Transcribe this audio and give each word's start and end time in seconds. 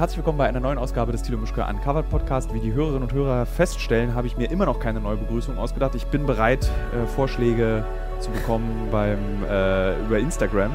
herzlich 0.00 0.16
willkommen 0.16 0.38
bei 0.38 0.48
einer 0.48 0.60
neuen 0.60 0.78
Ausgabe 0.78 1.12
des 1.12 1.20
Thilo 1.22 1.36
Mischke 1.36 1.62
Uncovered 1.62 2.08
Podcast. 2.08 2.54
Wie 2.54 2.60
die 2.60 2.72
Hörerinnen 2.72 3.02
und 3.02 3.12
Hörer 3.12 3.44
feststellen, 3.44 4.14
habe 4.14 4.26
ich 4.26 4.38
mir 4.38 4.50
immer 4.50 4.64
noch 4.64 4.80
keine 4.80 4.98
neue 4.98 5.18
Begrüßung 5.18 5.58
ausgedacht. 5.58 5.94
Ich 5.94 6.06
bin 6.06 6.24
bereit, 6.24 6.70
äh, 6.94 7.06
Vorschläge 7.06 7.84
zu 8.18 8.30
bekommen 8.30 8.88
beim, 8.90 9.18
äh, 9.44 10.00
über 10.00 10.18
Instagram. 10.18 10.70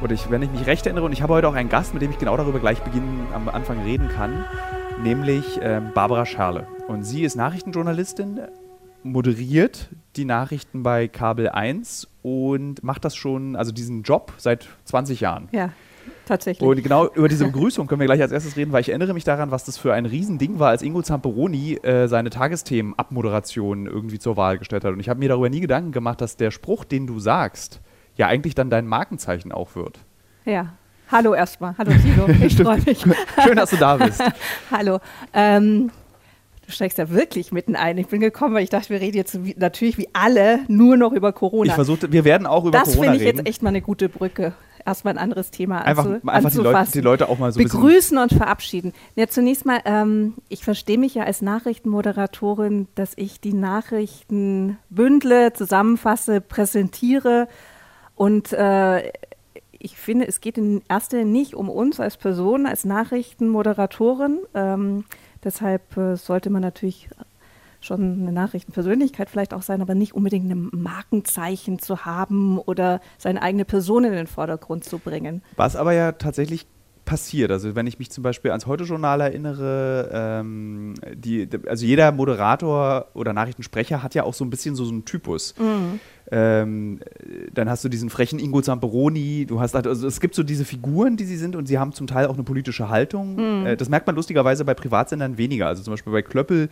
Und 0.00 0.12
ich, 0.12 0.30
wenn 0.30 0.40
ich 0.40 0.50
mich 0.50 0.66
recht 0.66 0.86
erinnere, 0.86 1.04
und 1.04 1.12
ich 1.12 1.20
habe 1.20 1.34
heute 1.34 1.46
auch 1.46 1.52
einen 1.52 1.68
Gast, 1.68 1.92
mit 1.92 2.02
dem 2.02 2.10
ich 2.10 2.18
genau 2.18 2.34
darüber 2.34 2.58
gleich 2.58 2.80
beginnen, 2.80 3.26
am 3.34 3.50
Anfang 3.50 3.82
reden 3.82 4.08
kann, 4.08 4.46
nämlich 5.02 5.60
äh, 5.60 5.82
Barbara 5.92 6.24
Scherle. 6.24 6.66
Und 6.88 7.04
sie 7.04 7.24
ist 7.24 7.36
Nachrichtenjournalistin, 7.36 8.40
moderiert 9.02 9.90
die 10.16 10.24
Nachrichten 10.24 10.82
bei 10.82 11.06
Kabel 11.06 11.50
1 11.50 12.08
und 12.22 12.82
macht 12.82 13.04
das 13.04 13.14
schon, 13.14 13.56
also 13.56 13.72
diesen 13.72 14.04
Job 14.04 14.32
seit 14.38 14.70
20 14.86 15.20
Jahren. 15.20 15.50
Ja. 15.52 15.68
Tatsächlich. 16.26 16.68
Und 16.68 16.82
genau 16.82 17.08
über 17.08 17.28
diese 17.28 17.44
Begrüßung 17.52 17.86
können 17.86 18.00
wir 18.00 18.06
gleich 18.06 18.22
als 18.22 18.32
erstes 18.32 18.56
reden, 18.56 18.72
weil 18.72 18.80
ich 18.80 18.88
erinnere 18.88 19.14
mich 19.14 19.24
daran, 19.24 19.50
was 19.50 19.64
das 19.64 19.78
für 19.78 19.92
ein 19.92 20.06
Riesending 20.06 20.58
war, 20.58 20.68
als 20.68 20.82
Ingo 20.82 21.02
Zamperoni 21.02 21.74
äh, 21.82 22.08
seine 22.08 22.30
Tagesthemen-Abmoderation 22.30 23.86
irgendwie 23.86 24.18
zur 24.18 24.36
Wahl 24.36 24.58
gestellt 24.58 24.84
hat. 24.84 24.92
Und 24.92 25.00
ich 25.00 25.08
habe 25.08 25.18
mir 25.18 25.28
darüber 25.28 25.50
nie 25.50 25.60
Gedanken 25.60 25.92
gemacht, 25.92 26.20
dass 26.20 26.36
der 26.36 26.50
Spruch, 26.50 26.84
den 26.84 27.06
du 27.06 27.18
sagst, 27.18 27.80
ja 28.16 28.26
eigentlich 28.26 28.54
dann 28.54 28.70
dein 28.70 28.86
Markenzeichen 28.86 29.52
auch 29.52 29.74
wird. 29.74 29.98
Ja. 30.44 30.74
Hallo 31.10 31.34
erstmal. 31.34 31.74
Hallo 31.76 31.92
Tilo. 31.92 32.26
Ich 32.44 32.56
freue 32.56 32.80
mich. 32.80 33.04
Schön, 33.44 33.56
dass 33.56 33.70
du 33.70 33.76
da 33.76 33.96
bist. 33.98 34.22
Hallo. 34.70 34.98
Ähm, 35.34 35.90
du 36.64 36.72
steigst 36.72 36.96
ja 36.96 37.10
wirklich 37.10 37.52
mitten 37.52 37.76
ein. 37.76 37.98
Ich 37.98 38.06
bin 38.06 38.20
gekommen, 38.20 38.54
weil 38.54 38.64
ich 38.64 38.70
dachte, 38.70 38.88
wir 38.88 39.00
reden 39.00 39.18
jetzt 39.18 39.38
natürlich 39.56 39.98
wie 39.98 40.08
alle 40.14 40.60
nur 40.68 40.96
noch 40.96 41.12
über 41.12 41.32
Corona. 41.32 41.68
Ich 41.68 41.74
versuchte, 41.74 42.10
wir 42.12 42.24
werden 42.24 42.46
auch 42.46 42.64
über 42.64 42.78
das 42.78 42.92
Corona 42.94 43.12
reden. 43.12 43.12
Das 43.12 43.22
finde 43.22 43.30
ich 43.30 43.38
jetzt 43.38 43.46
echt 43.46 43.62
mal 43.62 43.68
eine 43.68 43.82
gute 43.82 44.08
Brücke 44.08 44.54
erstmal 44.86 45.14
ein 45.14 45.18
anderes 45.18 45.50
Thema 45.50 45.82
einfach, 45.82 46.06
anzu, 46.06 46.28
einfach 46.28 46.50
die 46.50 46.58
Leute, 46.58 46.90
die, 46.92 47.00
Leute, 47.00 47.28
auch 47.28 47.38
mal 47.38 47.52
so 47.52 47.58
begrüßen 47.58 48.18
und 48.18 48.32
verabschieden. 48.32 48.92
Ja, 49.16 49.28
zunächst 49.28 49.66
mal, 49.66 49.80
ähm, 49.84 50.34
ich 50.48 50.64
verstehe 50.64 50.98
mich 50.98 51.14
ja 51.14 51.24
als 51.24 51.42
Nachrichtenmoderatorin, 51.42 52.88
dass 52.94 53.12
ich 53.16 53.40
die 53.40 53.54
Nachrichten 53.54 54.78
bündle, 54.90 55.52
zusammenfasse, 55.52 56.40
präsentiere 56.40 57.48
und 58.14 58.52
äh, 58.52 59.10
ich 59.84 59.96
finde, 59.96 60.28
es 60.28 60.40
geht 60.40 60.58
in 60.58 60.82
erster 60.88 61.18
Linie 61.18 61.32
nicht 61.32 61.54
um 61.54 61.68
uns 61.68 61.98
als 61.98 62.16
Person, 62.16 62.66
als 62.66 62.84
Nachrichtenmoderatorin. 62.84 64.38
Ähm, 64.54 65.04
deshalb 65.42 65.96
äh, 65.96 66.16
sollte 66.16 66.50
man 66.50 66.62
natürlich 66.62 67.08
schon 67.84 68.20
eine 68.20 68.32
Nachrichtenpersönlichkeit 68.32 69.30
vielleicht 69.30 69.54
auch 69.54 69.62
sein, 69.62 69.82
aber 69.82 69.94
nicht 69.94 70.14
unbedingt 70.14 70.50
ein 70.50 70.70
Markenzeichen 70.72 71.78
zu 71.78 72.04
haben 72.04 72.58
oder 72.58 73.00
seine 73.18 73.42
eigene 73.42 73.64
Person 73.64 74.04
in 74.04 74.12
den 74.12 74.26
Vordergrund 74.26 74.84
zu 74.84 74.98
bringen. 74.98 75.42
Was 75.56 75.76
aber 75.76 75.92
ja 75.92 76.12
tatsächlich 76.12 76.66
passiert. 77.04 77.50
Also 77.50 77.74
wenn 77.74 77.86
ich 77.86 77.98
mich 77.98 78.10
zum 78.10 78.22
Beispiel 78.22 78.50
ans 78.50 78.66
Heute-Journal 78.66 79.20
erinnere, 79.20 80.08
ähm, 80.12 80.94
die, 81.14 81.48
also 81.66 81.84
jeder 81.84 82.12
Moderator 82.12 83.06
oder 83.14 83.32
Nachrichtensprecher 83.32 84.02
hat 84.02 84.14
ja 84.14 84.22
auch 84.22 84.34
so 84.34 84.44
ein 84.44 84.50
bisschen 84.50 84.74
so, 84.74 84.84
so 84.84 84.92
einen 84.92 85.04
Typus. 85.04 85.54
Mhm. 85.58 86.00
Ähm, 86.30 87.00
dann 87.52 87.68
hast 87.68 87.84
du 87.84 87.88
diesen 87.88 88.08
frechen 88.08 88.38
Ingo 88.38 88.62
Zamperoni, 88.62 89.44
du 89.46 89.60
hast 89.60 89.74
also 89.74 90.06
es 90.06 90.20
gibt 90.20 90.34
so 90.34 90.42
diese 90.42 90.64
Figuren, 90.64 91.16
die 91.16 91.24
sie 91.24 91.36
sind 91.36 91.56
und 91.56 91.66
sie 91.66 91.78
haben 91.78 91.92
zum 91.92 92.06
Teil 92.06 92.26
auch 92.26 92.34
eine 92.34 92.44
politische 92.44 92.88
Haltung. 92.88 93.34
Mhm. 93.34 93.66
Äh, 93.66 93.76
das 93.76 93.88
merkt 93.88 94.06
man 94.06 94.16
lustigerweise 94.16 94.64
bei 94.64 94.74
Privatsendern 94.74 95.36
weniger. 95.38 95.66
Also 95.66 95.82
zum 95.82 95.92
Beispiel 95.92 96.12
bei 96.12 96.22
Klöppel 96.22 96.68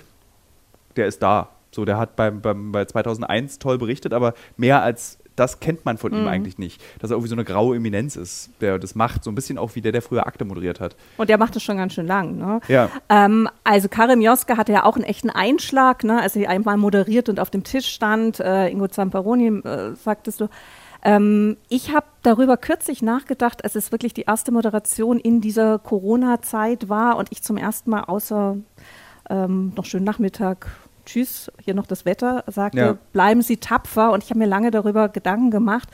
der 0.96 1.06
ist 1.06 1.22
da. 1.22 1.50
So, 1.72 1.84
der 1.84 1.98
hat 1.98 2.16
beim, 2.16 2.40
beim, 2.40 2.72
bei 2.72 2.84
2001 2.84 3.58
toll 3.58 3.78
berichtet, 3.78 4.12
aber 4.12 4.34
mehr 4.56 4.82
als 4.82 5.18
das 5.40 5.58
kennt 5.58 5.84
man 5.86 5.96
von 5.96 6.12
mhm. 6.12 6.18
ihm 6.18 6.28
eigentlich 6.28 6.58
nicht. 6.58 6.82
Dass 6.98 7.10
er 7.10 7.14
irgendwie 7.14 7.30
so 7.30 7.34
eine 7.34 7.44
graue 7.44 7.76
Eminenz 7.76 8.16
ist, 8.16 8.50
der 8.60 8.78
das 8.78 8.94
macht. 8.94 9.24
So 9.24 9.30
ein 9.30 9.34
bisschen 9.34 9.56
auch 9.56 9.74
wie 9.74 9.80
der, 9.80 9.92
der 9.92 10.02
früher 10.02 10.26
Akte 10.26 10.44
moderiert 10.44 10.80
hat. 10.80 10.96
Und 11.16 11.30
der 11.30 11.38
macht 11.38 11.56
das 11.56 11.62
schon 11.62 11.78
ganz 11.78 11.94
schön 11.94 12.06
lang. 12.06 12.36
Ne? 12.36 12.60
Ja. 12.68 12.90
Ähm, 13.08 13.48
also 13.64 13.88
Karim 13.88 14.20
Joske 14.20 14.58
hatte 14.58 14.72
ja 14.72 14.84
auch 14.84 14.96
einen 14.96 15.04
echten 15.04 15.30
Einschlag, 15.30 16.04
ne? 16.04 16.20
als 16.20 16.36
er 16.36 16.50
einmal 16.50 16.76
moderiert 16.76 17.30
und 17.30 17.40
auf 17.40 17.48
dem 17.50 17.64
Tisch 17.64 17.86
stand. 17.86 18.38
Äh, 18.38 18.68
Ingo 18.68 18.88
Zamperoni, 18.88 19.60
äh, 19.60 19.94
sagtest 19.94 20.42
du. 20.42 20.48
Ähm, 21.02 21.56
ich 21.70 21.94
habe 21.94 22.06
darüber 22.22 22.58
kürzlich 22.58 23.00
nachgedacht, 23.00 23.64
als 23.64 23.74
es 23.74 23.90
wirklich 23.92 24.12
die 24.12 24.22
erste 24.22 24.52
Moderation 24.52 25.18
in 25.18 25.40
dieser 25.40 25.78
Corona-Zeit 25.78 26.90
war 26.90 27.16
und 27.16 27.32
ich 27.32 27.42
zum 27.42 27.56
ersten 27.56 27.88
Mal 27.88 28.02
außer 28.02 28.58
ähm, 29.30 29.72
noch 29.76 29.86
schönen 29.86 30.04
Nachmittag, 30.04 30.66
tschüss, 31.06 31.50
hier 31.62 31.74
noch 31.74 31.86
das 31.86 32.04
Wetter, 32.04 32.44
sagte, 32.46 32.78
ja. 32.78 32.98
bleiben 33.12 33.42
Sie 33.42 33.56
tapfer. 33.56 34.12
Und 34.12 34.22
ich 34.22 34.30
habe 34.30 34.40
mir 34.40 34.46
lange 34.46 34.70
darüber 34.70 35.08
Gedanken 35.08 35.50
gemacht, 35.50 35.88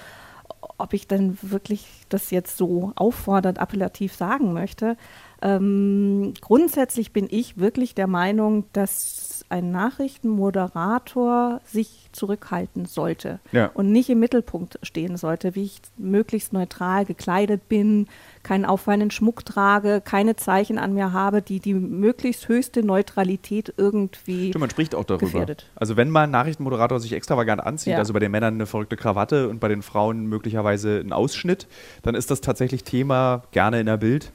ob 0.79 0.93
ich 0.93 1.07
denn 1.07 1.39
wirklich 1.43 1.87
das 2.09 2.31
jetzt 2.31 2.57
so 2.57 2.93
auffordernd, 2.97 3.59
appellativ 3.59 4.15
sagen 4.15 4.53
möchte. 4.53 4.97
Ähm, 5.43 6.33
grundsätzlich 6.41 7.13
bin 7.13 7.29
ich 7.31 7.59
wirklich 7.59 7.95
der 7.95 8.07
Meinung, 8.07 8.65
dass 8.73 9.45
ein 9.49 9.71
Nachrichtenmoderator 9.71 11.61
sich 11.65 12.09
zurückhalten 12.13 12.87
sollte 12.87 13.39
ja. 13.53 13.71
und 13.75 13.93
nicht 13.93 14.09
im 14.09 14.19
Mittelpunkt 14.19 14.79
stehen 14.83 15.17
sollte, 15.17 15.55
wie 15.55 15.65
ich 15.65 15.81
möglichst 15.99 16.53
neutral 16.53 17.05
gekleidet 17.05 17.69
bin, 17.69 18.09
keinen 18.47 18.65
auffallenden 18.65 19.11
Schmuck 19.11 19.45
trage, 19.45 20.01
keine 20.01 20.37
Zeichen 20.37 20.79
an 20.79 20.95
mir 20.95 21.13
habe, 21.13 21.43
die 21.43 21.59
die 21.59 21.75
möglichst 21.75 22.47
höchste 22.47 22.85
Neutralität 22.85 23.75
irgendwie 23.77 24.51
Stimmt, 24.51 24.61
man 24.61 24.71
spricht 24.71 24.95
auch 24.95 25.05
darüber. 25.05 25.27
Gefährdet. 25.27 25.67
Also 25.75 25.97
wenn 25.97 26.11
mal 26.11 26.23
ein 26.23 26.31
Nachrichtenmoderator 26.31 27.01
sich 27.01 27.13
extravagant 27.13 27.61
anzieht, 27.61 27.95
ja. 27.95 27.99
also 27.99 28.13
bei 28.13 28.21
den 28.21 28.31
Männern 28.31 28.55
eine 28.55 28.67
verrückte 28.67 28.97
Krawatte 28.97 29.49
und 29.49 29.59
bei 29.59 29.67
den 29.67 29.83
Frauen 29.83 30.27
möglicherweise 30.27 31.01
ein 31.01 31.13
Ausschnitt, 31.13 31.67
dann 32.03 32.15
ist 32.15 32.31
das 32.31 32.41
tatsächlich 32.41 32.85
Thema 32.85 33.43
gerne 33.51 33.81
in 33.81 33.87
der 33.87 33.97
Bild 33.97 34.31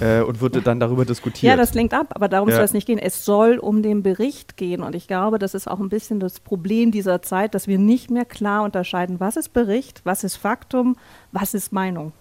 äh, 0.00 0.20
und 0.20 0.38
ja. 0.42 0.60
dann 0.60 0.78
darüber 0.78 1.06
diskutiert. 1.06 1.50
Ja, 1.50 1.56
das 1.56 1.72
lenkt 1.72 1.94
ab, 1.94 2.08
aber 2.10 2.28
darum 2.28 2.50
ja. 2.50 2.56
soll 2.56 2.64
es 2.66 2.74
nicht 2.74 2.86
gehen. 2.86 2.98
Es 2.98 3.24
soll 3.24 3.56
um 3.56 3.82
den 3.82 4.02
Bericht 4.02 4.58
gehen 4.58 4.82
und 4.82 4.94
ich 4.94 5.06
glaube, 5.06 5.38
das 5.38 5.54
ist 5.54 5.66
auch 5.66 5.80
ein 5.80 5.88
bisschen 5.88 6.20
das 6.20 6.40
Problem 6.40 6.90
dieser 6.90 7.22
Zeit, 7.22 7.54
dass 7.54 7.66
wir 7.66 7.78
nicht 7.78 8.10
mehr 8.10 8.26
klar 8.26 8.64
unterscheiden, 8.64 9.18
was 9.18 9.36
ist 9.36 9.54
Bericht, 9.54 10.02
was 10.04 10.24
ist 10.24 10.36
Faktum, 10.36 10.96
was 11.32 11.54
ist 11.54 11.72
Meinung. 11.72 12.12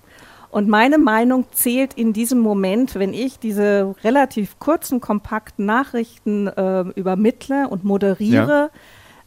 Und 0.56 0.70
meine 0.70 0.98
Meinung 0.98 1.48
zählt 1.52 1.96
in 1.96 2.14
diesem 2.14 2.40
Moment, 2.40 2.96
wenn 2.96 3.14
ich 3.14 3.40
diese 3.40 3.94
relativ 4.06 4.58
kurzen, 4.58 5.02
kompakten 5.02 5.66
Nachrichten 5.66 6.48
äh, 6.48 6.84
übermittle 6.96 7.68
und 7.68 7.84
moderiere, 7.84 8.72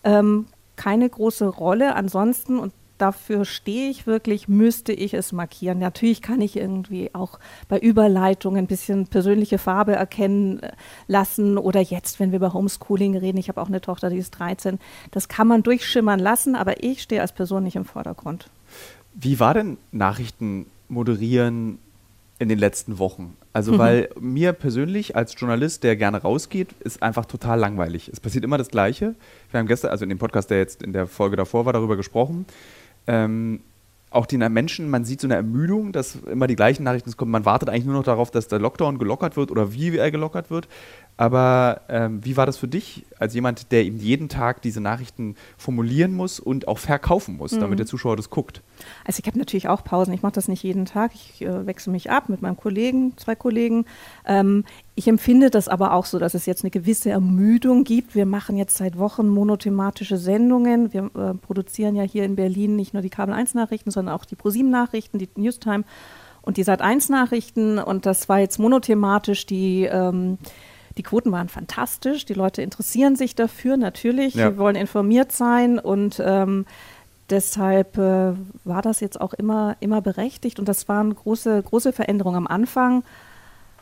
ja. 0.07 0.21
ähm, 0.21 0.47
keine 0.77 1.07
große 1.07 1.47
Rolle. 1.47 1.95
Ansonsten, 1.97 2.59
und 2.59 2.73
dafür 2.97 3.45
stehe 3.45 3.91
ich 3.91 4.07
wirklich, 4.07 4.49
müsste 4.49 4.95
ich 4.95 5.13
es 5.13 5.33
markieren. 5.33 5.81
Natürlich 5.81 6.23
kann 6.23 6.41
ich 6.41 6.57
irgendwie 6.57 7.15
auch 7.15 7.39
bei 7.69 7.79
Überleitung 7.79 8.57
ein 8.57 8.67
bisschen 8.67 9.07
persönliche 9.07 9.59
Farbe 9.59 9.93
erkennen 9.93 10.61
äh, 10.61 10.73
lassen 11.09 11.59
oder 11.59 11.83
jetzt, 11.83 12.21
wenn 12.21 12.33
wir 12.33 12.37
über 12.37 12.55
Homeschooling 12.55 13.15
reden, 13.19 13.37
ich 13.37 13.51
habe 13.51 13.61
auch 13.61 13.69
eine 13.69 13.83
Tochter, 13.83 14.09
die 14.09 14.17
ist 14.17 14.31
13, 14.31 14.79
das 15.11 15.29
kann 15.29 15.47
man 15.47 15.63
durchschimmern 15.63 16.21
lassen, 16.21 16.57
aber 16.57 16.83
ich 16.83 17.03
stehe 17.03 17.21
als 17.21 17.33
Person 17.33 17.65
nicht 17.65 17.77
im 17.77 17.85
Vordergrund. 17.85 18.49
Wie 19.13 19.39
war 19.39 19.53
denn 19.53 19.77
Nachrichten 19.93 20.65
moderieren 20.89 21.79
in 22.39 22.49
den 22.49 22.59
letzten 22.59 22.99
Wochen? 22.99 23.37
Also, 23.53 23.73
mhm. 23.73 23.79
weil 23.79 24.09
mir 24.21 24.53
persönlich 24.53 25.17
als 25.17 25.35
Journalist, 25.39 25.83
der 25.85 25.97
gerne 25.97 26.23
rausgeht, 26.23 26.75
ist 26.81 27.03
einfach 27.03 27.27
total 27.27 27.59
langweilig. 27.59 28.09
Es 28.13 28.21
passiert 28.21 28.45
immer 28.45 28.59
das 28.59 28.69
Gleiche. 28.69 29.15
Wir 29.51 29.61
haben 29.61 29.67
gestern, 29.67 29.91
also 29.91 30.05
in 30.05 30.09
dem 30.09 30.19
Podcast, 30.19 30.51
der 30.51 30.59
jetzt 30.59 30.83
in 30.83 30.93
der 30.93 31.07
Folge 31.07 31.37
davor 31.37 31.67
war, 31.67 31.73
darüber 31.73 31.97
gesprochen 31.97 32.47
ähm, 33.09 33.61
auch 34.11 34.27
die 34.27 34.39
Menschen, 34.39 34.89
man 34.89 35.05
sieht 35.05 35.21
so 35.21 35.27
eine 35.27 35.35
Ermüdung, 35.35 35.93
dass 35.93 36.17
immer 36.31 36.47
die 36.47 36.57
gleichen 36.57 36.83
Nachrichten 36.83 37.15
kommen. 37.17 37.31
Man 37.31 37.45
wartet 37.45 37.69
eigentlich 37.69 37.85
nur 37.85 37.95
noch 37.95 38.05
darauf, 38.05 38.31
dass 38.31 38.49
der 38.49 38.59
Lockdown 38.59 38.99
gelockert 38.99 39.37
wird 39.37 39.51
oder 39.51 39.75
wie 39.75 39.97
er 39.97 40.11
gelockert 40.11 40.51
wird. 40.51 40.69
Aber 41.19 41.81
ähm, 41.89 42.25
wie 42.25 42.37
war 42.37 42.47
das 42.47 42.59
für 42.59 42.69
dich 42.69 43.05
als 43.19 43.35
jemand, 43.35 43.73
der 43.73 43.85
eben 43.85 43.99
jeden 43.99 44.29
Tag 44.29 44.63
diese 44.63 44.81
Nachrichten 44.81 45.35
formulieren 45.57 46.15
muss 46.15 46.39
und 46.39 46.69
auch 46.69 46.79
verkaufen 46.79 47.37
muss, 47.37 47.53
mhm. 47.53 47.61
damit 47.61 47.81
der 47.81 47.87
Zuschauer 47.87 48.17
das 48.17 48.31
guckt? 48.31 48.63
Also 49.05 49.19
ich 49.21 49.27
habe 49.27 49.37
natürlich 49.37 49.69
auch 49.69 49.83
Pausen. 49.83 50.15
Ich 50.15 50.23
mache 50.23 50.35
das 50.35 50.47
nicht 50.47 50.63
jeden 50.63 50.85
Tag. 50.85 51.11
Ich 51.15 51.43
äh, 51.43 51.67
wechsle 51.67 51.91
mich 51.91 52.09
ab 52.09 52.29
mit 52.29 52.41
meinem 52.41 52.57
Kollegen, 52.57 53.17
zwei 53.17 53.35
Kollegen. 53.35 53.85
Ähm, 54.27 54.65
ich 54.95 55.09
empfinde 55.09 55.51
das 55.51 55.67
aber 55.67 55.93
auch 55.93 56.05
so, 56.05 56.21
dass 56.21 56.35
es 56.35 56.47
jetzt 56.47 56.63
eine 56.63 56.71
gewisse 56.71 57.11
Ermüdung 57.11 57.83
gibt. 57.83 58.15
Wir 58.15 58.25
machen 58.25 58.57
jetzt 58.57 58.77
seit 58.77 58.97
Wochen 58.97 59.27
monothematische 59.27 60.19
Sendungen. 60.19 60.93
Wir 60.93 61.11
äh, 61.17 61.35
produzieren 61.35 61.97
ja 61.97 62.05
hier 62.05 62.23
in 62.23 62.37
Berlin 62.37 62.77
nicht 62.77 62.95
nur 62.95 63.03
die 63.03 63.11
Kabel 63.11 63.35
1 63.35 63.55
Nachrichten, 63.55 63.91
sondern 63.91 64.15
auch 64.15 64.25
die 64.25 64.37
ProSieben 64.37 64.71
Nachrichten, 64.71 65.19
die 65.19 65.29
Newstime 65.35 65.83
und 66.43 66.59
die 66.59 66.63
Sat 66.63 66.81
1 66.81 67.09
Nachrichten. 67.09 67.81
Und 67.81 68.07
das 68.07 68.29
war 68.29 68.39
jetzt 68.39 68.61
monothematisch 68.61 69.47
die 69.47 69.83
ähm, 69.83 70.39
die 70.99 71.03
Quoten 71.03 71.33
waren 71.33 71.49
fantastisch. 71.49 72.27
Die 72.27 72.35
Leute 72.35 72.61
interessieren 72.61 73.17
sich 73.17 73.35
dafür, 73.35 73.77
natürlich. 73.77 74.35
Ja. 74.35 74.51
Sie 74.51 74.59
wollen 74.59 74.77
informiert 74.77 75.33
sein 75.33 75.79
und 75.79 76.21
ähm, 76.23 76.67
deshalb 77.31 77.97
äh, 77.97 78.33
war 78.65 78.83
das 78.83 79.01
jetzt 79.01 79.21
auch 79.21 79.33
immer, 79.33 79.77
immer 79.81 80.03
berechtigt. 80.03 80.59
Und 80.59 80.69
das 80.69 80.89
waren 80.89 81.15
große, 81.15 81.63
große 81.63 81.93
Veränderungen. 81.93 82.37
Am 82.37 82.47
Anfang 82.47 83.05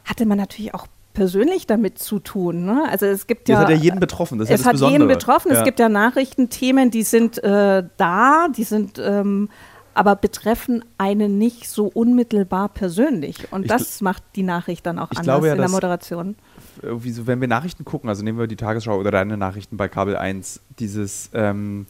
hatte 0.05 0.27
man 0.27 0.39
natürlich 0.39 0.75
auch 0.75 0.87
persönlich 1.15 1.67
damit 1.67 1.99
zu 1.99 2.19
tun. 2.19 2.67
Ne? 2.67 2.85
Also 2.91 3.07
es 3.07 3.27
gibt 3.27 3.49
ja. 3.49 3.57
Es 3.57 3.63
hat 3.63 3.71
ja 3.71 3.77
jeden 3.77 3.99
betroffen. 3.99 4.39
Das 4.39 4.51
es 4.51 4.61
ist 4.61 4.67
ja 4.67 4.73
das 4.73 4.83
hat 4.83 4.91
jeden 4.91 5.09
betroffen. 5.09 5.51
Ja. 5.51 5.59
Es 5.59 5.65
gibt 5.65 5.81
ja 5.81 5.89
Nachrichtenthemen, 5.89 6.91
die 6.91 7.03
sind 7.03 7.43
äh, 7.43 7.83
da, 7.97 8.49
die 8.55 8.65
sind 8.65 8.99
ähm, 8.99 9.49
aber 9.95 10.15
betreffen 10.15 10.85
einen 10.99 11.39
nicht 11.39 11.71
so 11.71 11.87
unmittelbar 11.87 12.69
persönlich. 12.69 13.51
Und 13.51 13.63
ich 13.63 13.69
das 13.69 14.03
macht 14.03 14.23
die 14.35 14.43
Nachricht 14.43 14.85
dann 14.85 14.99
auch 14.99 15.11
anders 15.11 15.43
ja, 15.43 15.53
in 15.53 15.59
der 15.59 15.71
Moderation. 15.71 16.37
So, 16.83 17.27
wenn 17.27 17.41
wir 17.41 17.49
Nachrichten 17.49 17.85
gucken, 17.85 18.09
also 18.09 18.23
nehmen 18.23 18.39
wir 18.39 18.47
die 18.47 18.57
Tagesschau 18.57 18.99
oder 18.99 19.11
deine 19.11 19.37
Nachrichten 19.37 19.77
bei 19.77 19.89
Kabel 19.89 20.17
1, 20.17 20.61
dieses 20.79 21.31
ähm, 21.33 21.87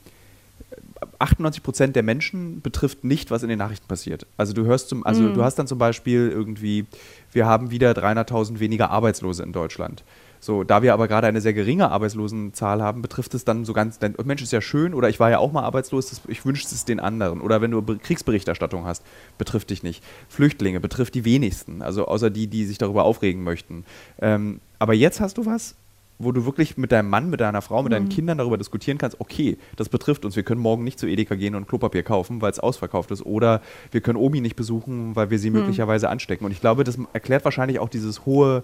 98 1.18 1.62
Prozent 1.62 1.96
der 1.96 2.02
Menschen 2.02 2.60
betrifft 2.60 3.04
nicht, 3.04 3.30
was 3.30 3.42
in 3.42 3.48
den 3.48 3.58
Nachrichten 3.58 3.86
passiert. 3.86 4.26
Also 4.36 4.52
du 4.52 4.64
hörst 4.64 4.88
zum, 4.88 5.04
also 5.04 5.22
mm. 5.22 5.34
du 5.34 5.42
hast 5.42 5.56
dann 5.56 5.66
zum 5.66 5.78
Beispiel 5.78 6.30
irgendwie, 6.30 6.86
wir 7.32 7.46
haben 7.46 7.70
wieder 7.70 7.92
300.000 7.92 8.60
weniger 8.60 8.90
Arbeitslose 8.90 9.42
in 9.42 9.52
Deutschland. 9.52 10.04
So, 10.46 10.62
da 10.62 10.80
wir 10.80 10.94
aber 10.94 11.08
gerade 11.08 11.26
eine 11.26 11.40
sehr 11.40 11.54
geringe 11.54 11.90
Arbeitslosenzahl 11.90 12.80
haben, 12.80 13.02
betrifft 13.02 13.34
es 13.34 13.44
dann 13.44 13.64
so 13.64 13.72
ganz, 13.72 13.98
dein 13.98 14.14
Mensch 14.24 14.42
ist 14.42 14.52
ja 14.52 14.60
schön 14.60 14.94
oder 14.94 15.08
ich 15.08 15.18
war 15.18 15.28
ja 15.28 15.38
auch 15.38 15.50
mal 15.50 15.64
arbeitslos, 15.64 16.10
das, 16.10 16.20
ich 16.28 16.46
wünsche 16.46 16.64
es 16.64 16.84
den 16.84 17.00
anderen. 17.00 17.40
Oder 17.40 17.62
wenn 17.62 17.72
du 17.72 17.82
Kriegsberichterstattung 17.82 18.84
hast, 18.84 19.02
betrifft 19.38 19.70
dich 19.70 19.82
nicht. 19.82 20.04
Flüchtlinge 20.28 20.78
betrifft 20.78 21.16
die 21.16 21.24
wenigsten, 21.24 21.82
also 21.82 22.06
außer 22.06 22.30
die, 22.30 22.46
die 22.46 22.64
sich 22.64 22.78
darüber 22.78 23.02
aufregen 23.02 23.42
möchten. 23.42 23.84
Ähm, 24.20 24.60
aber 24.78 24.94
jetzt 24.94 25.18
hast 25.18 25.36
du 25.36 25.46
was, 25.46 25.74
wo 26.20 26.30
du 26.30 26.44
wirklich 26.46 26.76
mit 26.76 26.92
deinem 26.92 27.10
Mann, 27.10 27.28
mit 27.28 27.40
deiner 27.40 27.60
Frau, 27.60 27.82
mit 27.82 27.90
mhm. 27.90 27.94
deinen 27.94 28.08
Kindern 28.08 28.38
darüber 28.38 28.56
diskutieren 28.56 28.98
kannst, 28.98 29.20
okay, 29.20 29.58
das 29.74 29.88
betrifft 29.88 30.24
uns, 30.24 30.36
wir 30.36 30.44
können 30.44 30.60
morgen 30.60 30.84
nicht 30.84 31.00
zu 31.00 31.08
Edeka 31.08 31.34
gehen 31.34 31.56
und 31.56 31.66
Klopapier 31.66 32.04
kaufen, 32.04 32.40
weil 32.40 32.52
es 32.52 32.60
ausverkauft 32.60 33.10
ist, 33.10 33.26
oder 33.26 33.62
wir 33.90 34.00
können 34.00 34.16
Omi 34.16 34.40
nicht 34.40 34.54
besuchen, 34.54 35.16
weil 35.16 35.28
wir 35.28 35.40
sie 35.40 35.50
mhm. 35.50 35.56
möglicherweise 35.56 36.08
anstecken. 36.08 36.44
Und 36.44 36.52
ich 36.52 36.60
glaube, 36.60 36.84
das 36.84 36.96
erklärt 37.12 37.44
wahrscheinlich 37.44 37.80
auch 37.80 37.88
dieses 37.88 38.24
hohe, 38.26 38.62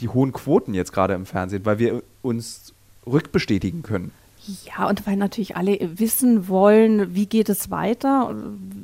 die 0.00 0.08
hohen 0.08 0.32
Quoten 0.32 0.74
jetzt 0.74 0.92
gerade 0.92 1.14
im 1.14 1.26
Fernsehen, 1.26 1.64
weil 1.64 1.78
wir 1.78 2.02
uns 2.22 2.72
rückbestätigen 3.06 3.82
können. 3.82 4.12
Ja, 4.64 4.88
und 4.88 5.06
weil 5.06 5.16
natürlich 5.16 5.56
alle 5.56 5.78
wissen 5.98 6.48
wollen, 6.48 7.14
wie 7.14 7.26
geht 7.26 7.48
es 7.48 7.70
weiter, 7.70 8.34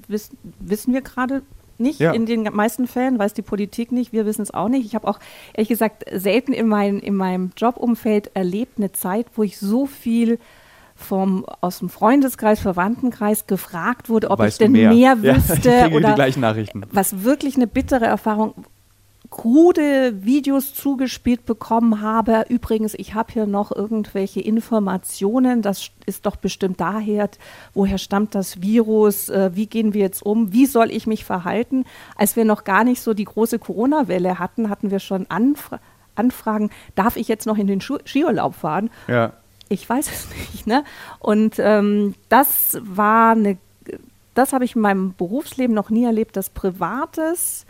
wissen, 0.07 0.39
wissen 0.61 0.95
wir 0.95 1.03
gerade 1.03 1.43
nicht 1.79 2.01
ja. 2.01 2.13
in 2.13 2.27
den 2.27 2.43
meisten 2.43 2.87
Fällen, 2.87 3.19
weiß 3.19 3.35
die 3.35 3.43
Politik 3.43 3.93
nicht, 3.93 4.13
wir 4.13 4.27
wissen 4.27 4.43
es 4.43 4.53
auch 4.53 4.69
nicht. 4.69 4.85
Ich 4.85 4.95
habe 4.95 5.07
auch 5.07 5.19
ehrlich 5.55 5.69
gesagt 5.69 6.05
selten 6.13 6.53
in, 6.53 6.69
mein, 6.69 6.99
in 6.99 7.15
meinem 7.15 7.51
Jobumfeld 7.57 8.31
erlebt 8.35 8.79
eine 8.79 8.93
Zeit, 8.93 9.27
wo 9.35 9.43
ich 9.43 9.59
so 9.59 9.87
viel 9.87 10.39
vom, 10.95 11.45
aus 11.61 11.79
dem 11.79 11.89
Freundeskreis, 11.89 12.59
Verwandtenkreis 12.59 13.47
gefragt 13.47 14.09
wurde, 14.09 14.31
ob 14.31 14.41
weißt 14.41 14.61
ich 14.61 14.65
denn 14.65 14.73
mehr, 14.73 14.91
mehr 14.91 15.23
wüsste 15.37 15.71
ja, 15.71 15.89
oder 15.89 16.09
die 16.11 16.15
gleichen 16.15 16.41
Nachrichten. 16.41 16.85
was 16.91 17.23
wirklich 17.23 17.55
eine 17.55 17.69
bittere 17.69 18.07
Erfahrung 18.07 18.55
krude 19.31 20.25
Videos 20.25 20.75
zugespielt 20.75 21.45
bekommen 21.45 22.01
habe. 22.01 22.47
Übrigens, 22.49 22.95
ich 22.95 23.15
habe 23.15 23.33
hier 23.33 23.47
noch 23.47 23.75
irgendwelche 23.75 24.41
Informationen. 24.41 25.63
Das 25.63 25.91
ist 26.07 26.27
doch 26.27 26.37
bestimmt 26.37 26.81
daher, 26.81 27.29
woher 27.75 27.99
stammt 27.99 28.35
das 28.35 28.63
Virus? 28.63 29.29
Äh, 29.29 29.51
wie 29.55 29.67
gehen 29.67 29.93
wir 29.93 30.01
jetzt 30.01 30.23
um? 30.23 30.53
Wie 30.53 30.67
soll 30.67 30.91
ich 30.91 31.07
mich 31.07 31.25
verhalten? 31.25 31.85
Als 32.17 32.37
wir 32.37 32.45
noch 32.45 32.65
gar 32.65 32.85
nicht 32.85 33.03
so 33.03 33.13
die 33.15 33.25
große 33.25 33.59
Corona-Welle 33.59 34.39
hatten, 34.39 34.71
hatten 34.71 34.91
wir 34.91 34.99
schon 34.99 35.27
Anfra 35.29 35.81
Anfragen, 36.15 36.71
darf 36.97 37.17
ich 37.17 37.29
jetzt 37.29 37.47
noch 37.47 37.59
in 37.59 37.69
den 37.69 37.81
Schu 37.81 37.99
Skiurlaub 38.05 38.57
fahren? 38.57 38.91
Ja. 39.07 39.35
Ich 39.69 39.89
weiß 39.89 40.11
es 40.11 40.29
nicht. 40.53 40.67
Ne? 40.67 40.83
Und 41.21 41.61
ähm, 41.61 42.17
das 42.29 42.77
war 42.83 43.33
eine, 43.33 43.57
das 44.35 44.53
habe 44.53 44.65
ich 44.65 44.75
in 44.75 44.83
meinem 44.83 45.15
Berufsleben 45.15 45.75
noch 45.75 45.91
nie 45.91 46.05
erlebt, 46.05 46.37
dass 46.37 46.51
Privates 46.51 47.67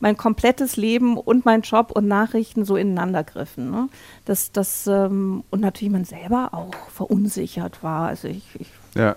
mein 0.00 0.16
komplettes 0.16 0.76
Leben 0.76 1.16
und 1.16 1.44
mein 1.44 1.60
Job 1.60 1.92
und 1.92 2.08
Nachrichten 2.08 2.64
so 2.64 2.76
ineinander 2.76 3.22
griffen. 3.22 3.70
Ne? 3.70 3.88
Das, 4.24 4.50
das, 4.50 4.86
ähm, 4.86 5.44
und 5.50 5.60
natürlich 5.60 5.92
man 5.92 6.04
selber 6.04 6.50
auch 6.52 6.74
verunsichert 6.90 7.82
war. 7.82 8.08
Also 8.08 8.28
ich, 8.28 8.44
ich 8.58 8.68
ja. 8.94 9.14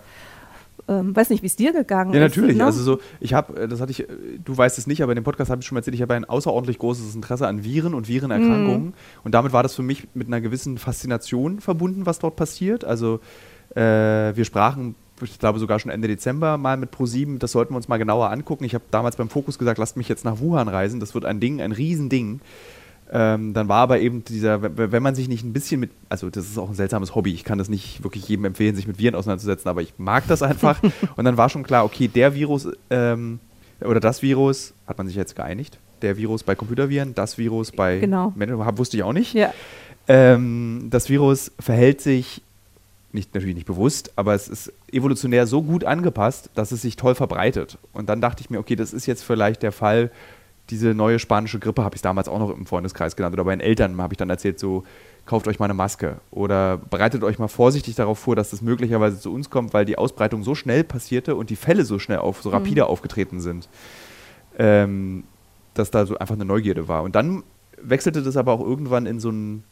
ähm, 0.90 1.16
weiß 1.16 1.30
nicht, 1.30 1.42
wie 1.42 1.48
es 1.48 1.56
dir 1.56 1.72
gegangen 1.72 2.12
ist. 2.12 2.16
Ja, 2.16 2.22
natürlich. 2.22 2.58
Ne? 2.58 2.66
Also 2.66 2.84
so, 2.84 3.00
ich 3.22 3.34
habe, 3.34 3.62
äh, 3.62 3.68
das 3.68 3.80
hatte 3.80 3.92
ich, 3.92 4.02
äh, 4.02 4.08
du 4.44 4.56
weißt 4.56 4.78
es 4.78 4.86
nicht, 4.86 5.02
aber 5.02 5.14
in 5.14 5.16
dem 5.16 5.24
Podcast 5.24 5.50
habe 5.50 5.62
ich 5.62 5.66
schon 5.66 5.76
mal 5.76 5.80
erzählt, 5.80 5.96
ich 5.96 6.02
habe 6.02 6.16
ein 6.16 6.26
außerordentlich 6.26 6.80
großes 6.80 7.16
Interesse 7.16 7.48
an 7.48 7.64
Viren 7.64 7.94
und 7.94 8.10
Virenerkrankungen. 8.10 8.88
Mhm. 8.88 8.94
Und 9.24 9.34
damit 9.34 9.54
war 9.54 9.64
das 9.64 9.74
für 9.76 9.84
mich 9.84 10.10
mit 10.14 10.28
einer 10.28 10.42
gewissen 10.42 10.78
Faszination 10.78 11.62
verbunden, 11.62 12.06
was 12.06 12.20
dort 12.20 12.36
passiert. 12.36 12.84
Also 12.84 13.22
äh, 13.74 13.80
wir 14.36 14.44
sprachen 14.44 14.96
ich 15.24 15.40
glaube 15.40 15.60
sogar 15.60 15.80
schon 15.80 15.92
Ende 15.92 16.08
Dezember 16.08 16.58
mal 16.58 16.78
mit 16.78 16.94
Pro7. 16.94 17.40
Das 17.40 17.52
sollten 17.52 17.74
wir 17.74 17.78
uns 17.78 17.88
mal 17.88 17.98
genauer 17.98 18.30
angucken. 18.30 18.64
Ich 18.64 18.74
habe 18.74 18.84
damals 18.92 19.16
beim 19.16 19.30
Fokus 19.30 19.58
gesagt, 19.58 19.78
lasst 19.78 19.98
mich 19.98 20.10
jetzt 20.10 20.26
nach 20.26 20.40
Wuhan 20.40 20.68
reisen. 20.68 21.00
Das 21.00 21.14
wird 21.14 21.26
ein 21.26 21.40
Ding, 21.40 21.62
ein 21.62 21.72
Riesending. 21.72 22.42
Ähm, 23.12 23.54
dann 23.54 23.68
war 23.68 23.82
aber 23.82 24.00
eben 24.00 24.24
dieser, 24.24 24.76
wenn 24.78 25.04
man 25.04 25.14
sich 25.14 25.28
nicht 25.28 25.44
ein 25.44 25.54
bisschen 25.54 25.80
mit, 25.80 25.92
also 26.10 26.30
das 26.30 26.46
ist 26.46 26.58
auch 26.58 26.70
ein 26.70 26.76
seltsames 26.76 27.14
Hobby, 27.14 27.32
ich 27.32 27.44
kann 27.44 27.60
das 27.60 27.70
nicht 27.70 28.04
wirklich 28.04 28.28
jedem 28.28 28.46
empfehlen, 28.46 28.76
sich 28.76 28.88
mit 28.88 28.98
Viren 28.98 29.14
auseinanderzusetzen, 29.14 29.70
aber 29.70 29.84
ich 29.84 29.94
mag 29.98 30.26
das 30.28 30.42
einfach. 30.42 30.82
und 31.16 31.26
dann 31.26 31.38
war 31.38 31.50
schon 31.50 31.62
klar, 31.62 31.86
okay, 31.86 32.08
der 32.08 32.34
Virus 32.34 32.68
ähm, 32.90 33.40
oder 33.82 34.00
das 34.00 34.24
Virus, 34.24 34.74
hat 34.88 34.98
man 34.98 35.06
sich 35.06 35.16
jetzt 35.16 35.36
geeinigt, 35.36 35.78
der 36.02 36.18
Virus 36.18 36.44
bei 36.44 36.56
Computerviren, 36.56 37.14
das 37.14 37.38
Virus 37.38 37.72
bei 37.72 38.00
genau. 38.00 38.34
Menschen, 38.36 38.58
wusste 38.78 38.98
ich 38.98 39.04
auch 39.04 39.14
nicht. 39.14 39.34
Ja. 39.34 39.54
Ähm, 40.08 40.88
das 40.90 41.10
Virus 41.10 41.52
verhält 41.60 42.02
sich 42.02 42.42
nicht, 43.14 43.34
natürlich 43.34 43.56
nicht 43.56 43.68
bewusst, 43.68 44.12
aber 44.16 44.34
es 44.34 44.48
ist 44.48 44.74
evolutionär 44.92 45.48
so 45.48 45.62
gut 45.62 45.84
angepasst, 45.84 46.50
dass 46.56 46.72
es 46.72 46.82
sich 46.82 46.96
toll 46.96 47.16
verbreitet. 47.16 47.78
Und 47.94 48.10
dann 48.10 48.22
dachte 48.22 48.42
ich 48.42 48.50
mir, 48.50 48.60
okay, 48.60 48.76
das 48.76 48.94
ist 48.94 49.06
jetzt 49.06 49.24
vielleicht 49.24 49.64
der 49.64 49.72
Fall, 49.72 50.12
diese 50.70 50.94
neue 50.94 51.20
spanische 51.20 51.60
Grippe 51.60 51.84
habe 51.84 51.96
ich 51.96 52.02
damals 52.02 52.28
auch 52.28 52.40
noch 52.40 52.50
im 52.50 52.66
Freundeskreis 52.66 53.16
genannt. 53.16 53.34
Oder 53.34 53.44
bei 53.44 53.56
den 53.56 53.60
Eltern 53.60 54.02
habe 54.02 54.14
ich 54.14 54.18
dann 54.18 54.30
erzählt, 54.30 54.60
so, 54.60 54.84
kauft 55.26 55.48
euch 55.48 55.60
mal 55.60 55.66
eine 55.66 55.74
Maske. 55.74 56.18
Oder 56.32 56.78
bereitet 56.78 57.24
euch 57.24 57.38
mal 57.38 57.48
vorsichtig 57.48 57.96
darauf 57.96 58.20
vor, 58.20 58.36
dass 58.36 58.52
das 58.52 58.62
möglicherweise 58.62 59.20
zu 59.20 59.34
uns 59.34 59.50
kommt, 59.50 59.74
weil 59.74 59.86
die 59.86 59.98
Ausbreitung 59.98 60.44
so 60.44 60.56
schnell 60.56 60.84
passierte 60.84 61.36
und 61.36 61.50
die 61.50 61.56
Fälle 61.56 61.86
so 61.86 62.00
schnell 62.00 62.20
auf, 62.20 62.42
so 62.42 62.50
mhm. 62.50 62.56
rapide 62.56 62.86
aufgetreten 62.88 63.42
sind, 63.42 63.68
ähm, 64.58 65.24
dass 65.74 65.92
da 65.92 66.06
so 66.06 66.18
einfach 66.18 66.36
eine 66.36 66.46
Neugierde 66.46 66.88
war. 66.88 67.04
Und 67.04 67.16
dann 67.16 67.44
wechselte 67.82 68.24
das 68.24 68.38
aber 68.38 68.54
auch 68.54 68.62
irgendwann 68.62 69.06
in 69.06 69.20
so 69.20 69.30
ein 69.30 69.64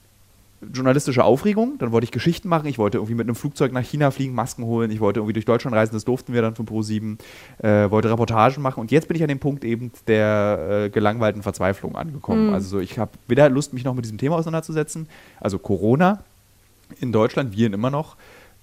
journalistische 0.73 1.23
Aufregung. 1.23 1.77
Dann 1.79 1.91
wollte 1.91 2.05
ich 2.05 2.11
Geschichten 2.11 2.47
machen. 2.47 2.67
Ich 2.67 2.77
wollte 2.77 2.97
irgendwie 2.97 3.15
mit 3.15 3.27
einem 3.27 3.35
Flugzeug 3.35 3.71
nach 3.71 3.83
China 3.83 4.11
fliegen, 4.11 4.33
Masken 4.33 4.65
holen. 4.65 4.91
Ich 4.91 4.99
wollte 4.99 5.19
irgendwie 5.19 5.33
durch 5.33 5.45
Deutschland 5.45 5.75
reisen. 5.75 5.93
Das 5.93 6.05
durften 6.05 6.33
wir 6.33 6.41
dann 6.41 6.55
von 6.55 6.65
Pro7. 6.65 7.17
Äh, 7.59 7.89
wollte 7.89 8.09
Reportagen 8.09 8.61
machen. 8.61 8.79
Und 8.79 8.91
jetzt 8.91 9.07
bin 9.07 9.17
ich 9.17 9.23
an 9.23 9.29
dem 9.29 9.39
Punkt 9.39 9.63
eben 9.63 9.91
der 10.07 10.85
äh, 10.85 10.89
gelangweilten 10.89 11.43
Verzweiflung 11.43 11.95
angekommen. 11.95 12.47
Mhm. 12.47 12.53
Also 12.53 12.79
ich 12.79 12.99
habe 12.99 13.11
weder 13.27 13.49
Lust, 13.49 13.73
mich 13.73 13.83
noch 13.83 13.95
mit 13.95 14.05
diesem 14.05 14.17
Thema 14.17 14.35
auseinanderzusetzen. 14.35 15.07
Also 15.39 15.57
Corona 15.59 16.23
in 16.99 17.11
Deutschland, 17.11 17.55
wir 17.55 17.73
immer 17.73 17.89
noch. 17.89 18.15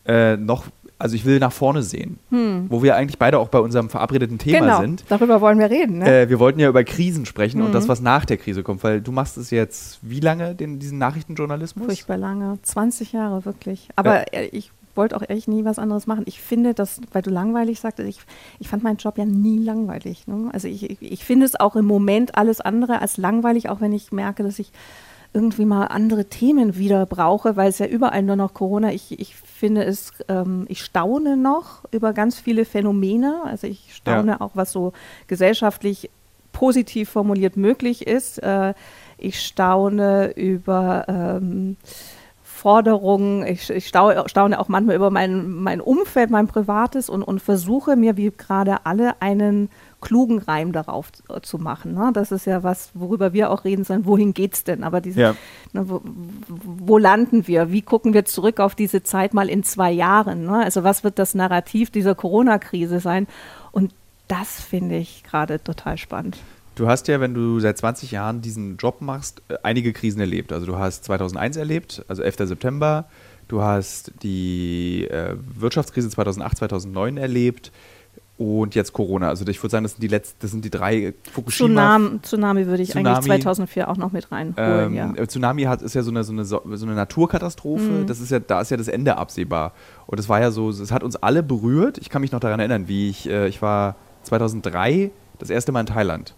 Äh, 0.07 0.37
noch 0.37 0.65
also 0.99 1.15
ich 1.15 1.25
will 1.25 1.39
nach 1.39 1.53
vorne 1.53 1.83
sehen, 1.83 2.19
hm. 2.31 2.67
wo 2.69 2.83
wir 2.83 2.97
eigentlich 2.97 3.19
beide 3.19 3.39
auch 3.39 3.49
bei 3.49 3.61
unserem 3.61 3.89
verabredeten 3.89 4.39
Thema 4.39 4.61
genau, 4.61 4.81
sind. 4.81 5.05
Darüber 5.09 5.41
wollen 5.41 5.59
wir 5.59 5.71
reden. 5.71 5.99
Ne? 5.99 6.23
Äh, 6.23 6.29
wir 6.29 6.39
wollten 6.41 6.59
ja 6.59 6.69
über 6.69 6.83
Krisen 6.83 7.25
sprechen 7.25 7.61
mhm. 7.61 7.67
und 7.67 7.73
das, 7.73 7.89
was 7.89 8.01
nach 8.01 8.25
der 8.25 8.37
Krise 8.37 8.63
kommt, 8.63 8.83
weil 8.83 9.01
du 9.01 9.13
machst 9.13 9.37
es 9.37 9.51
jetzt 9.51 10.01
wie 10.03 10.21
lange, 10.21 10.55
den, 10.55 10.79
diesen 10.79 10.99
Nachrichtenjournalismus? 10.99 11.87
Furchtbar 11.87 12.17
lange, 12.17 12.59
20 12.63 13.13
Jahre 13.13 13.45
wirklich. 13.45 13.89
Aber 13.95 14.33
äh. 14.35 14.47
ich 14.47 14.73
wollte 14.99 15.17
auch 15.17 15.23
ehrlich 15.27 15.47
nie 15.47 15.65
was 15.65 15.79
anderes 15.79 16.09
machen. 16.09 16.25
Ich 16.27 16.41
finde 16.41 16.75
das, 16.75 17.01
weil 17.13 17.23
du 17.23 17.31
langweilig 17.31 17.79
sagtest, 17.79 18.09
ich, 18.09 18.19
ich 18.59 18.69
fand 18.69 18.83
meinen 18.83 18.97
Job 18.97 19.17
ja 19.17 19.25
nie 19.25 19.59
langweilig. 19.59 20.27
Ne? 20.27 20.51
Also 20.53 20.67
ich, 20.67 20.91
ich, 20.91 21.01
ich 21.01 21.25
finde 21.25 21.47
es 21.47 21.59
auch 21.59 21.77
im 21.77 21.87
Moment 21.87 22.37
alles 22.37 22.61
andere 22.61 23.01
als 23.01 23.17
langweilig, 23.17 23.69
auch 23.71 23.81
wenn 23.81 23.93
ich 23.93 24.11
merke, 24.11 24.43
dass 24.43 24.59
ich 24.59 24.73
irgendwie 25.33 25.65
mal 25.65 25.87
andere 25.87 26.25
Themen 26.27 26.77
wieder 26.77 27.05
brauche, 27.07 27.57
weil 27.57 27.69
es 27.69 27.79
ja 27.79 27.87
überall 27.87 28.23
nur 28.23 28.37
noch 28.37 28.55
Corona. 28.55 28.93
Ich, 28.93 29.19
ich 29.19 29.37
finde 29.37 29.85
es, 29.85 30.13
ähm, 30.29 30.67
ich 30.69 30.83
staune 30.83 31.37
noch 31.37 31.85
über 31.91 32.13
ganz 32.13 32.39
viele 32.39 32.65
Phänomene. 32.65 33.43
Also 33.45 33.67
ich 33.67 33.95
staune 33.95 34.33
ja. 34.33 34.41
auch, 34.41 34.53
was 34.55 34.73
so 34.73 34.93
gesellschaftlich 35.27 36.11
positiv 36.53 37.11
formuliert 37.11 37.57
möglich 37.57 38.07
ist. 38.07 38.43
Äh, 38.43 38.75
ich 39.19 39.41
staune 39.41 40.33
über 40.35 41.05
ähm, 41.09 41.77
Forderungen, 42.43 43.47
ich, 43.47 43.71
ich 43.71 43.87
staune 43.87 44.59
auch 44.59 44.69
manchmal 44.69 44.97
über 44.97 45.11
mein, 45.11 45.49
mein 45.53 45.81
Umfeld, 45.81 46.31
mein 46.31 46.49
Privates 46.49 47.09
und, 47.09 47.23
und 47.23 47.41
versuche 47.41 47.95
mir, 47.95 48.17
wie 48.17 48.33
gerade 48.37 48.85
alle, 48.85 49.23
einen 49.23 49.71
klugen 50.01 50.39
Reim 50.39 50.73
darauf 50.73 51.11
zu 51.43 51.59
machen. 51.59 51.95
Ne? 51.95 52.11
Das 52.15 52.31
ist 52.31 52.47
ja 52.47 52.63
was, 52.63 52.91
worüber 52.95 53.33
wir 53.33 53.51
auch 53.51 53.65
reden 53.65 53.85
sollen. 53.85 54.07
Wohin 54.07 54.33
geht 54.33 54.55
es 54.55 54.65
denn? 54.65 54.85
Aber 54.85 55.01
diese, 55.01 55.21
ja. 55.21 55.35
ne, 55.73 55.89
wo, 55.89 56.01
wo, 56.05 56.99
landen 56.99 57.47
wir? 57.47 57.73
Wie 57.73 57.83
gucken 57.83 58.15
wir 58.15 58.25
zurück 58.25 58.61
auf 58.61 58.75
diese 58.75 59.03
Zeit 59.03 59.35
mal 59.35 59.49
in 59.49 59.65
zwei 59.65 59.91
Jahren? 59.91 60.45
Ne? 60.45 60.65
Also 60.65 60.85
was 60.85 61.03
wird 61.05 61.19
das 61.19 61.35
Narrativ 61.35 61.91
dieser 61.91 62.15
Corona-Krise 62.15 63.01
sein? 63.01 63.27
Und 63.73 63.93
das 64.29 64.61
finde 64.61 64.97
ich 64.97 65.25
gerade 65.25 65.63
total 65.63 65.99
spannend. 65.99 66.39
Du 66.77 66.87
hast 66.87 67.09
ja, 67.09 67.19
wenn 67.19 67.35
du 67.35 67.59
seit 67.59 67.77
20 67.77 68.13
Jahren 68.13 68.41
diesen 68.41 68.77
Job 68.77 69.01
machst, 69.01 69.43
äh, 69.49 69.57
einige 69.65 69.93
Krisen 69.93 70.21
erlebt. 70.21 70.53
Also 70.53 70.67
du 70.67 70.79
hast 70.79 71.05
2001 71.05 71.57
erlebt, 71.57 72.05
also 72.07 72.23
11. 72.23 72.37
September. 72.49 73.07
Du 73.49 73.63
hast 73.63 74.13
die 74.23 75.09
äh, 75.09 75.35
Wirtschaftskrise 75.57 76.09
2008, 76.11 76.59
2009 76.59 77.17
erlebt 77.17 77.73
und 78.39 78.77
jetzt 78.77 78.93
Corona. 78.93 79.29
Also 79.29 79.47
ich 79.47 79.61
würde 79.63 79.73
sagen, 79.73 79.83
das 79.83 79.93
sind 79.93 80.03
die 80.03 80.09
letzten, 80.09 80.37
das 80.41 80.53
sind 80.53 80.65
die 80.65 80.71
drei 80.71 81.13
Fukushima. 81.33 81.69
Tsunami, 81.69 82.23
Tsunami 82.23 82.67
würde 82.67 82.83
ich 82.85 82.91
Tsunami, 82.91 83.09
eigentlich 83.17 83.43
2004 83.43 83.89
auch 83.89 83.97
noch 83.97 84.13
mit 84.13 84.31
reinholen. 84.31 84.97
Ähm, 84.97 85.17
ja. 85.17 85.27
Tsunami 85.27 85.65
hat, 85.65 85.83
ist 85.83 85.95
ja 85.95 86.03
so 86.03 86.11
eine, 86.13 86.23
so 86.23 86.33
eine, 86.33 86.45
so 86.45 86.63
eine 86.65 86.95
Naturkatastrophe. 86.95 87.83
Mhm. 87.83 88.07
Das 88.07 88.21
ist 88.21 88.31
ja, 88.31 88.39
da 88.39 88.61
ist 88.61 88.71
ja 88.71 88.77
das 88.77 88.87
Ende 88.87 89.17
absehbar. 89.17 89.73
Und 90.07 90.21
es 90.21 90.29
war 90.29 90.41
ja 90.41 90.53
so, 90.53 90.71
es 90.71 90.93
hat 90.93 91.03
uns 91.03 91.17
alle 91.17 91.43
berührt. 91.43 91.99
Ich 91.99 92.11
kann 92.11 92.23
mich 92.23 92.31
noch 92.31 92.41
daran 92.41 92.61
erinnern, 92.61 92.87
wie 92.87 93.11
ich, 93.11 93.29
äh, 93.29 93.49
ich 93.49 93.61
war 93.61 93.97
2003 94.23 95.11
das 95.39 95.51
erste 95.51 95.73
Mal 95.73 95.81
in 95.81 95.87
Thailand. 95.87 96.35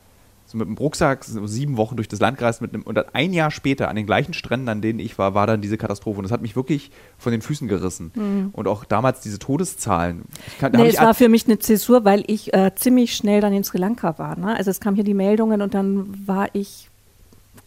So 0.50 0.58
mit 0.58 0.66
dem 0.66 0.76
Rucksack 0.76 1.24
so 1.24 1.46
sieben 1.46 1.76
Wochen 1.76 1.94
durch 1.94 2.08
das 2.08 2.18
Land 2.18 2.38
gereist 2.38 2.60
mit 2.60 2.74
einem, 2.74 2.82
und 2.82 2.96
dann 2.96 3.04
ein 3.12 3.32
Jahr 3.32 3.52
später 3.52 3.88
an 3.88 3.94
den 3.94 4.04
gleichen 4.04 4.34
Stränden, 4.34 4.68
an 4.68 4.82
denen 4.82 4.98
ich 4.98 5.16
war, 5.16 5.32
war 5.34 5.46
dann 5.46 5.60
diese 5.60 5.78
Katastrophe. 5.78 6.18
Und 6.18 6.24
das 6.24 6.32
hat 6.32 6.42
mich 6.42 6.56
wirklich 6.56 6.90
von 7.18 7.30
den 7.30 7.40
Füßen 7.40 7.68
gerissen. 7.68 8.10
Mhm. 8.16 8.50
Und 8.52 8.66
auch 8.66 8.84
damals 8.84 9.20
diese 9.20 9.38
Todeszahlen. 9.38 10.22
Ich 10.48 10.58
kann, 10.58 10.72
Nee, 10.72 10.88
es 10.88 11.00
war 11.00 11.14
für 11.14 11.28
mich 11.28 11.46
eine 11.46 11.60
Zäsur, 11.60 12.04
weil 12.04 12.24
ich 12.26 12.52
äh, 12.52 12.74
ziemlich 12.74 13.14
schnell 13.14 13.40
dann 13.40 13.52
in 13.52 13.62
Sri 13.62 13.78
Lanka 13.78 14.18
war. 14.18 14.36
Ne? 14.36 14.56
Also 14.56 14.72
es 14.72 14.80
kamen 14.80 14.96
hier 14.96 15.04
die 15.04 15.14
Meldungen 15.14 15.62
und 15.62 15.72
dann 15.72 16.26
war 16.26 16.48
ich, 16.52 16.89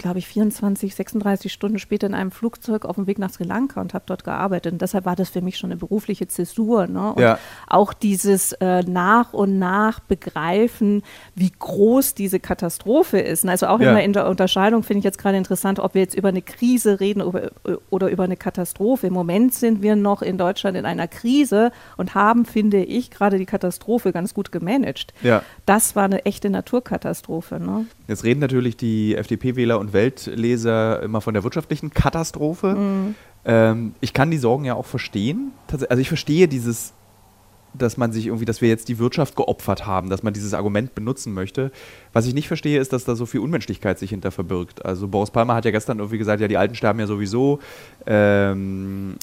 glaube 0.03 0.19
ich, 0.19 0.27
24, 0.27 0.93
36 0.93 1.51
Stunden 1.51 1.79
später 1.79 2.05
in 2.05 2.13
einem 2.13 2.29
Flugzeug 2.29 2.85
auf 2.85 2.95
dem 2.97 3.07
Weg 3.07 3.17
nach 3.19 3.31
Sri 3.31 3.45
Lanka 3.45 3.81
und 3.81 3.93
habe 3.95 4.03
dort 4.05 4.23
gearbeitet. 4.23 4.73
Und 4.73 4.81
deshalb 4.81 5.05
war 5.05 5.15
das 5.15 5.29
für 5.29 5.41
mich 5.41 5.57
schon 5.57 5.71
eine 5.71 5.79
berufliche 5.79 6.27
Zäsur. 6.27 6.85
Ne? 6.87 7.13
Und 7.13 7.21
Ja. 7.23 7.39
auch 7.67 7.93
dieses 7.93 8.51
äh, 8.59 8.83
nach 8.83 9.33
und 9.33 9.57
nach 9.57 10.01
begreifen, 10.01 11.03
wie 11.35 11.51
groß 11.57 12.13
diese 12.15 12.39
Katastrophe 12.39 13.19
ist. 13.19 13.43
Und 13.45 13.49
Also 13.49 13.67
auch 13.67 13.79
Ja. 13.79 13.91
immer 13.91 14.03
in 14.03 14.11
der 14.13 14.27
Unterscheidung 14.27 14.83
finde 14.83 14.99
ich 14.99 15.05
jetzt 15.05 15.17
gerade 15.17 15.37
interessant, 15.37 15.79
ob 15.79 15.93
wir 15.93 16.01
jetzt 16.01 16.15
über 16.15 16.27
eine 16.29 16.41
Krise 16.41 16.99
reden 16.99 17.21
oder, 17.21 17.51
oder 17.89 18.09
über 18.09 18.23
eine 18.25 18.35
Katastrophe. 18.35 19.07
Im 19.07 19.13
Moment 19.13 19.53
sind 19.53 19.81
wir 19.81 19.95
noch 19.95 20.21
in 20.21 20.37
Deutschland 20.37 20.75
in 20.75 20.85
einer 20.85 21.07
Krise 21.07 21.71
und 21.95 22.13
haben, 22.13 22.43
finde 22.45 22.83
ich, 22.83 23.09
gerade 23.09 23.37
die 23.37 23.45
Katastrophe 23.45 24.11
ganz 24.11 24.33
gut 24.33 24.51
gemanagt. 24.51 25.13
Ja. 25.21 25.43
Das 25.65 25.95
war 25.95 26.03
eine 26.03 26.25
echte 26.25 26.49
Naturkatastrophe. 26.49 27.59
Ne? 27.59 27.85
Jetzt 28.09 28.25
reden 28.25 28.41
natürlich 28.41 28.75
die 28.75 29.15
FDP-Wähler 29.15 29.79
und 29.79 29.92
Weltleser 29.93 31.01
immer 31.01 31.21
von 31.21 31.33
der 31.33 31.43
wirtschaftlichen 31.43 31.91
Katastrophe. 31.91 32.75
Mhm. 32.75 33.15
Ähm, 33.45 33.93
ich 34.01 34.13
kann 34.13 34.31
die 34.31 34.37
Sorgen 34.37 34.65
ja 34.65 34.73
auch 34.75 34.85
verstehen. 34.85 35.51
Also 35.89 36.01
ich 36.01 36.07
verstehe 36.07 36.47
dieses, 36.47 36.93
dass 37.73 37.97
man 37.97 38.11
sich 38.11 38.27
irgendwie, 38.27 38.45
dass 38.45 38.61
wir 38.61 38.69
jetzt 38.69 38.87
die 38.87 38.99
Wirtschaft 38.99 39.35
geopfert 39.35 39.85
haben, 39.85 40.09
dass 40.09 40.23
man 40.23 40.33
dieses 40.33 40.53
Argument 40.53 40.95
benutzen 40.95 41.33
möchte. 41.33 41.71
Was 42.13 42.25
ich 42.25 42.33
nicht 42.33 42.47
verstehe, 42.47 42.79
ist, 42.79 42.93
dass 42.93 43.05
da 43.05 43.15
so 43.15 43.25
viel 43.25 43.39
Unmenschlichkeit 43.39 43.99
sich 43.99 44.11
hinter 44.11 44.31
verbirgt. 44.31 44.85
Also 44.85 45.07
Boris 45.07 45.31
Palmer 45.31 45.55
hat 45.55 45.65
ja 45.65 45.71
gestern 45.71 45.99
irgendwie 45.99 46.17
gesagt, 46.17 46.41
ja, 46.41 46.47
die 46.47 46.57
Alten 46.57 46.75
sterben 46.75 46.99
ja 46.99 47.07
sowieso. 47.07 47.59
Ähm, 48.05 49.15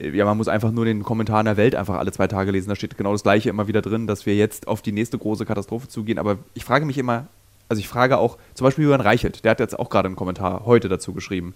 ja, 0.00 0.24
man 0.24 0.36
muss 0.36 0.48
einfach 0.48 0.70
nur 0.70 0.84
den 0.84 1.02
Kommentar 1.02 1.40
in 1.40 1.46
der 1.46 1.56
Welt 1.56 1.74
einfach 1.74 1.98
alle 1.98 2.12
zwei 2.12 2.26
Tage 2.26 2.50
lesen. 2.50 2.68
Da 2.68 2.76
steht 2.76 2.96
genau 2.96 3.12
das 3.12 3.22
Gleiche 3.22 3.50
immer 3.50 3.68
wieder 3.68 3.82
drin, 3.82 4.06
dass 4.06 4.24
wir 4.24 4.34
jetzt 4.34 4.68
auf 4.68 4.82
die 4.82 4.92
nächste 4.92 5.18
große 5.18 5.44
Katastrophe 5.44 5.88
zugehen. 5.88 6.18
Aber 6.18 6.38
ich 6.54 6.64
frage 6.64 6.86
mich 6.86 6.96
immer, 6.96 7.26
also 7.70 7.80
ich 7.80 7.88
frage 7.88 8.18
auch, 8.18 8.36
zum 8.54 8.66
Beispiel 8.66 8.84
Jürgen 8.84 9.00
Reichelt, 9.02 9.44
der 9.44 9.52
hat 9.52 9.60
jetzt 9.60 9.78
auch 9.78 9.88
gerade 9.88 10.06
einen 10.06 10.16
Kommentar 10.16 10.66
heute 10.66 10.88
dazu 10.90 11.14
geschrieben, 11.14 11.54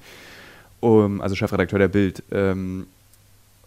um, 0.81 1.21
also 1.21 1.35
Chefredakteur 1.35 1.79
der 1.79 1.89
Bild. 1.89 2.23
Ähm, 2.33 2.87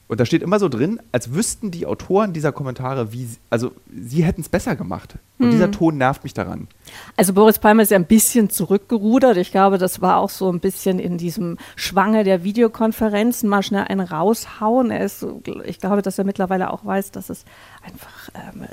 und 0.09 0.21
da 0.21 0.25
steht 0.25 0.41
immer 0.41 0.57
so 0.57 0.69
drin, 0.69 1.01
als 1.11 1.33
wüssten 1.33 1.69
die 1.69 1.85
Autoren 1.85 2.31
dieser 2.31 2.53
Kommentare, 2.53 3.11
wie, 3.11 3.25
sie- 3.25 3.39
also 3.49 3.73
sie 3.93 4.23
hätten 4.23 4.39
es 4.39 4.47
besser 4.47 4.77
gemacht. 4.77 5.15
Und 5.37 5.51
dieser 5.51 5.69
Ton 5.69 5.97
nervt 5.97 6.23
mich 6.23 6.33
daran. 6.33 6.69
Also 7.17 7.33
Boris 7.33 7.59
Palmer 7.59 7.83
ist 7.83 7.91
ja 7.91 7.97
ein 7.97 8.05
bisschen 8.05 8.49
zurückgerudert. 8.49 9.35
Ich 9.35 9.51
glaube, 9.51 9.77
das 9.77 9.99
war 9.99 10.15
auch 10.17 10.29
so 10.29 10.49
ein 10.49 10.61
bisschen 10.61 10.99
in 10.99 11.17
diesem 11.17 11.57
Schwange 11.75 12.23
der 12.23 12.45
Videokonferenzen 12.45 13.49
mal 13.49 13.61
schnell 13.63 13.83
einen 13.83 13.99
raushauen. 13.99 14.91
Er 14.91 15.01
ist, 15.03 15.25
ich 15.65 15.79
glaube, 15.79 16.01
dass 16.01 16.17
er 16.17 16.23
mittlerweile 16.23 16.71
auch 16.71 16.85
weiß, 16.85 17.11
dass 17.11 17.29
es 17.29 17.43
einfach 17.85 18.29
ähm, 18.33 18.65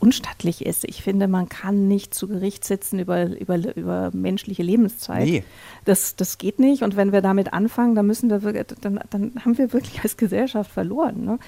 unstattlich 0.00 0.64
ist. 0.64 0.84
Ich 0.84 1.02
finde, 1.02 1.28
man 1.28 1.48
kann 1.48 1.86
nicht 1.86 2.14
zu 2.14 2.26
Gericht 2.26 2.64
sitzen 2.64 2.98
über, 2.98 3.38
über, 3.38 3.76
über 3.76 4.10
menschliche 4.12 4.62
Lebenszeit. 4.62 5.26
Nee. 5.26 5.44
Das, 5.84 6.16
das 6.16 6.38
geht 6.38 6.58
nicht. 6.58 6.82
Und 6.82 6.96
wenn 6.96 7.12
wir 7.12 7.20
damit 7.20 7.52
anfangen, 7.52 7.94
dann 7.94 8.06
müssen 8.06 8.30
wir 8.30 8.42
wirklich, 8.42 8.66
dann, 8.80 9.00
dann 9.10 9.32
haben 9.44 9.58
wir 9.58 9.72
wirklich 9.72 10.02
als 10.02 10.16
Gesellschaft 10.16 10.70
verloren. 10.70 11.24
Ne? 11.24 11.38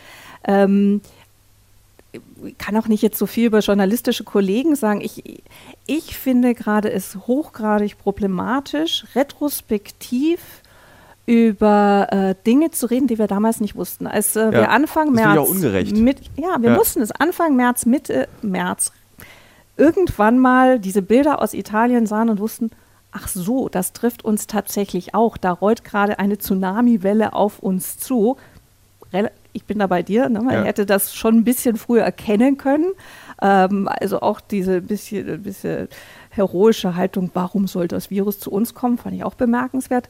Ähm, 0.45 1.01
ich 2.45 2.59
kann 2.59 2.77
auch 2.77 2.89
nicht 2.89 3.03
jetzt 3.03 3.19
so 3.19 3.27
viel 3.27 3.47
über 3.47 3.61
journalistische 3.61 4.25
Kollegen 4.25 4.77
sagen. 4.77 5.01
Ich, 5.01 5.41
ich 5.87 6.17
finde 6.17 6.55
gerade 6.55 6.93
es 6.93 7.17
hochgradig 7.27 7.99
problematisch, 7.99 9.07
retrospektiv 9.15 10.62
über 11.33 12.09
äh, 12.11 12.35
Dinge 12.47 12.71
zu 12.73 12.85
reden, 12.91 13.07
die 13.07 13.19
wir 13.19 13.27
damals 13.27 13.61
nicht 13.61 13.75
wussten. 13.75 14.07
Als 14.07 14.37
äh, 14.37 14.53
wir 14.53 14.71
Anfang 14.71 15.15
das 15.15 15.25
März 15.25 15.39
auch 15.39 15.49
ungerecht. 15.49 15.97
mit, 15.97 16.19
ja, 16.37 16.57
wir 16.61 16.73
Ja. 16.73 16.77
wussten 16.79 17.01
es 17.01 17.11
Anfang 17.11 17.57
März, 17.57 17.87
Mitte 17.87 18.29
März 18.43 18.93
irgendwann 19.79 20.39
mal 20.39 20.79
diese 20.79 21.01
Bilder 21.01 21.41
aus 21.41 21.55
Italien 21.55 22.05
sahen 22.07 22.29
und 22.29 22.39
wussten, 22.39 22.71
ach 23.13 23.29
so, 23.29 23.71
das 23.71 23.95
trifft 23.95 24.25
uns 24.27 24.47
tatsächlich 24.47 25.15
auch. 25.15 25.39
Da 25.39 25.53
rollt 25.53 25.85
gerade 25.85 26.19
eine 26.19 26.37
Tsunamiwelle 26.37 27.33
auf 27.33 27.61
uns 27.61 27.97
zu. 27.99 28.37
Ich 29.55 29.65
bin 29.65 29.79
da 29.79 29.87
bei 29.87 30.03
dir, 30.03 30.29
ne? 30.29 30.41
man 30.43 30.55
Ja. 30.55 30.63
hätte 30.65 30.85
das 30.85 31.15
schon 31.15 31.37
ein 31.37 31.45
bisschen 31.45 31.77
früher 31.77 32.03
erkennen 32.03 32.59
können. 32.59 32.93
Ähm, 33.41 33.89
also 33.91 34.21
auch 34.21 34.41
diese 34.41 34.83
bisschen, 34.83 35.43
bisschen 35.43 35.89
heroische 36.31 36.95
Haltung, 36.97 37.31
warum 37.35 37.67
soll 37.67 37.89
das 37.89 38.11
Virus 38.11 38.39
zu 38.39 38.51
uns 38.51 38.75
kommen, 38.75 38.99
fand 38.99 39.15
ich 39.15 39.25
auch 39.25 39.35
bemerkenswert. 39.35 40.09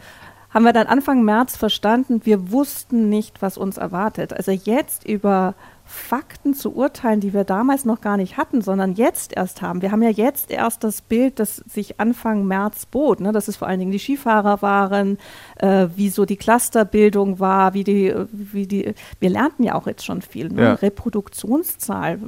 Haben 0.52 0.64
wir 0.64 0.72
dann 0.72 0.86
Anfang 0.86 1.22
März 1.24 1.56
verstanden, 1.56 2.20
wir 2.24 2.52
wussten 2.52 3.08
nicht, 3.08 3.40
was 3.40 3.56
uns 3.56 3.78
erwartet. 3.78 4.34
Also 4.34 4.50
jetzt 4.50 5.06
über 5.08 5.54
Fakten 5.84 6.54
zu 6.54 6.74
urteilen, 6.74 7.20
die 7.20 7.34
wir 7.34 7.44
damals 7.44 7.84
noch 7.84 8.00
gar 8.00 8.16
nicht 8.16 8.36
hatten, 8.36 8.62
sondern 8.62 8.94
jetzt 8.94 9.34
erst 9.36 9.62
haben. 9.62 9.82
Wir 9.82 9.92
haben 9.92 10.02
ja 10.02 10.10
jetzt 10.10 10.50
erst 10.50 10.84
das 10.84 11.02
Bild, 11.02 11.38
das 11.38 11.56
sich 11.56 12.00
Anfang 12.00 12.46
März 12.46 12.86
bot, 12.86 13.20
ne? 13.20 13.32
dass 13.32 13.48
es 13.48 13.56
vor 13.56 13.66
allen 13.66 13.80
Dingen 13.80 13.92
die 13.92 13.98
Skifahrer 13.98 14.62
waren, 14.62 15.18
äh, 15.56 15.88
wie 15.96 16.08
so 16.08 16.24
die 16.24 16.36
Clusterbildung 16.36 17.40
war, 17.40 17.74
wie 17.74 17.84
die, 17.84 18.14
wie 18.30 18.66
die, 18.66 18.94
wir 19.20 19.30
lernten 19.30 19.64
ja 19.64 19.74
auch 19.74 19.86
jetzt 19.86 20.04
schon 20.04 20.22
viel. 20.22 20.50
Ne? 20.50 20.62
Ja. 20.62 20.72
Reproduktionszahl 20.74 22.18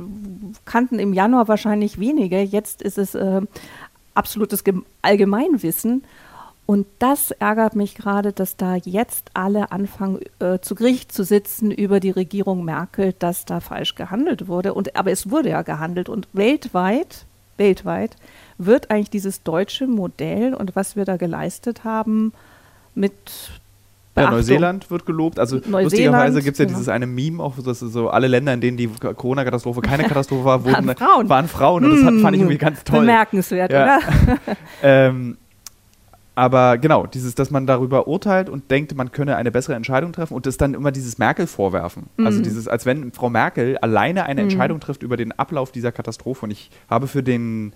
kannten 0.65 0.99
im 0.99 1.13
Januar 1.13 1.47
wahrscheinlich 1.49 2.01
wenige, 2.01 2.41
jetzt 2.41 2.83
ist 2.83 2.99
es 2.99 3.15
äh, 3.15 3.43
absolutes 4.15 4.65
Gem- 4.65 4.85
Allgemeinwissen. 5.03 6.05
Und 6.67 6.87
das 6.99 7.31
ärgert 7.31 7.77
mich 7.77 7.95
gerade, 7.95 8.33
dass 8.33 8.57
da 8.57 8.77
jetzt 8.77 9.31
alle 9.35 9.71
anfangen, 9.71 10.21
äh, 10.39 10.61
zu 10.61 10.75
Gericht 10.75 11.13
zu 11.13 11.23
sitzen 11.23 11.71
über 11.71 12.01
die 12.01 12.11
Regierung 12.11 12.65
Merkel, 12.65 13.15
dass 13.19 13.45
da 13.45 13.61
falsch 13.61 13.95
gehandelt 13.97 14.49
wurde. 14.49 14.73
Und, 14.73 14.97
aber 14.97 15.11
es 15.11 15.31
wurde 15.31 15.51
ja 15.51 15.61
gehandelt. 15.63 16.09
Und 16.09 16.27
weltweit, 16.33 17.27
weltweit 17.59 18.17
wird 18.57 18.91
eigentlich 18.91 19.11
dieses 19.11 19.43
deutsche 19.43 19.87
Modell 19.87 20.55
und 20.55 20.75
was 20.75 20.97
wir 20.97 21.05
da 21.05 21.19
geleistet 21.19 21.85
haben, 21.85 22.33
mit 22.95 23.13
Ja. 24.17 24.31
Neuseeland 24.31 24.91
wird 24.91 25.05
gelobt. 25.05 25.39
Also 25.39 25.57
Neuseeland, 25.57 25.85
lustigerweise 25.85 26.41
gibt 26.43 26.55
es 26.55 26.59
ja 26.61 26.65
genau. 26.65 26.79
dieses 26.79 26.89
eine 26.89 27.07
Meme, 27.07 27.43
auch 27.43 27.57
dass 27.63 27.81
so 27.81 28.09
alle 28.09 28.29
Länder, 28.29 28.55
in 28.55 28.61
denen 28.63 28.77
die 28.79 28.87
Corona-Katastrophe 28.89 29.83
keine 29.83 30.05
Katastrophe 30.09 30.45
war, 30.45 30.65
wurden, 30.65 30.87
Waren 30.87 30.97
Frauen. 30.97 31.29
Waren 31.29 31.49
Frauen. 31.49 31.85
Und 31.85 31.91
das 31.91 32.05
hat, 32.05 32.15
fand 32.23 32.37
ich 32.37 32.41
irgendwie 32.41 32.59
ganz 32.59 32.85
toll. 32.85 33.01
Bemerkenswert, 33.01 33.71
Ja. 33.71 33.99
oder? 33.99 34.01
Ähm, 34.83 35.37
aber 36.35 36.79
genau, 36.79 37.07
dieses, 37.07 37.35
dass 37.35 37.51
man 37.51 37.67
darüber 37.67 38.09
urteilt 38.09 38.49
und 38.49 38.71
denkt, 38.71 38.95
man 38.97 39.13
könne 39.13 39.37
eine 39.37 39.53
bessere 39.53 39.75
Entscheidung 39.75 40.13
treffen 40.13 40.35
und 40.35 40.47
das 40.47 40.57
dann 40.57 40.75
immer 40.75 40.91
dieses 40.91 41.19
Merkel 41.19 41.47
vorwerfen. 41.47 42.05
Also 42.19 42.43
dieses, 42.43 42.67
als 42.67 42.87
wenn 42.87 43.13
Frau 43.13 43.31
Merkel 43.31 43.79
alleine 43.79 44.25
eine 44.25 44.41
Entscheidung 44.41 44.81
trifft 44.81 45.03
über 45.03 45.17
den 45.17 45.33
Ablauf 45.33 45.71
dieser 45.71 45.93
Katastrophe. 45.93 46.47
Und 46.47 46.51
ich 46.51 46.71
habe 46.89 47.07
für 47.07 47.23
den 47.23 47.73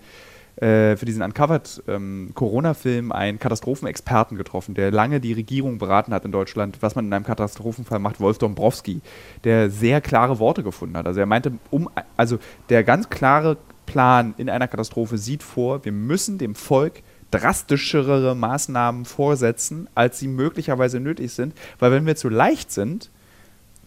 äh, 0.57 0.97
für 0.97 1.05
diesen 1.05 1.21
Uncovered 1.21 1.83
ähm, 1.87 2.31
Corona-Film 2.33 3.13
einen 3.13 3.39
Katastrophenexperten 3.39 4.35
getroffen, 4.35 4.75
der 4.75 4.91
lange 4.91 5.21
die 5.21 5.31
Regierung 5.31 5.77
beraten 5.77 6.13
hat 6.13 6.25
in 6.25 6.33
Deutschland, 6.33 6.81
was 6.81 6.95
man 6.95 7.05
in 7.05 7.13
einem 7.13 7.23
Katastrophenfall 7.23 7.99
macht, 7.99 8.19
Wolf 8.19 8.39
Dombrowski, 8.39 8.99
der 9.45 9.69
sehr 9.69 10.01
klare 10.01 10.37
Worte 10.39 10.63
gefunden 10.63 10.97
hat. 10.97 11.07
Also 11.07 11.21
er 11.21 11.27
meinte, 11.27 11.53
um, 11.69 11.89
also 12.17 12.39
der 12.67 12.83
ganz 12.83 13.09
klare 13.09 13.55
Plan 13.85 14.33
in 14.37 14.49
einer 14.49 14.67
Katastrophe 14.67 15.17
sieht 15.17 15.43
vor, 15.43 15.85
wir 15.85 15.93
müssen 15.93 16.37
dem 16.37 16.55
Volk 16.55 17.03
drastischere 17.31 18.35
Maßnahmen 18.35 19.05
vorsetzen, 19.05 19.87
als 19.95 20.19
sie 20.19 20.27
möglicherweise 20.27 20.99
nötig 20.99 21.31
sind, 21.31 21.53
weil 21.79 21.91
wenn 21.91 22.05
wir 22.05 22.15
zu 22.15 22.29
leicht 22.29 22.71
sind, 22.71 23.09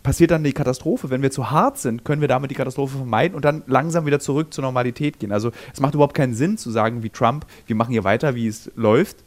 passiert 0.03 0.31
dann 0.33 0.45
die 0.45 0.53
Katastrophe. 0.53 1.11
Wenn 1.11 1.23
wir 1.23 1.31
zu 1.31 1.51
hart 1.51 1.79
sind, 1.79 2.05
können 2.05 2.21
wir 2.21 2.29
damit 2.29 2.51
die 2.51 2.55
Katastrophe 2.55 2.97
vermeiden 2.97 3.35
und 3.35 3.45
dann 3.45 3.63
langsam 3.67 4.07
wieder 4.07 4.21
zurück 4.21 4.53
zur 4.53 4.63
Normalität 4.63 5.19
gehen. 5.19 5.33
Also 5.33 5.53
es 5.73 5.81
macht 5.81 5.95
überhaupt 5.95 6.15
keinen 6.15 6.35
Sinn 6.35 6.59
zu 6.59 6.71
sagen 6.71 7.03
wie 7.03 7.11
Trump, 7.11 7.47
wir 7.67 7.77
machen 7.77 7.93
hier 7.93 8.05
weiter, 8.05 8.35
wie 8.35 8.47
es 8.47 8.71
läuft, 8.75 9.19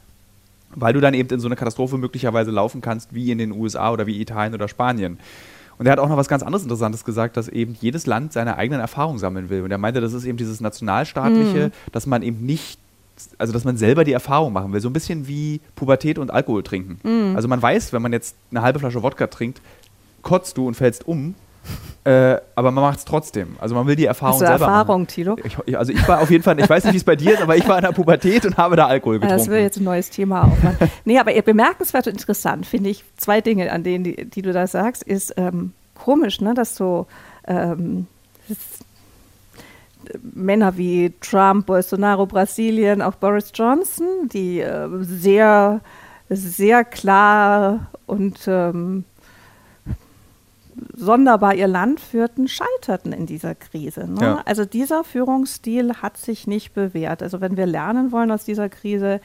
weil 0.74 0.93
du 0.93 1.01
dann 1.01 1.13
eben 1.13 1.29
in 1.29 1.39
so 1.39 1.48
eine 1.48 1.55
Katastrophe 1.55 1.98
möglicherweise 1.98 2.51
laufen 2.51 2.81
kannst, 2.81 3.13
wie 3.13 3.31
in 3.31 3.38
den 3.38 3.51
USA 3.51 3.91
oder 3.91 4.05
wie 4.05 4.19
Italien 4.19 4.53
oder 4.53 4.67
Spanien. 4.67 5.17
Und 5.77 5.86
er 5.86 5.91
hat 5.91 6.00
auch 6.00 6.07
noch 6.07 6.17
was 6.17 6.29
ganz 6.29 6.41
anderes 6.41 6.63
Interessantes 6.63 7.03
gesagt, 7.03 7.36
dass 7.38 7.50
eben 7.50 7.75
jedes 7.79 8.05
Land 8.05 8.34
seine 8.34 8.55
eigenen 8.57 8.79
Erfahrungen 8.79 9.19
sammeln 9.19 9.50
will. 9.50 9.62
Und 9.62 9.72
er 9.72 9.77
meinte, 9.77 10.00
das 10.00 10.13
ist 10.13 10.24
eben 10.24 10.38
dieses 10.38 10.62
Nationalstaatliche, 10.62 11.72
dass 11.91 12.05
man 12.05 12.22
eben 12.22 12.45
nicht, 12.45 12.79
also 13.38 13.53
dass 13.53 13.63
man 13.63 13.77
selber 13.77 14.03
die 14.03 14.13
Erfahrung 14.13 14.53
machen 14.53 14.74
will. 14.74 14.81
So 14.81 14.89
ein 14.89 14.93
bisschen 14.93 15.27
wie 15.27 15.62
Pubertät 15.75 16.17
und 16.19 16.31
Alkohol 16.31 16.63
trinken. 16.63 17.36
Also 17.36 17.48
man 17.48 17.62
weiß, 17.62 17.93
wenn 17.93 18.01
man 18.01 18.13
jetzt 18.13 18.36
eine 18.51 18.62
halbe 18.62 18.79
Flasche 18.79 19.01
Wodka 19.03 19.27
trinkt, 19.27 19.62
kotzt 20.22 20.57
du 20.57 20.67
und 20.67 20.75
fällst 20.75 21.07
um. 21.07 21.36
Äh, 22.03 22.39
aber 22.53 22.69
man 22.69 22.84
macht 22.84 23.00
es 23.00 23.05
trotzdem. 23.05 23.55
Also 23.60 23.74
man 23.74 23.88
will 23.88 23.95
die 23.95 24.05
Erfahrung 24.05 24.39
du 24.39 24.45
selber 24.45 24.65
Erfahrung, 24.65 25.01
machen. 25.01 25.07
Tilo? 25.07 25.36
Ich, 25.43 25.75
also 25.75 25.91
ich 25.91 26.07
war 26.07 26.22
auf 26.22 26.29
jeden 26.29 26.43
Fall, 26.43 26.60
ich 26.60 26.69
weiß 26.69 26.84
nicht, 26.84 26.93
wie 26.93 26.98
es 26.98 27.03
bei 27.03 27.15
dir 27.15 27.34
ist, 27.34 27.41
aber 27.41 27.57
ich 27.57 27.67
war 27.67 27.77
in 27.79 27.84
der 27.84 27.93
Pubertät 27.93 28.45
und 28.45 28.57
habe 28.57 28.75
da 28.75 28.86
Alkohol 28.86 29.15
getrunken. 29.15 29.36
Das 29.36 29.48
wird 29.48 29.62
jetzt 29.62 29.77
ein 29.77 29.86
neues 29.86 30.12
Thema 30.12 30.43
aufmachen. 30.43 30.91
nee, 31.03 31.17
aber 31.17 31.31
bemerkenswert 31.41 32.05
und 32.05 32.13
interessant 32.13 32.67
finde 32.67 32.91
ich 32.91 33.03
zwei 33.17 33.41
Dinge, 33.41 33.72
an 33.72 33.81
denen, 33.84 34.03
die, 34.03 34.25
die 34.29 34.43
du 34.43 34.53
da 34.53 34.67
sagst, 34.67 35.01
ist 35.01 35.34
ähm, 35.38 35.72
komisch, 35.95 36.41
ne, 36.41 36.53
dass 36.53 36.75
so 36.75 37.07
ähm, 37.48 38.05
das- 38.48 38.57
Männer 40.21 40.77
wie 40.77 41.13
Trump, 41.21 41.65
Bolsonaro, 41.65 42.25
Brasilien, 42.25 43.01
auch 43.01 43.15
Boris 43.15 43.51
Johnson, 43.53 44.29
die 44.31 44.59
äh, 44.59 44.88
sehr, 45.01 45.81
sehr 46.29 46.83
klar 46.83 47.88
und 48.05 48.39
ähm, 48.47 49.05
sonderbar 50.93 51.55
ihr 51.55 51.67
Land 51.67 52.00
führten, 52.00 52.47
scheiterten 52.47 53.13
in 53.13 53.25
dieser 53.25 53.55
Krise. 53.55 54.07
Ne? 54.07 54.21
Ja. 54.21 54.41
Also 54.45 54.65
dieser 54.65 55.03
Führungsstil 55.03 55.95
hat 56.01 56.17
sich 56.17 56.47
nicht 56.47 56.74
bewährt. 56.74 57.24
Also 57.24 57.41
wenn 57.41 57.57
wir 57.57 57.65
lernen 57.65 58.12
wollen 58.12 58.31
aus 58.31 58.45
dieser 58.45 58.69
Krise, 58.69 59.21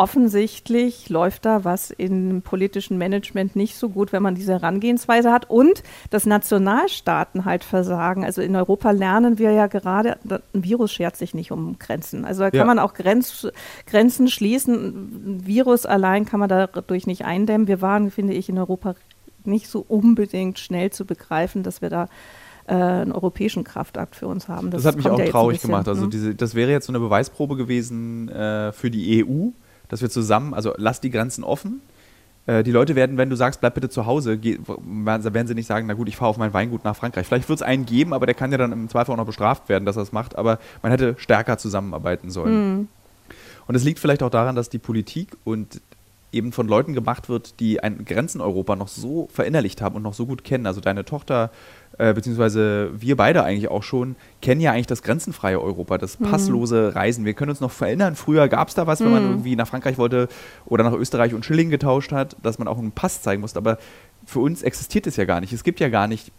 offensichtlich 0.00 1.10
läuft 1.10 1.44
da 1.44 1.62
was 1.62 1.90
im 1.90 2.40
politischen 2.40 2.96
Management 2.96 3.54
nicht 3.54 3.76
so 3.76 3.90
gut, 3.90 4.14
wenn 4.14 4.22
man 4.22 4.34
diese 4.34 4.54
Herangehensweise 4.54 5.30
hat 5.30 5.50
und 5.50 5.82
dass 6.08 6.24
Nationalstaaten 6.24 7.44
halt 7.44 7.64
versagen. 7.64 8.24
Also 8.24 8.40
in 8.40 8.56
Europa 8.56 8.92
lernen 8.92 9.38
wir 9.38 9.52
ja 9.52 9.66
gerade, 9.66 10.16
ein 10.24 10.64
Virus 10.64 10.90
schert 10.90 11.16
sich 11.16 11.34
nicht 11.34 11.52
um 11.52 11.78
Grenzen. 11.78 12.24
Also 12.24 12.40
da 12.40 12.50
kann 12.50 12.60
ja. 12.60 12.64
man 12.64 12.78
auch 12.78 12.94
Grenz, 12.94 13.46
Grenzen 13.84 14.28
schließen. 14.28 14.74
Ein 14.74 15.46
Virus 15.46 15.84
allein 15.84 16.24
kann 16.24 16.40
man 16.40 16.48
dadurch 16.48 17.06
nicht 17.06 17.26
eindämmen. 17.26 17.68
Wir 17.68 17.82
waren, 17.82 18.10
finde 18.10 18.32
ich, 18.32 18.48
in 18.48 18.56
Europa 18.56 18.94
nicht 19.44 19.68
so 19.68 19.84
unbedingt 19.86 20.58
schnell 20.58 20.88
zu 20.88 21.04
begreifen, 21.04 21.62
dass 21.62 21.82
wir 21.82 21.90
da 21.90 22.08
äh, 22.66 22.72
einen 22.72 23.12
europäischen 23.12 23.64
Kraftakt 23.64 24.16
für 24.16 24.28
uns 24.28 24.48
haben. 24.48 24.70
Das, 24.70 24.82
das 24.82 24.92
hat 24.92 24.96
mich 24.96 25.10
auch 25.10 25.18
ja 25.18 25.26
traurig 25.26 25.56
bisschen, 25.56 25.68
gemacht. 25.68 25.88
Also 25.88 26.04
ne? 26.04 26.08
diese, 26.08 26.34
das 26.34 26.54
wäre 26.54 26.70
jetzt 26.70 26.86
so 26.86 26.92
eine 26.92 27.00
Beweisprobe 27.00 27.56
gewesen 27.56 28.30
äh, 28.30 28.72
für 28.72 28.90
die 28.90 29.22
EU, 29.22 29.50
dass 29.90 30.00
wir 30.00 30.08
zusammen, 30.08 30.54
also 30.54 30.72
lass 30.78 31.00
die 31.02 31.10
Grenzen 31.10 31.44
offen. 31.44 31.82
Äh, 32.46 32.62
die 32.62 32.70
Leute 32.70 32.96
werden, 32.96 33.18
wenn 33.18 33.28
du 33.28 33.36
sagst, 33.36 33.60
bleib 33.60 33.74
bitte 33.74 33.90
zu 33.90 34.06
Hause, 34.06 34.40
werden 34.42 35.46
sie 35.46 35.54
nicht 35.54 35.66
sagen, 35.66 35.86
na 35.86 35.94
gut, 35.94 36.08
ich 36.08 36.16
fahre 36.16 36.30
auf 36.30 36.38
mein 36.38 36.54
Weingut 36.54 36.84
nach 36.84 36.96
Frankreich. 36.96 37.26
Vielleicht 37.26 37.48
wird 37.48 37.58
es 37.58 37.62
einen 37.62 37.84
geben, 37.84 38.14
aber 38.14 38.24
der 38.24 38.34
kann 38.34 38.50
ja 38.50 38.56
dann 38.56 38.72
im 38.72 38.88
Zweifel 38.88 39.12
auch 39.12 39.16
noch 39.18 39.26
bestraft 39.26 39.68
werden, 39.68 39.84
dass 39.84 39.96
er 39.96 40.02
es 40.02 40.12
macht. 40.12 40.36
Aber 40.36 40.58
man 40.82 40.90
hätte 40.90 41.16
stärker 41.18 41.58
zusammenarbeiten 41.58 42.30
sollen. 42.30 42.78
Mhm. 42.78 42.88
Und 43.66 43.74
es 43.74 43.84
liegt 43.84 43.98
vielleicht 43.98 44.22
auch 44.22 44.30
daran, 44.30 44.56
dass 44.56 44.68
die 44.68 44.78
Politik 44.78 45.36
und 45.44 45.80
eben 46.32 46.52
von 46.52 46.68
Leuten 46.68 46.94
gemacht 46.94 47.28
wird, 47.28 47.58
die 47.60 47.82
ein 47.82 48.04
Grenzen 48.04 48.40
Europa 48.40 48.76
noch 48.76 48.88
so 48.88 49.28
verinnerlicht 49.32 49.82
haben 49.82 49.96
und 49.96 50.02
noch 50.02 50.14
so 50.14 50.26
gut 50.26 50.44
kennen. 50.44 50.66
Also 50.66 50.80
deine 50.80 51.04
Tochter, 51.04 51.50
äh, 51.98 52.14
beziehungsweise 52.14 52.90
wir 53.00 53.16
beide 53.16 53.42
eigentlich 53.42 53.68
auch 53.68 53.82
schon, 53.82 54.16
kennen 54.40 54.60
ja 54.60 54.72
eigentlich 54.72 54.86
das 54.86 55.02
grenzenfreie 55.02 55.60
Europa, 55.60 55.98
das 55.98 56.20
mhm. 56.20 56.26
passlose 56.26 56.94
Reisen. 56.94 57.24
Wir 57.24 57.34
können 57.34 57.50
uns 57.50 57.60
noch 57.60 57.72
verinnern, 57.72 58.14
früher 58.14 58.48
gab 58.48 58.68
es 58.68 58.74
da 58.74 58.86
was, 58.86 59.00
wenn 59.00 59.08
mhm. 59.08 59.14
man 59.14 59.22
irgendwie 59.30 59.56
nach 59.56 59.68
Frankreich 59.68 59.98
wollte 59.98 60.28
oder 60.66 60.84
nach 60.84 60.92
Österreich 60.92 61.34
und 61.34 61.44
Schilling 61.44 61.70
getauscht 61.70 62.12
hat, 62.12 62.36
dass 62.42 62.58
man 62.58 62.68
auch 62.68 62.78
einen 62.78 62.92
Pass 62.92 63.22
zeigen 63.22 63.40
musste. 63.40 63.58
Aber 63.58 63.78
für 64.24 64.40
uns 64.40 64.62
existiert 64.62 65.06
es 65.06 65.16
ja 65.16 65.24
gar 65.24 65.40
nicht. 65.40 65.52
Es 65.52 65.64
gibt 65.64 65.80
ja 65.80 65.88
gar 65.88 66.06
nicht 66.06 66.32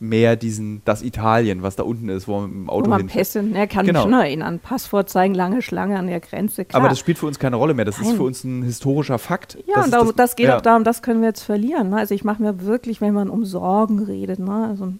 mehr 0.00 0.34
diesen, 0.34 0.80
das 0.86 1.02
Italien, 1.02 1.62
was 1.62 1.76
da 1.76 1.82
unten 1.82 2.08
ist, 2.08 2.26
wo 2.26 2.40
man 2.40 2.50
im 2.50 2.70
Auto 2.70 2.86
wo 2.86 2.90
man 2.90 3.06
Pässe, 3.06 3.44
er 3.52 3.66
kann 3.66 3.84
genau. 3.84 4.02
schon 4.02 4.14
erinnern, 4.14 4.58
Passwort 4.58 5.10
zeigen, 5.10 5.34
lange 5.34 5.60
Schlange 5.60 5.98
an 5.98 6.06
der 6.06 6.20
Grenze, 6.20 6.64
klar. 6.64 6.80
Aber 6.80 6.88
das 6.88 6.98
spielt 6.98 7.18
für 7.18 7.26
uns 7.26 7.38
keine 7.38 7.56
Rolle 7.56 7.74
mehr, 7.74 7.84
das 7.84 7.98
Nein. 7.98 8.08
ist 8.08 8.16
für 8.16 8.22
uns 8.22 8.42
ein 8.42 8.62
historischer 8.62 9.18
Fakt. 9.18 9.58
Ja, 9.66 9.76
das 9.76 9.84
und 9.84 9.90
darum, 9.92 10.06
das, 10.08 10.16
das, 10.16 10.36
geht 10.36 10.46
ja. 10.46 10.56
auch 10.56 10.62
darum, 10.62 10.84
das 10.84 11.02
können 11.02 11.20
wir 11.20 11.28
jetzt 11.28 11.42
verlieren. 11.42 11.90
Ne? 11.90 11.98
Also 11.98 12.14
ich 12.14 12.24
mache 12.24 12.42
mir 12.42 12.62
wirklich, 12.62 13.02
wenn 13.02 13.12
man 13.12 13.28
um 13.28 13.44
Sorgen 13.44 13.98
redet, 13.98 14.38
ne? 14.38 14.68
also 14.70 14.94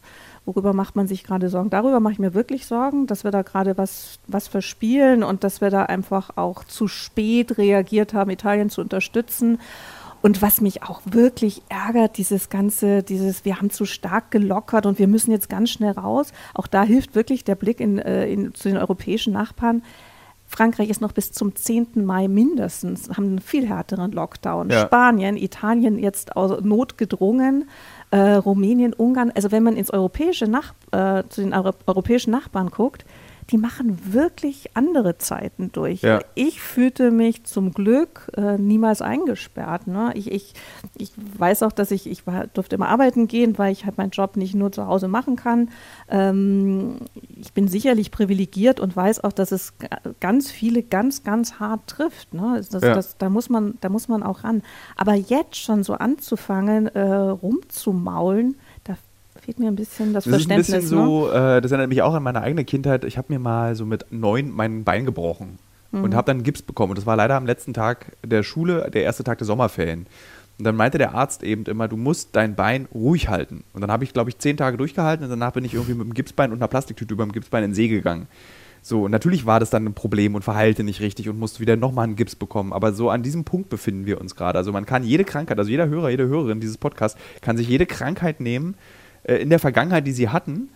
worüber 0.44 0.74
macht 0.74 0.96
man 0.96 1.08
sich 1.08 1.24
gerade 1.24 1.48
Sorgen? 1.48 1.70
Darüber 1.70 2.00
mache 2.00 2.12
ich 2.12 2.18
mir 2.18 2.34
wirklich 2.34 2.66
Sorgen, 2.66 3.06
dass 3.06 3.24
wir 3.24 3.30
da 3.30 3.40
gerade 3.40 3.78
was, 3.78 4.18
was 4.26 4.48
verspielen 4.48 5.22
und 5.22 5.44
dass 5.44 5.62
wir 5.62 5.70
da 5.70 5.84
einfach 5.84 6.36
auch 6.36 6.64
zu 6.64 6.88
spät 6.88 7.56
reagiert 7.56 8.12
haben, 8.12 8.30
Italien 8.30 8.68
zu 8.68 8.82
unterstützen 8.82 9.58
und 10.22 10.42
was 10.42 10.60
mich 10.60 10.82
auch 10.82 11.00
wirklich 11.04 11.62
ärgert, 11.68 12.18
dieses 12.18 12.48
ganze, 12.48 13.02
dieses, 13.02 13.44
wir 13.44 13.56
haben 13.56 13.70
zu 13.70 13.84
stark 13.84 14.30
gelockert 14.30 14.86
und 14.86 14.98
wir 14.98 15.08
müssen 15.08 15.30
jetzt 15.30 15.48
ganz 15.48 15.70
schnell 15.70 15.92
raus. 15.92 16.32
Auch 16.54 16.66
da 16.66 16.82
hilft 16.82 17.14
wirklich 17.14 17.44
der 17.44 17.54
Blick 17.54 17.80
in, 17.80 17.98
äh, 17.98 18.26
in, 18.26 18.54
zu 18.54 18.68
den 18.68 18.78
europäischen 18.78 19.32
Nachbarn. 19.32 19.82
Frankreich 20.46 20.90
ist 20.90 21.00
noch 21.00 21.12
bis 21.12 21.30
zum 21.30 21.54
10. 21.54 22.04
Mai 22.04 22.26
mindestens, 22.26 23.08
haben 23.10 23.26
einen 23.26 23.38
viel 23.40 23.68
härteren 23.68 24.10
Lockdown. 24.10 24.68
Ja. 24.68 24.86
Spanien, 24.86 25.36
Italien 25.36 25.96
jetzt 25.96 26.36
aus 26.36 26.60
Not 26.64 26.98
gedrungen, 26.98 27.70
äh, 28.10 28.32
Rumänien, 28.32 28.92
Ungarn. 28.92 29.30
Also 29.32 29.52
wenn 29.52 29.62
man 29.62 29.76
ins 29.76 29.92
europäische 29.92 30.48
Nach 30.48 30.74
äh, 30.90 31.22
zu 31.28 31.42
den 31.42 31.54
Euro 31.54 31.70
europäischen 31.86 32.32
Nachbarn 32.32 32.70
guckt, 32.70 33.04
die 33.50 33.58
machen 33.58 34.12
wirklich 34.12 34.76
andere 34.76 35.18
Zeiten 35.18 35.72
durch. 35.72 36.02
Ja. 36.02 36.20
Ich 36.34 36.60
fühlte 36.60 37.10
mich 37.10 37.44
zum 37.44 37.72
Glück 37.72 38.30
äh, 38.36 38.58
niemals 38.58 39.02
eingesperrt. 39.02 39.86
Ne? 39.86 40.12
Ich, 40.14 40.30
ich, 40.30 40.54
ich 40.96 41.12
weiß 41.38 41.64
auch, 41.64 41.72
dass 41.72 41.90
ich, 41.90 42.08
ich 42.08 42.26
war, 42.26 42.46
durfte 42.46 42.76
immer 42.76 42.88
arbeiten 42.88 43.26
gehen, 43.26 43.58
weil 43.58 43.72
ich 43.72 43.84
halt 43.84 43.98
meinen 43.98 44.10
Job 44.10 44.36
nicht 44.36 44.54
nur 44.54 44.70
zu 44.70 44.86
Hause 44.86 45.08
machen 45.08 45.36
kann. 45.36 45.70
Ähm, 46.08 46.98
ich 47.36 47.52
bin 47.52 47.66
sicherlich 47.66 48.10
privilegiert 48.10 48.78
und 48.78 48.94
weiß 48.94 49.24
auch, 49.24 49.32
dass 49.32 49.52
es 49.52 49.74
ganz 50.20 50.50
viele 50.50 50.82
ganz, 50.82 51.24
ganz 51.24 51.54
hart 51.54 51.88
trifft. 51.88 52.32
Ne? 52.34 52.64
Das, 52.70 52.82
ja. 52.82 52.94
das, 52.94 53.18
da, 53.18 53.30
muss 53.30 53.48
man, 53.48 53.74
da 53.80 53.88
muss 53.88 54.08
man 54.08 54.22
auch 54.22 54.44
ran. 54.44 54.62
Aber 54.96 55.14
jetzt 55.14 55.56
schon 55.56 55.82
so 55.82 55.94
anzufangen, 55.94 56.86
äh, 56.88 57.00
rumzumaulen, 57.00 58.56
fehlt 59.50 59.58
mir 59.58 59.68
ein 59.68 59.76
bisschen 59.76 60.14
das, 60.14 60.24
das 60.24 60.32
Verständnis. 60.32 60.68
Ist 60.68 60.74
ein 60.74 60.80
bisschen 60.80 60.98
so, 60.98 61.26
ne? 61.26 61.56
äh, 61.56 61.60
das 61.60 61.72
erinnert 61.72 61.88
mich 61.88 62.02
auch 62.02 62.14
an 62.14 62.22
meine 62.22 62.40
eigene 62.42 62.64
Kindheit. 62.64 63.04
Ich 63.04 63.18
habe 63.18 63.32
mir 63.32 63.40
mal 63.40 63.74
so 63.74 63.84
mit 63.84 64.06
neun 64.10 64.50
mein 64.50 64.84
Bein 64.84 65.04
gebrochen 65.04 65.58
mhm. 65.90 66.04
und 66.04 66.14
habe 66.14 66.26
dann 66.26 66.44
Gips 66.44 66.62
bekommen. 66.62 66.90
Und 66.90 66.98
das 66.98 67.06
war 67.06 67.16
leider 67.16 67.34
am 67.34 67.46
letzten 67.46 67.74
Tag 67.74 68.16
der 68.24 68.44
Schule, 68.44 68.90
der 68.92 69.02
erste 69.02 69.24
Tag 69.24 69.38
der 69.38 69.46
Sommerferien. 69.46 70.06
Und 70.58 70.64
dann 70.64 70.76
meinte 70.76 70.98
der 70.98 71.14
Arzt 71.14 71.42
eben 71.42 71.64
immer, 71.64 71.88
du 71.88 71.96
musst 71.96 72.36
dein 72.36 72.54
Bein 72.54 72.86
ruhig 72.94 73.28
halten. 73.28 73.64
Und 73.72 73.80
dann 73.80 73.90
habe 73.90 74.04
ich, 74.04 74.12
glaube 74.12 74.30
ich, 74.30 74.38
zehn 74.38 74.56
Tage 74.56 74.76
durchgehalten 74.76 75.24
und 75.24 75.30
danach 75.30 75.52
bin 75.52 75.64
ich 75.64 75.74
irgendwie 75.74 75.94
mit 75.94 76.06
dem 76.06 76.14
Gipsbein 76.14 76.52
und 76.52 76.58
einer 76.58 76.68
Plastiktüte 76.68 77.14
über 77.14 77.24
dem 77.24 77.32
Gipsbein 77.32 77.64
in 77.64 77.70
den 77.70 77.74
See 77.74 77.88
gegangen. 77.88 78.28
So, 78.82 79.04
und 79.04 79.10
natürlich 79.10 79.46
war 79.46 79.58
das 79.58 79.70
dann 79.70 79.84
ein 79.84 79.94
Problem 79.94 80.34
und 80.34 80.42
verheilte 80.42 80.84
nicht 80.84 81.00
richtig 81.00 81.28
und 81.28 81.38
musste 81.38 81.60
wieder 81.60 81.76
nochmal 81.76 82.04
einen 82.04 82.16
Gips 82.16 82.36
bekommen. 82.36 82.72
Aber 82.72 82.92
so 82.92 83.10
an 83.10 83.22
diesem 83.22 83.44
Punkt 83.44 83.68
befinden 83.68 84.06
wir 84.06 84.20
uns 84.20 84.36
gerade. 84.36 84.58
Also 84.58 84.70
man 84.70 84.86
kann 84.86 85.02
jede 85.02 85.24
Krankheit, 85.24 85.58
also 85.58 85.70
jeder 85.70 85.88
Hörer, 85.88 86.10
jede 86.10 86.28
Hörerin 86.28 86.60
dieses 86.60 86.78
Podcasts, 86.78 87.18
kann 87.40 87.56
sich 87.56 87.68
jede 87.68 87.86
Krankheit 87.86 88.40
nehmen 88.40 88.76
äh, 89.24 89.36
in 89.36 89.50
der 89.50 89.58
Vergangenheit, 89.58 90.06
die 90.06 90.12
sie 90.12 90.28
hatten, 90.28 90.68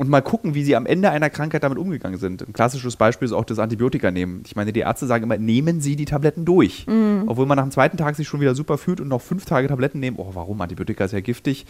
und 0.00 0.08
mal 0.08 0.22
gucken, 0.22 0.54
wie 0.54 0.64
sie 0.64 0.76
am 0.76 0.86
Ende 0.86 1.10
einer 1.10 1.28
Krankheit 1.28 1.62
damit 1.62 1.76
umgegangen 1.76 2.18
sind. 2.18 2.40
Ein 2.40 2.54
klassisches 2.54 2.96
Beispiel 2.96 3.26
ist 3.26 3.32
auch 3.32 3.44
das 3.44 3.58
Antibiotika 3.58 4.10
nehmen. 4.10 4.42
Ich 4.46 4.56
meine, 4.56 4.72
die 4.72 4.80
Ärzte 4.80 5.06
sagen 5.06 5.24
immer, 5.24 5.36
nehmen 5.36 5.82
Sie 5.82 5.94
die 5.94 6.06
Tabletten 6.06 6.46
durch. 6.46 6.86
Mhm. 6.86 7.24
Obwohl 7.26 7.44
man 7.44 7.56
nach 7.56 7.64
dem 7.64 7.70
zweiten 7.70 7.98
Tag 7.98 8.16
sich 8.16 8.26
schon 8.26 8.40
wieder 8.40 8.54
super 8.54 8.78
fühlt 8.78 9.02
und 9.02 9.08
noch 9.08 9.20
fünf 9.20 9.44
Tage 9.44 9.68
Tabletten 9.68 10.00
nehmen. 10.00 10.16
Oh, 10.18 10.30
warum? 10.32 10.58
Antibiotika 10.62 11.04
ist 11.04 11.12
ja 11.12 11.20
giftig. 11.20 11.66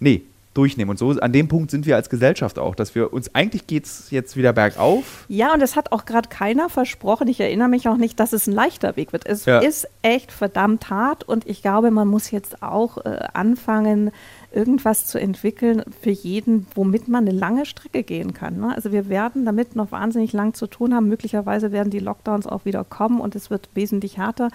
Nee, 0.00 0.22
durchnehmen. 0.54 0.90
Und 0.90 0.98
so 0.98 1.10
an 1.10 1.32
dem 1.32 1.46
Punkt 1.46 1.70
sind 1.70 1.86
wir 1.86 1.94
als 1.94 2.10
Gesellschaft 2.10 2.58
auch, 2.58 2.74
dass 2.74 2.94
wir 2.94 3.12
uns 3.12 3.34
eigentlich 3.34 3.68
geht 3.68 3.84
es 3.84 4.10
jetzt 4.10 4.36
wieder 4.36 4.52
bergauf. 4.52 5.24
Ja, 5.28 5.54
und 5.54 5.62
es 5.62 5.76
hat 5.76 5.92
auch 5.92 6.04
gerade 6.04 6.28
keiner 6.28 6.68
versprochen. 6.68 7.28
Ich 7.28 7.38
erinnere 7.38 7.68
mich 7.68 7.88
auch 7.88 7.96
nicht, 7.96 8.18
dass 8.18 8.32
es 8.32 8.48
ein 8.48 8.52
leichter 8.52 8.96
Weg 8.96 9.12
wird. 9.12 9.26
Es 9.26 9.44
ja. 9.44 9.60
ist 9.60 9.88
echt 10.02 10.32
verdammt 10.32 10.90
hart 10.90 11.22
und 11.22 11.46
ich 11.46 11.62
glaube, 11.62 11.92
man 11.92 12.08
muss 12.08 12.32
jetzt 12.32 12.62
auch 12.62 12.98
äh, 13.04 13.28
anfangen, 13.32 14.10
irgendwas 14.52 15.06
zu 15.06 15.18
entwickeln 15.20 15.82
für 16.00 16.10
jeden, 16.10 16.66
womit 16.74 17.08
man 17.08 17.26
eine 17.26 17.36
lange 17.36 17.66
Strecke 17.66 18.02
gehen 18.02 18.34
kann. 18.34 18.58
Ne? 18.58 18.74
Also 18.74 18.92
wir 18.92 19.08
werden 19.08 19.44
damit 19.44 19.76
noch 19.76 19.92
wahnsinnig 19.92 20.32
lang 20.32 20.54
zu 20.54 20.66
tun 20.66 20.94
haben. 20.94 21.08
Möglicherweise 21.08 21.72
werden 21.72 21.90
die 21.90 21.98
Lockdowns 21.98 22.46
auch 22.46 22.64
wieder 22.64 22.84
kommen 22.84 23.20
und 23.20 23.36
es 23.36 23.50
wird 23.50 23.68
wesentlich 23.74 24.18
härter. 24.18 24.50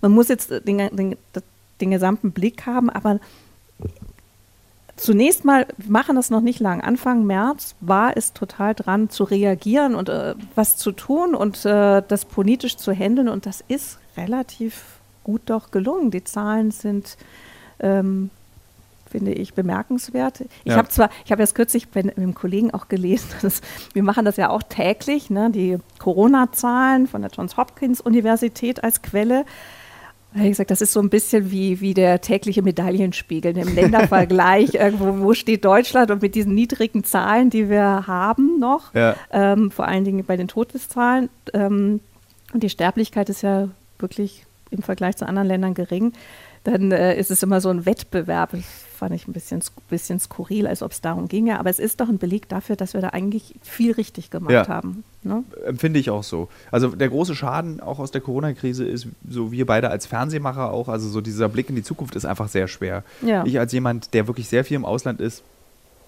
Man 0.00 0.12
muss 0.12 0.28
jetzt 0.28 0.50
den, 0.50 0.78
den, 0.96 1.16
den 1.80 1.90
gesamten 1.90 2.32
Blick 2.32 2.66
haben, 2.66 2.90
aber 2.90 3.18
Zunächst 4.96 5.44
mal, 5.44 5.66
wir 5.78 5.90
machen 5.90 6.16
das 6.16 6.30
noch 6.30 6.42
nicht 6.42 6.60
lang. 6.60 6.80
Anfang 6.82 7.24
März 7.26 7.74
war 7.80 8.16
es 8.16 8.34
total 8.34 8.74
dran 8.74 9.08
zu 9.08 9.24
reagieren 9.24 9.94
und 9.94 10.08
äh, 10.08 10.34
was 10.54 10.76
zu 10.76 10.92
tun 10.92 11.34
und 11.34 11.64
äh, 11.64 12.02
das 12.06 12.24
politisch 12.26 12.76
zu 12.76 12.92
handeln. 12.92 13.28
Und 13.28 13.46
das 13.46 13.64
ist 13.66 13.98
relativ 14.16 15.00
gut 15.24 15.42
doch 15.46 15.70
gelungen. 15.70 16.10
Die 16.10 16.22
Zahlen 16.22 16.70
sind 16.70 17.16
ähm, 17.80 18.30
finde 19.12 19.32
ich 19.32 19.54
bemerkenswert. 19.54 20.40
Ich 20.64 20.72
ja. 20.72 20.76
habe 20.76 20.88
zwar, 20.88 21.10
ich 21.24 21.30
habe 21.30 21.42
jetzt 21.42 21.54
kürzlich 21.54 21.86
mit 21.94 22.16
einem 22.16 22.34
Kollegen 22.34 22.72
auch 22.72 22.88
gelesen, 22.88 23.28
dass, 23.42 23.60
wir 23.92 24.02
machen 24.02 24.24
das 24.24 24.36
ja 24.36 24.50
auch 24.50 24.62
täglich, 24.62 25.30
ne, 25.30 25.50
die 25.50 25.78
Corona-Zahlen 25.98 27.06
von 27.06 27.22
der 27.22 27.30
Johns 27.30 27.56
Hopkins 27.56 28.00
Universität 28.00 28.82
als 28.82 29.02
Quelle. 29.02 29.44
Da 30.32 30.38
habe 30.38 30.48
ich 30.48 30.52
gesagt, 30.52 30.70
das 30.70 30.80
ist 30.80 30.94
so 30.94 31.00
ein 31.00 31.10
bisschen 31.10 31.50
wie, 31.50 31.82
wie 31.82 31.92
der 31.92 32.22
tägliche 32.22 32.62
Medaillenspiegel 32.62 33.56
im 33.56 33.74
Ländervergleich. 33.74 34.74
Irgendwo, 34.74 35.18
wo 35.18 35.34
steht 35.34 35.62
Deutschland 35.66 36.10
und 36.10 36.22
mit 36.22 36.34
diesen 36.34 36.54
niedrigen 36.54 37.04
Zahlen, 37.04 37.50
die 37.50 37.68
wir 37.68 38.06
haben 38.06 38.58
noch, 38.58 38.94
ja. 38.94 39.14
ähm, 39.30 39.70
vor 39.70 39.86
allen 39.86 40.04
Dingen 40.04 40.24
bei 40.24 40.38
den 40.38 40.48
Todeszahlen. 40.48 41.28
Ähm, 41.52 42.00
und 42.54 42.62
die 42.62 42.70
Sterblichkeit 42.70 43.28
ist 43.28 43.42
ja 43.42 43.68
wirklich 43.98 44.46
im 44.70 44.82
Vergleich 44.82 45.16
zu 45.16 45.26
anderen 45.26 45.48
Ländern 45.48 45.74
gering. 45.74 46.14
Dann 46.64 46.92
äh, 46.92 47.14
ist 47.18 47.30
es 47.30 47.42
immer 47.42 47.60
so 47.60 47.68
ein 47.68 47.84
Wettbewerb 47.84 48.54
fand 49.02 49.16
ich 49.16 49.26
ein 49.26 49.32
bisschen, 49.32 49.60
bisschen 49.90 50.20
skurril, 50.20 50.68
als 50.68 50.80
ob 50.80 50.92
es 50.92 51.00
darum 51.00 51.26
ginge. 51.26 51.58
Aber 51.58 51.68
es 51.68 51.80
ist 51.80 52.00
doch 52.00 52.08
ein 52.08 52.18
Beleg 52.18 52.48
dafür, 52.48 52.76
dass 52.76 52.94
wir 52.94 53.00
da 53.00 53.08
eigentlich 53.08 53.56
viel 53.60 53.90
richtig 53.90 54.30
gemacht 54.30 54.52
ja. 54.52 54.68
haben. 54.68 55.02
Ne? 55.24 55.42
Empfinde 55.66 55.98
ich 55.98 56.08
auch 56.08 56.22
so. 56.22 56.48
Also 56.70 56.90
der 56.90 57.08
große 57.08 57.34
Schaden 57.34 57.80
auch 57.80 57.98
aus 57.98 58.12
der 58.12 58.20
Corona-Krise 58.20 58.84
ist, 58.84 59.08
so 59.28 59.50
wir 59.50 59.66
beide 59.66 59.90
als 59.90 60.06
Fernsehmacher 60.06 60.70
auch, 60.70 60.88
also 60.88 61.08
so 61.08 61.20
dieser 61.20 61.48
Blick 61.48 61.68
in 61.68 61.74
die 61.74 61.82
Zukunft 61.82 62.14
ist 62.14 62.24
einfach 62.24 62.46
sehr 62.46 62.68
schwer. 62.68 63.02
Ja. 63.22 63.44
Ich 63.44 63.58
als 63.58 63.72
jemand, 63.72 64.14
der 64.14 64.28
wirklich 64.28 64.48
sehr 64.48 64.64
viel 64.64 64.76
im 64.76 64.84
Ausland 64.84 65.20
ist, 65.20 65.42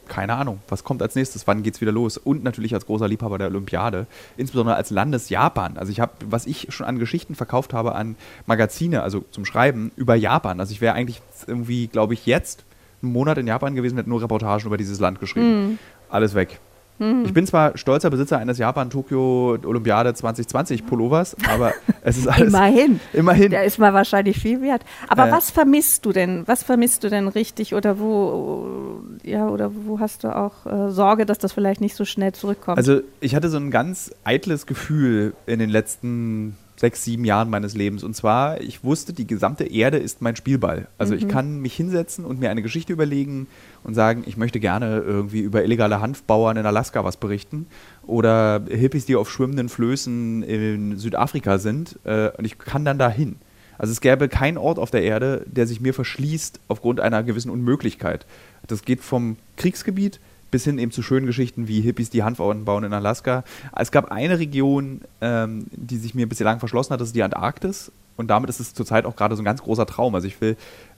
keine 0.07 0.35
Ahnung, 0.35 0.61
was 0.69 0.85
kommt 0.85 1.03
als 1.03 1.15
nächstes, 1.15 1.47
wann 1.47 1.63
geht 1.63 1.75
es 1.75 1.81
wieder 1.81 1.93
los? 1.93 2.17
Und 2.17 2.45
natürlich 2.45 2.75
als 2.75 2.87
großer 2.87 3.09
Liebhaber 3.09 3.39
der 3.39 3.49
Olympiade, 3.49 4.07
insbesondere 4.37 4.77
als 4.77 4.91
Landes 4.91 5.29
Japan. 5.31 5.77
Also 5.79 5.91
ich 5.91 6.01
habe, 6.01 6.13
was 6.29 6.47
ich 6.47 6.69
schon 6.71 6.87
an 6.87 6.99
Geschichten 6.99 7.35
verkauft 7.35 7.73
habe 7.73 7.95
an 7.95 8.17
Magazine, 8.47 9.03
also 9.03 9.25
zum 9.31 9.45
Schreiben, 9.45 9.91
über 9.97 10.15
Japan. 10.15 10.61
Also 10.61 10.73
ich 10.73 10.81
wäre 10.81 10.95
eigentlich 10.95 11.21
irgendwie, 11.47 11.87
glaube 11.87 12.15
ich, 12.15 12.27
jetzt 12.27 12.65
einen 13.05 13.13
Monat 13.13 13.39
in 13.39 13.47
Japan 13.47 13.75
gewesen, 13.75 13.97
hätte 13.97 14.09
nur 14.09 14.23
Reportagen 14.23 14.67
über 14.67 14.77
dieses 14.77 15.01
Land 15.01 15.21
geschrieben. 15.21 15.69
Mhm. 15.69 15.79
Alles 16.09 16.35
weg. 16.35 16.61
Mhm. 16.99 17.25
Ich 17.25 17.35
bin 17.35 17.47
zwar 17.47 17.77
stolzer 17.77 18.11
Besitzer 18.11 18.39
eines 18.39 18.59
Japan-Tokio-Olympiade 18.59 20.15
2020 20.15 20.87
Pullovers, 20.87 21.37
aber 21.53 21.73
es 22.03 22.17
ist 22.17 22.29
alles. 22.29 22.49
immerhin. 22.49 23.01
Immerhin. 23.13 23.51
Der 23.51 23.65
ist 23.65 23.79
mal 23.79 23.93
wahrscheinlich 23.93 24.39
viel 24.39 24.61
wert. 24.63 24.83
Aber 25.09 25.29
äh, 25.29 25.33
was 25.33 25.51
vermisst 25.51 26.07
du 26.07 26.13
denn? 26.13 26.45
Was 26.47 26.63
vermisst 26.63 27.03
du 27.03 27.11
denn 27.11 27.27
richtig 27.27 27.75
oder 27.75 27.99
wo, 27.99 29.01
ja, 29.25 29.49
oder 29.49 29.73
wo 29.75 29.99
hast 29.99 30.25
du 30.25 30.35
auch 30.35 30.67
äh, 30.67 30.91
Sorge, 30.91 31.27
dass 31.27 31.39
das 31.39 31.53
vielleicht 31.53 31.81
nicht 31.81 31.97
so 31.97 32.05
schnell 32.05 32.33
zurückkommt? 32.33 32.79
Also, 32.79 33.01
ich 33.21 33.35
hatte 33.35 33.51
so 33.51 33.57
ein 33.57 33.71
ganz 33.71 34.13
eitles 34.23 34.67
Gefühl 34.67 35.35
in 35.47 35.59
den 35.59 35.71
letzten 35.71 36.57
sechs, 36.77 37.05
sieben 37.05 37.25
Jahren 37.25 37.51
meines 37.51 37.75
Lebens. 37.75 38.03
Und 38.03 38.15
zwar, 38.15 38.61
ich 38.61 38.85
wusste, 38.85 39.13
die 39.13 39.27
gesamte 39.27 39.65
Erde 39.65 39.99
ist 39.99 40.23
mein 40.23 40.37
Spielball. 40.37 40.89
Also 40.99 41.15
mhm. 41.15 41.21
ich 41.21 41.29
kann 41.29 41.61
mich 41.61 41.75
hinsetzen 41.75 42.25
und 42.25 42.41
mir 42.41 42.51
eine 42.51 42.63
Geschichte 42.63 42.93
überlegen 42.93 43.47
und 43.83 43.95
sagen, 43.95 44.25
ich 44.27 44.37
möchte 44.37 44.61
gerne 44.61 44.99
irgendwie 44.99 45.41
über 45.41 45.63
illegale 45.63 46.01
Hanfbauern 46.01 46.57
in 46.57 46.67
Alaska 46.67 47.05
was 47.05 47.17
berichten 47.17 47.67
oder 48.07 48.63
Hippies, 48.69 49.07
die 49.07 49.17
auf 49.17 49.31
schwimmenden 49.31 49.69
Flößen 49.69 50.43
in 50.43 50.99
Südafrika 50.99 51.59
sind. 51.59 51.99
Äh, 52.05 52.31
und 52.37 52.45
ich 52.45 52.59
kann 52.59 52.85
dann 52.85 52.99
dahin. 52.99 53.37
Also 53.79 53.93
es 53.93 54.01
gäbe 54.01 54.29
keinen 54.29 54.59
Ort 54.59 54.79
auf 54.79 54.91
der 54.91 55.03
Erde, 55.03 55.45
der 55.47 55.67
sich 55.67 55.81
mir 55.81 55.95
verschließt 55.95 56.61
aufgrund 56.69 57.01
einer 57.01 57.23
gewissen 57.23 57.51
Unmöglichkeit. 57.51 58.27
Das 58.67 58.83
geht 58.83 59.01
vom 59.01 59.37
Kriegsgebiet 59.57 60.21
bis 60.55 60.63
hin 60.63 60.79
eben 60.79 60.93
zu 60.93 61.03
schönen 61.03 61.27
Geschichten 61.27 61.67
wie 61.67 61.81
Hippies, 61.81 62.11
die 62.11 62.23
Hanfbauen 62.23 62.65
bauen 62.65 62.85
in 62.85 62.93
Alaska. 62.93 63.43
Es 63.75 63.91
gab 63.91 64.13
eine 64.13 64.39
Region, 64.39 65.01
ähm, 65.21 65.67
die 65.73 65.97
sich 65.97 66.15
mir 66.15 66.29
bislang 66.29 66.61
verschlossen 66.61 66.93
hat, 66.93 67.01
das 67.01 67.09
ist 67.09 67.17
die 67.17 67.25
Antarktis. 67.25 67.91
Und 68.17 68.29
damit 68.29 68.51
ist 68.51 68.61
es 68.61 68.73
zurzeit 68.73 69.05
auch 69.05 69.17
gerade 69.17 69.35
so 69.35 69.43
ein 69.43 69.45
ganz 69.45 69.63
großer 69.63 69.85
Traum. 69.85 70.15
Also 70.15 70.29
ich 70.29 70.41
will 70.41 70.57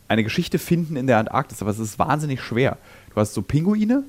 eine 0.08 0.24
Geschichte 0.24 0.58
finden 0.58 0.96
in 0.96 1.06
der 1.06 1.16
Antarktis, 1.16 1.62
aber 1.62 1.70
es 1.70 1.78
ist 1.78 1.98
wahnsinnig 1.98 2.42
schwer. 2.42 2.76
Du 3.14 3.16
hast 3.16 3.32
so 3.32 3.40
Pinguine, 3.40 4.04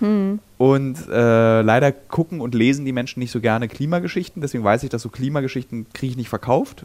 hm. 0.00 0.40
Und 0.58 1.08
äh, 1.08 1.62
leider 1.62 1.92
gucken 1.92 2.42
und 2.42 2.54
lesen 2.54 2.84
die 2.84 2.92
Menschen 2.92 3.20
nicht 3.20 3.30
so 3.30 3.40
gerne 3.40 3.68
Klimageschichten. 3.68 4.42
Deswegen 4.42 4.64
weiß 4.64 4.82
ich, 4.82 4.90
dass 4.90 5.00
so 5.00 5.08
Klimageschichten 5.08 5.86
kriege 5.94 6.10
ich 6.10 6.16
nicht 6.18 6.28
verkauft. 6.28 6.84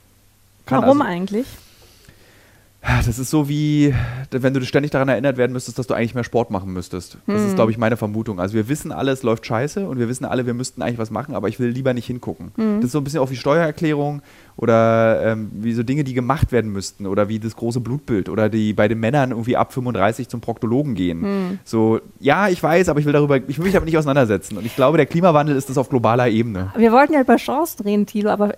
Kann 0.65 0.83
Warum 0.83 1.01
also, 1.01 1.11
eigentlich? 1.11 1.47
Das 2.97 3.19
ist 3.19 3.29
so 3.29 3.47
wie, 3.47 3.93
wenn 4.31 4.53
du 4.53 4.61
ständig 4.65 4.91
daran 4.91 5.09
erinnert 5.09 5.37
werden 5.37 5.53
müsstest, 5.53 5.77
dass 5.77 5.87
du 5.87 5.93
eigentlich 5.93 6.15
mehr 6.15 6.23
Sport 6.23 6.49
machen 6.49 6.73
müsstest. 6.73 7.17
Das 7.27 7.41
hm. 7.41 7.47
ist, 7.47 7.55
glaube 7.55 7.71
ich, 7.71 7.77
meine 7.77 7.97
Vermutung. 7.97 8.39
Also 8.39 8.55
wir 8.55 8.67
wissen 8.67 8.91
alle, 8.91 9.11
es 9.11 9.23
läuft 9.23 9.45
scheiße 9.45 9.87
und 9.87 9.99
wir 9.99 10.09
wissen 10.09 10.25
alle, 10.25 10.45
wir 10.45 10.53
müssten 10.53 10.81
eigentlich 10.81 10.97
was 10.97 11.11
machen, 11.11 11.35
aber 11.35 11.47
ich 11.49 11.59
will 11.59 11.69
lieber 11.69 11.93
nicht 11.93 12.07
hingucken. 12.07 12.51
Hm. 12.55 12.77
Das 12.77 12.85
ist 12.85 12.91
so 12.93 12.97
ein 12.97 13.03
bisschen 13.03 13.19
auch 13.19 13.29
wie 13.29 13.35
Steuererklärung 13.35 14.21
oder 14.55 15.21
ähm, 15.23 15.51
wie 15.53 15.73
so 15.73 15.83
Dinge, 15.83 16.03
die 16.03 16.13
gemacht 16.13 16.51
werden 16.51 16.71
müssten 16.71 17.05
oder 17.05 17.29
wie 17.29 17.39
das 17.39 17.55
große 17.55 17.79
Blutbild 17.79 18.27
oder 18.27 18.49
die 18.49 18.73
bei 18.73 18.87
den 18.87 18.99
Männern 18.99 19.31
irgendwie 19.31 19.55
ab 19.55 19.71
35 19.71 20.27
zum 20.27 20.41
Proktologen 20.41 20.95
gehen. 20.95 21.21
Hm. 21.21 21.59
So, 21.63 22.01
ja, 22.19 22.49
ich 22.49 22.61
weiß, 22.61 22.89
aber 22.89 22.99
ich 22.99 23.05
will 23.05 23.13
darüber, 23.13 23.37
ich 23.37 23.57
will 23.57 23.65
mich 23.65 23.73
damit 23.73 23.85
nicht 23.85 23.97
auseinandersetzen. 23.97 24.57
Und 24.57 24.65
ich 24.65 24.75
glaube, 24.75 24.97
der 24.97 25.05
Klimawandel 25.05 25.55
ist 25.55 25.69
das 25.69 25.77
auf 25.77 25.89
globaler 25.89 26.27
Ebene. 26.27 26.73
Wir 26.75 26.91
wollten 26.91 27.13
ja 27.13 27.21
über 27.21 27.35
Chance 27.37 27.83
drehen, 27.83 28.05
Thilo, 28.05 28.31
aber 28.31 28.53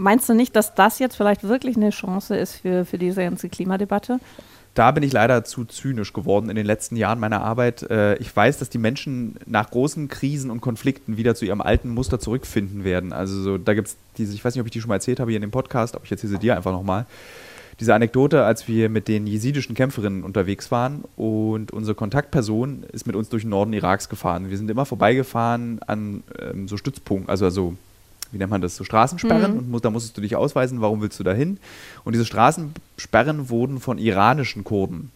Meinst 0.00 0.28
du 0.28 0.34
nicht, 0.34 0.56
dass 0.56 0.74
das 0.74 0.98
jetzt 0.98 1.16
vielleicht 1.16 1.44
wirklich 1.44 1.76
eine 1.76 1.90
Chance 1.90 2.34
ist 2.36 2.56
für, 2.56 2.84
für 2.84 2.96
diese 2.96 3.22
ganze 3.22 3.48
Klimadebatte? 3.48 4.18
da 4.74 4.92
bin 4.92 5.02
ich 5.02 5.12
leider 5.12 5.44
zu 5.44 5.64
zynisch 5.64 6.12
geworden 6.12 6.48
in 6.48 6.56
den 6.56 6.66
letzten 6.66 6.96
Jahren 6.96 7.18
meiner 7.18 7.42
Arbeit. 7.42 7.82
Äh, 7.90 8.16
ich 8.16 8.34
weiß, 8.34 8.58
dass 8.58 8.70
die 8.70 8.78
Menschen 8.78 9.36
nach 9.46 9.70
großen 9.70 10.08
Krisen 10.08 10.50
und 10.50 10.60
Konflikten 10.60 11.16
wieder 11.16 11.34
zu 11.34 11.44
ihrem 11.44 11.60
alten 11.60 11.88
Muster 11.88 12.20
zurückfinden 12.20 12.84
werden. 12.84 13.12
Also 13.12 13.42
so, 13.42 13.58
da 13.58 13.74
gibt 13.74 13.88
es 13.88 13.96
diese, 14.16 14.32
ich 14.32 14.44
weiß 14.44 14.54
nicht, 14.54 14.60
ob 14.60 14.66
ich 14.66 14.72
die 14.72 14.80
schon 14.80 14.88
mal 14.88 14.94
erzählt 14.94 15.18
habe 15.18 15.32
hier 15.32 15.38
in 15.38 15.42
dem 15.42 15.50
Podcast, 15.50 15.96
aber 15.96 16.04
ich 16.04 16.12
erzähle 16.12 16.34
sie 16.34 16.38
dir 16.38 16.56
einfach 16.56 16.72
nochmal. 16.72 17.06
Diese 17.80 17.94
Anekdote, 17.94 18.44
als 18.44 18.68
wir 18.68 18.88
mit 18.90 19.08
den 19.08 19.26
jesidischen 19.26 19.74
Kämpferinnen 19.74 20.22
unterwegs 20.22 20.70
waren 20.70 21.04
und 21.16 21.72
unsere 21.72 21.94
Kontaktperson 21.94 22.84
ist 22.92 23.06
mit 23.06 23.16
uns 23.16 23.28
durch 23.30 23.42
den 23.42 23.50
Norden 23.50 23.72
Iraks 23.72 24.08
gefahren. 24.08 24.50
Wir 24.50 24.58
sind 24.58 24.70
immer 24.70 24.84
vorbeigefahren 24.84 25.80
an 25.86 26.22
ähm, 26.38 26.68
so 26.68 26.76
Stützpunkten, 26.76 27.28
also, 27.28 27.46
also 27.46 27.74
wie 28.32 28.38
nennt 28.38 28.50
man 28.50 28.60
das, 28.60 28.76
so 28.76 28.84
Straßensperren 28.84 29.52
mhm. 29.52 29.58
und 29.58 29.70
muss, 29.70 29.82
da 29.82 29.90
musstest 29.90 30.16
du 30.16 30.20
dich 30.20 30.36
ausweisen, 30.36 30.80
warum 30.80 31.00
willst 31.02 31.18
du 31.18 31.24
da 31.24 31.32
hin. 31.32 31.58
Und 32.04 32.14
diese 32.14 32.26
Straßensperren 32.26 33.48
wurden 33.48 33.80
von 33.80 33.98
iranischen 33.98 34.64
Kurden 34.64 35.10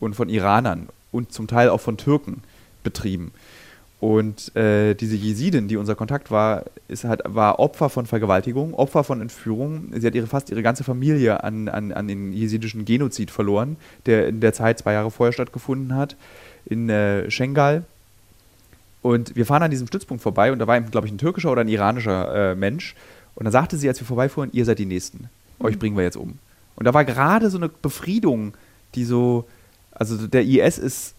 und 0.00 0.14
von 0.14 0.28
Iranern 0.28 0.88
und 1.12 1.32
zum 1.32 1.46
Teil 1.46 1.68
auch 1.68 1.80
von 1.80 1.96
Türken 1.96 2.42
betrieben. 2.82 3.32
Und 4.02 4.56
äh, 4.56 4.94
diese 4.94 5.14
Jesidin, 5.14 5.68
die 5.68 5.76
unser 5.76 5.94
Kontakt 5.94 6.32
war, 6.32 6.64
ist 6.88 7.04
halt, 7.04 7.22
war 7.24 7.60
Opfer 7.60 7.88
von 7.88 8.04
Vergewaltigung, 8.04 8.74
Opfer 8.74 9.04
von 9.04 9.20
Entführung. 9.20 9.92
Sie 9.94 10.04
hat 10.04 10.16
ihre, 10.16 10.26
fast 10.26 10.50
ihre 10.50 10.64
ganze 10.64 10.82
Familie 10.82 11.44
an, 11.44 11.68
an, 11.68 11.92
an 11.92 12.08
den 12.08 12.32
jesidischen 12.32 12.84
Genozid 12.84 13.30
verloren, 13.30 13.76
der 14.06 14.26
in 14.26 14.40
der 14.40 14.54
Zeit 14.54 14.80
zwei 14.80 14.94
Jahre 14.94 15.12
vorher 15.12 15.32
stattgefunden 15.32 15.94
hat, 15.94 16.16
in 16.64 16.88
äh, 16.88 17.30
Schengal. 17.30 17.84
Und 19.02 19.34
wir 19.34 19.44
fahren 19.46 19.64
an 19.64 19.70
diesem 19.70 19.88
Stützpunkt 19.88 20.22
vorbei 20.22 20.52
und 20.52 20.60
da 20.60 20.66
war, 20.66 20.80
glaube 20.80 21.08
ich, 21.08 21.12
ein 21.12 21.18
türkischer 21.18 21.50
oder 21.50 21.62
ein 21.62 21.68
iranischer 21.68 22.52
äh, 22.52 22.54
Mensch. 22.54 22.94
Und 23.34 23.44
dann 23.44 23.52
sagte 23.52 23.76
sie, 23.76 23.88
als 23.88 24.00
wir 24.00 24.06
vorbeifuhren, 24.06 24.50
ihr 24.52 24.64
seid 24.64 24.78
die 24.78 24.86
Nächsten. 24.86 25.28
Euch 25.58 25.74
mhm. 25.74 25.78
bringen 25.80 25.96
wir 25.96 26.04
jetzt 26.04 26.16
um. 26.16 26.38
Und 26.76 26.86
da 26.86 26.94
war 26.94 27.04
gerade 27.04 27.50
so 27.50 27.58
eine 27.58 27.68
Befriedung, 27.68 28.54
die 28.94 29.04
so, 29.04 29.44
also 29.90 30.26
der 30.26 30.44
IS 30.44 30.78
ist, 30.78 31.14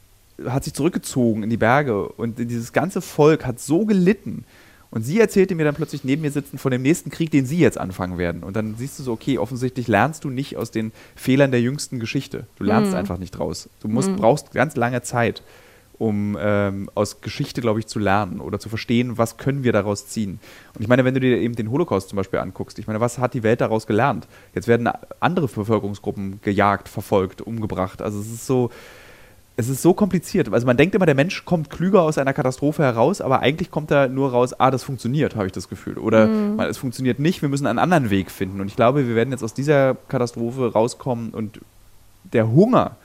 hat 0.46 0.63
sich 0.63 0.74
zurückgezogen 0.74 1.43
in 1.43 1.50
die 1.50 1.58
Berge 1.58 2.08
und 2.08 2.39
dieses 2.39 2.74
ganze 2.74 3.02
Volk 3.02 3.46
hat 3.46 3.60
so 3.60 3.86
gelitten. 3.86 4.46
Und 4.89 5.04
sie 5.04 5.19
erzählte 5.19 5.56
mir 5.56 5.63
dann 5.63 5.74
plötzlich 5.74 6.04
neben 6.04 6.22
mir 6.22 6.32
sitzen 6.32 6.60
von 6.60 6.72
dem 6.72 6.84
nächsten 6.84 7.10
Krieg, 7.10 7.32
den 7.32 7.48
sie 7.48 7.58
jetzt 7.58 7.80
anfangen 7.80 8.19
werden. 8.19 8.43
Und 8.43 8.56
dann 8.56 8.76
siehst 8.78 9.00
du 9.00 9.04
so, 9.04 9.12
okay, 9.12 9.39
offensichtlich 9.39 9.88
lernst 9.88 10.24
du 10.24 10.30
nicht 10.30 10.56
aus 10.56 10.69
den 10.69 10.91
Fehlern 11.15 11.50
der 11.50 11.62
jüngsten 11.62 12.00
Geschichte. 12.00 12.46
Du 12.58 12.63
lernst 12.63 12.91
mhm. 12.91 12.98
einfach 12.98 13.17
nicht 13.17 13.32
draus. 13.32 13.69
Du 13.82 13.88
musst, 13.88 14.10
mhm. 14.10 14.17
brauchst 14.17 14.52
ganz 14.52 14.76
lange 14.76 15.02
Zeit 15.02 15.41
um 15.99 16.38
ähm, 16.39 16.89
aus 16.95 17.21
Geschichte, 17.21 17.62
glaube 17.62 17.79
ich, 17.79 17.88
zu 17.88 17.99
lernen 17.99 18.39
oder 18.39 18.60
zu 18.60 18.69
verstehen, 18.69 19.17
was 19.17 19.38
können 19.38 19.63
wir 19.63 19.71
daraus 19.71 20.08
ziehen. 20.08 20.39
Und 20.75 20.82
ich 20.82 20.88
meine, 20.88 21.06
wenn 21.06 21.13
du 21.13 21.19
dir 21.19 21.38
eben 21.38 21.56
den 21.56 21.69
Holocaust 21.71 22.10
zum 22.10 22.17
Beispiel 22.17 22.39
anguckst, 22.39 22.79
ich 22.79 22.88
meine, 22.88 22.99
was 22.99 23.19
hat 23.19 23.34
die 23.34 23.43
Welt 23.43 23.62
daraus 23.62 23.88
gelernt? 23.88 24.27
Jetzt 24.56 24.67
werden 24.67 24.89
andere 25.19 25.47
Bevölkerungsgruppen 25.47 26.39
gejagt, 26.41 26.89
verfolgt, 26.89 27.41
umgebracht. 27.41 28.01
Also 28.01 28.19
es 28.19 28.27
ist 28.27 28.47
so, 28.47 28.71
es 29.56 29.69
ist 29.69 29.82
so 29.82 29.93
kompliziert. 29.93 30.51
Also 30.51 30.65
man 30.65 30.77
denkt 30.77 30.95
immer, 30.95 31.06
der 31.06 31.15
Mensch 31.15 31.45
kommt 31.45 31.69
klüger 31.69 32.01
aus 32.01 32.17
einer 32.17 32.34
Katastrophe 32.34 32.84
heraus, 32.84 33.21
aber 33.21 33.41
eigentlich 33.41 33.69
kommt 33.69 33.91
er 33.91 34.08
nur 34.08 34.32
raus, 34.32 34.60
ah, 34.60 34.71
das 34.71 34.84
funktioniert, 34.84 35.36
habe 35.36 35.45
ich 35.45 35.51
das 35.51 35.69
Gefühl. 35.69 35.99
Oder 35.99 36.27
mhm. 36.27 36.60
es 36.60 36.77
funktioniert 36.77 37.19
nicht, 37.19 37.41
wir 37.41 37.49
müssen 37.49 37.67
einen 37.67 37.79
anderen 37.79 38.10
Weg 38.10 38.32
finden. 38.32 38.62
Und 38.62 38.67
ich 38.67 38.75
glaube, 38.75 39.08
wir 39.08 39.15
werden 39.15 39.32
jetzt 39.32 39.43
aus 39.43 39.53
dieser 39.53 39.95
Katastrophe 40.08 40.71
rauskommen 40.73 41.29
und 41.32 41.60
der 42.23 42.51
Hunger 42.51 42.95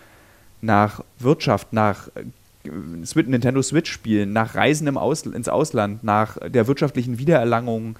nach 0.60 1.02
Wirtschaft, 1.18 1.72
nach 1.72 2.08
Nintendo 2.64 3.62
Switch 3.62 3.90
spielen, 3.90 4.32
nach 4.32 4.54
Reisen 4.54 4.86
im 4.86 4.98
Aus 4.98 5.22
ins 5.22 5.48
Ausland, 5.48 6.04
nach 6.04 6.36
der 6.48 6.66
wirtschaftlichen 6.66 7.18
Wiedererlangung, 7.18 7.96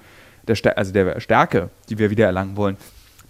der 0.47 0.77
also 0.77 0.91
der 0.91 1.19
Stärke, 1.19 1.69
die 1.89 1.97
wir 1.97 2.09
wiedererlangen 2.09 2.55
wollen. 2.55 2.77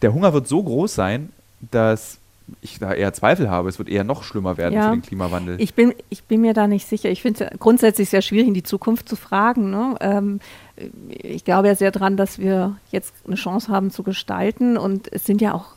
Der 0.01 0.13
Hunger 0.13 0.33
wird 0.33 0.47
so 0.47 0.63
groß 0.63 0.93
sein, 0.93 1.29
dass 1.71 2.19
ich 2.61 2.79
da 2.79 2.93
eher 2.93 3.13
Zweifel 3.13 3.49
habe. 3.49 3.69
Es 3.69 3.79
wird 3.79 3.89
eher 3.89 4.03
noch 4.03 4.23
schlimmer 4.23 4.57
werden 4.57 4.73
ja, 4.73 4.89
für 4.89 4.95
den 4.95 5.01
Klimawandel. 5.01 5.59
Ich 5.59 5.73
bin, 5.73 5.93
ich 6.09 6.23
bin 6.23 6.41
mir 6.41 6.53
da 6.53 6.67
nicht 6.67 6.87
sicher. 6.87 7.09
Ich 7.09 7.21
finde 7.21 7.45
es 7.45 7.59
grundsätzlich 7.59 8.09
sehr 8.09 8.21
schwierig, 8.21 8.47
in 8.47 8.53
die 8.53 8.63
Zukunft 8.63 9.07
zu 9.07 9.15
fragen. 9.15 9.69
Ne? 9.69 9.95
Ähm, 9.99 10.39
ich 11.09 11.45
glaube 11.45 11.67
ja 11.67 11.75
sehr 11.75 11.91
daran, 11.91 12.17
dass 12.17 12.39
wir 12.39 12.77
jetzt 12.91 13.13
eine 13.25 13.35
Chance 13.35 13.71
haben 13.71 13.91
zu 13.91 14.03
gestalten. 14.03 14.77
Und 14.77 15.11
es 15.11 15.25
sind 15.25 15.41
ja 15.41 15.53
auch, 15.53 15.75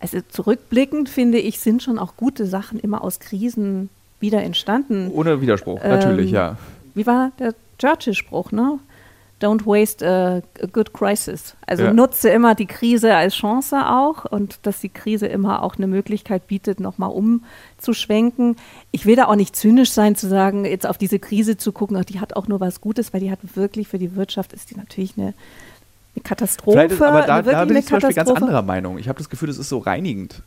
also 0.00 0.18
zurückblickend 0.28 1.08
finde 1.08 1.38
ich, 1.38 1.60
sind 1.60 1.82
schon 1.82 1.98
auch 1.98 2.16
gute 2.16 2.46
Sachen 2.46 2.78
immer 2.78 3.02
aus 3.02 3.18
Krisen 3.18 3.88
wieder 4.22 4.42
entstanden. 4.42 5.10
Ohne 5.12 5.40
Widerspruch, 5.42 5.80
ähm, 5.82 5.90
natürlich, 5.90 6.30
ja. 6.30 6.56
Wie 6.94 7.06
war 7.06 7.32
der 7.38 7.54
Churchill-Spruch, 7.78 8.52
ne? 8.52 8.78
Don't 9.42 9.66
waste 9.66 10.06
a, 10.06 10.40
a 10.62 10.66
good 10.72 10.92
crisis. 10.92 11.56
Also 11.66 11.82
ja. 11.82 11.92
nutze 11.92 12.28
immer 12.28 12.54
die 12.54 12.66
Krise 12.66 13.16
als 13.16 13.34
Chance 13.34 13.76
auch 13.88 14.24
und 14.24 14.60
dass 14.62 14.78
die 14.78 14.88
Krise 14.88 15.26
immer 15.26 15.64
auch 15.64 15.76
eine 15.76 15.88
Möglichkeit 15.88 16.46
bietet, 16.46 16.78
nochmal 16.78 17.10
umzuschwenken. 17.10 18.56
Ich 18.92 19.04
will 19.04 19.16
da 19.16 19.26
auch 19.26 19.34
nicht 19.34 19.56
zynisch 19.56 19.90
sein, 19.90 20.14
zu 20.14 20.28
sagen, 20.28 20.64
jetzt 20.64 20.86
auf 20.86 20.96
diese 20.96 21.18
Krise 21.18 21.56
zu 21.56 21.72
gucken, 21.72 21.96
ach, 21.96 22.04
die 22.04 22.20
hat 22.20 22.36
auch 22.36 22.46
nur 22.46 22.60
was 22.60 22.80
Gutes, 22.80 23.12
weil 23.12 23.20
die 23.20 23.32
hat 23.32 23.40
wirklich 23.56 23.88
für 23.88 23.98
die 23.98 24.14
Wirtschaft 24.14 24.52
ist 24.52 24.70
die 24.70 24.76
natürlich 24.76 25.14
eine, 25.18 25.34
eine 26.14 26.22
Katastrophe. 26.22 26.88
Vielleicht, 26.88 27.02
aber 27.02 27.22
da, 27.22 27.42
da 27.42 27.64
bin 27.64 27.78
ich 27.78 27.86
zum 27.86 27.98
Beispiel 27.98 28.14
ganz 28.14 28.30
anderer 28.30 28.62
Meinung. 28.62 28.96
Ich 28.98 29.08
habe 29.08 29.18
das 29.18 29.28
Gefühl, 29.28 29.48
das 29.48 29.58
ist 29.58 29.70
so 29.70 29.78
reinigend. 29.78 30.42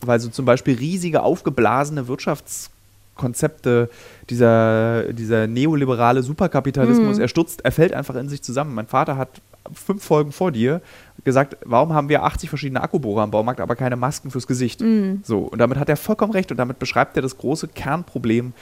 Weil 0.00 0.18
so 0.18 0.28
zum 0.28 0.44
Beispiel 0.44 0.76
riesige, 0.76 1.22
aufgeblasene 1.22 2.02
Wirtschafts- 2.02 2.70
Konzepte, 3.14 3.88
dieser, 4.30 5.12
dieser 5.12 5.46
neoliberale 5.46 6.22
Superkapitalismus, 6.22 7.16
mhm. 7.16 7.22
er 7.22 7.28
stürzt, 7.28 7.64
er 7.64 7.72
fällt 7.72 7.92
einfach 7.92 8.14
in 8.16 8.28
sich 8.28 8.42
zusammen. 8.42 8.74
Mein 8.74 8.86
Vater 8.86 9.16
hat 9.16 9.40
fünf 9.72 10.04
Folgen 10.04 10.32
vor 10.32 10.52
dir 10.52 10.82
gesagt, 11.22 11.56
warum 11.64 11.92
haben 11.92 12.08
wir 12.08 12.24
80 12.24 12.48
verschiedene 12.48 12.82
Akkubohrer 12.82 13.22
am 13.22 13.30
Baumarkt, 13.30 13.60
aber 13.60 13.76
keine 13.76 13.96
Masken 13.96 14.30
fürs 14.30 14.46
Gesicht? 14.46 14.80
Mhm. 14.80 15.20
So, 15.22 15.40
und 15.40 15.58
damit 15.58 15.78
hat 15.78 15.88
er 15.88 15.96
vollkommen 15.96 16.32
recht 16.32 16.50
und 16.50 16.58
damit 16.58 16.78
beschreibt 16.78 17.16
er 17.16 17.22
das 17.22 17.38
große 17.38 17.68
Kernproblem 17.68 18.52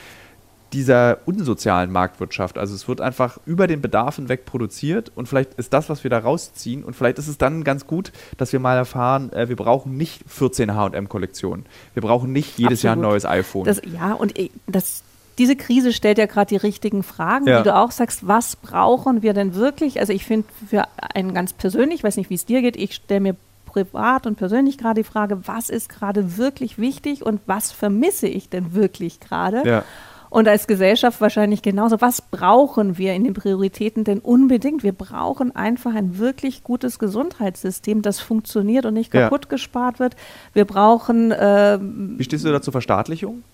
dieser 0.73 1.19
unsozialen 1.27 1.91
Marktwirtschaft. 1.91 2.59
Also 2.59 2.75
es 2.75 2.89
wird 2.89 3.01
einfach 3.01 3.39
über 3.45 3.67
den 3.67 3.81
Bedarf 3.81 4.17
hinweg 4.17 4.47
produziert 4.47 5.13
und 5.15 5.29
vielleicht 5.29 5.55
ist 5.55 5.73
das, 5.73 5.89
was 5.89 6.03
wir 6.05 6.11
da 6.11 6.19
rausziehen 6.19 6.85
und 6.85 6.95
vielleicht 6.95 7.19
ist 7.19 7.29
es 7.29 7.39
dann 7.39 7.65
ganz 7.65 7.87
gut, 7.87 8.13
dass 8.39 8.53
wir 8.53 8.61
mal 8.61 8.77
erfahren, 8.77 9.33
äh, 9.33 9.49
wir 9.49 9.57
brauchen 9.57 9.97
nicht 9.97 10.23
14 10.27 10.75
H&M-Kollektionen. 10.75 11.67
Wir 11.95 12.03
brauchen 12.03 12.33
nicht 12.33 12.59
jedes 12.59 12.81
Absolut. 12.81 12.85
Jahr 12.85 12.97
ein 12.97 13.11
neues 13.11 13.27
iPhone. 13.27 13.65
Das, 13.65 13.83
ja, 13.85 14.13
und 14.15 14.39
äh, 14.39 14.51
das, 14.67 15.03
diese 15.39 15.57
Krise 15.57 15.93
stellt 15.93 16.19
ja 16.19 16.27
gerade 16.27 16.49
die 16.49 16.57
richtigen 16.57 17.03
Fragen, 17.03 17.47
ja. 17.47 17.61
wie 17.61 17.65
du 17.65 17.75
auch 17.75 17.91
sagst, 17.91 18.27
was 18.27 18.57
brauchen 18.57 19.23
wir 19.23 19.35
denn 19.35 19.55
wirklich? 19.55 20.01
Also 20.01 20.13
ich 20.13 20.25
finde 20.25 20.49
für 20.69 20.85
einen 21.15 21.35
ganz 21.35 21.53
persönlich, 21.53 22.01
ich 22.01 22.05
weiß 22.05 22.17
nicht, 22.17 22.31
wie 22.31 22.35
es 22.35 22.47
dir 22.47 22.63
geht, 22.63 22.77
ich 22.77 22.95
stelle 22.95 23.21
mir 23.21 23.37
privat 23.67 24.27
und 24.27 24.37
persönlich 24.37 24.79
gerade 24.79 25.03
die 25.03 25.09
Frage, 25.09 25.47
was 25.47 25.71
ist 25.71 25.89
gerade 25.89 26.37
wirklich 26.37 26.79
wichtig 26.79 27.25
und 27.25 27.41
was 27.47 27.73
vermisse 27.73 28.29
ich 28.29 28.49
denn 28.49 28.75
wirklich 28.75 29.21
gerade? 29.21 29.63
Ja. 29.67 29.85
Und 30.33 30.49
als 30.49 30.67
Gesellschaft 30.67 31.21
wahrscheinlich 31.21 31.61
genauso. 31.61 32.01
Was 32.01 32.23
brauchen 32.23 32.97
wir 32.97 33.13
in 33.13 33.25
den 33.25 33.35
Prioritäten 33.35 34.03
denn 34.03 34.19
unbedingt? 34.19 34.83
Wir 34.83 34.93
brauchen 34.93 35.55
einfach 35.55 35.95
ein 35.95 36.17
wirklich 36.17 36.65
gutes 36.65 36.99
Gesundheitssystem, 36.99 38.01
das 38.01 38.19
funktioniert 38.21 38.87
und 38.87 38.95
nicht 38.95 39.11
kaputt 39.11 39.45
ja. 39.45 39.51
gespart 39.51 40.01
wird. 40.01 40.17
Wir 40.55 40.65
brauchen. 40.65 41.35
Ähm, 41.39 42.15
Wie 42.17 42.25
stehst 42.25 42.47
du 42.47 42.51
da 42.51 42.63
zur 42.63 42.73
Verstaatlichung? 42.73 43.45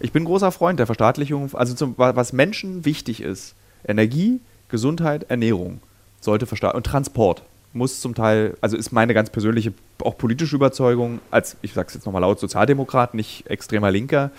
Ich 0.00 0.10
bin 0.10 0.24
großer 0.24 0.52
Freund 0.52 0.78
der 0.78 0.86
Verstaatlichung. 0.86 1.50
Also 1.52 1.74
zum, 1.74 1.96
was 1.98 2.32
Menschen 2.32 2.86
wichtig 2.86 3.20
ist: 3.20 3.54
Energie, 3.86 4.40
Gesundheit, 4.70 5.26
Ernährung 5.28 5.82
sollte 6.22 6.46
verstaatlicht 6.46 6.76
und 6.76 6.86
Transport 6.86 7.42
muss 7.74 8.00
zum 8.00 8.14
Teil, 8.14 8.56
also 8.60 8.76
ist 8.76 8.92
meine 8.92 9.14
ganz 9.14 9.30
persönliche, 9.30 9.72
auch 10.02 10.16
politische 10.18 10.56
Überzeugung, 10.56 11.20
als, 11.30 11.56
ich 11.62 11.72
sage 11.72 11.88
es 11.88 11.94
jetzt 11.94 12.04
nochmal 12.04 12.22
laut, 12.22 12.38
Sozialdemokrat, 12.38 13.14
nicht 13.14 13.46
extremer 13.48 13.90
Linker, 13.90 14.30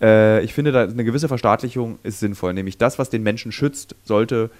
äh, 0.00 0.42
ich 0.42 0.54
finde, 0.54 0.72
da 0.72 0.82
eine 0.84 1.04
gewisse 1.04 1.28
Verstaatlichung 1.28 1.98
ist 2.02 2.20
sinnvoll. 2.20 2.54
Nämlich 2.54 2.78
das, 2.78 2.98
was 2.98 3.10
den 3.10 3.22
Menschen 3.22 3.52
schützt, 3.52 3.96
sollte 4.04 4.50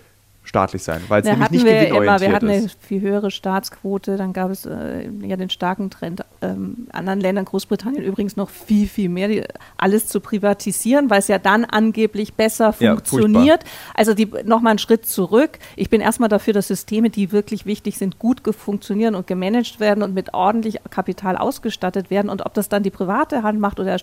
staatlich 0.43 0.83
sein, 0.83 1.03
weil 1.09 1.21
es 1.21 1.27
da 1.27 1.33
nämlich 1.33 1.51
nicht 1.51 1.65
wir 1.65 1.73
gewinnorientiert 1.73 2.19
immer, 2.19 2.21
Wir 2.21 2.35
hatten 2.35 2.49
eine 2.49 2.69
viel 2.81 3.01
höhere 3.03 3.31
Staatsquote, 3.31 4.17
dann 4.17 4.33
gab 4.33 4.51
es 4.51 4.65
äh, 4.65 5.09
ja 5.23 5.37
den 5.37 5.51
starken 5.51 5.91
Trend, 5.91 6.25
ähm, 6.41 6.89
anderen 6.93 7.21
Ländern, 7.21 7.45
Großbritannien 7.45 8.03
übrigens 8.03 8.37
noch 8.37 8.49
viel, 8.49 8.89
viel 8.89 9.11
mehr, 9.11 9.29
die, 9.29 9.45
alles 9.77 10.09
zu 10.09 10.21
privatisieren, 10.21 11.11
weil 11.11 11.19
es 11.19 11.29
ja 11.29 11.39
dann 11.39 11.65
angeblich 11.67 12.35
besser 12.35 12.73
funktioniert. 12.73 13.63
Ja, 13.63 13.71
also 13.95 14.15
nochmal 14.45 14.71
einen 14.71 14.79
Schritt 14.79 15.07
zurück. 15.07 15.59
Ich 15.77 15.91
bin 15.91 16.01
erstmal 16.01 16.31
dafür, 16.31 16.55
dass 16.55 16.69
Systeme, 16.69 17.11
die 17.11 17.33
wirklich 17.33 17.67
wichtig 17.67 17.99
sind, 17.99 18.19
gut 18.19 18.41
funktionieren 18.43 19.15
und 19.15 19.27
gemanagt 19.27 19.79
werden 19.79 20.03
und 20.03 20.15
mit 20.15 20.33
ordentlich 20.33 20.79
Kapital 20.89 21.37
ausgestattet 21.37 22.11
werden. 22.11 22.31
Und 22.31 22.45
ob 22.47 22.55
das 22.55 22.69
dann 22.69 22.83
die 22.83 22.91
private 22.91 23.43
Hand 23.43 23.61
macht 23.61 23.79
oder 23.79 23.99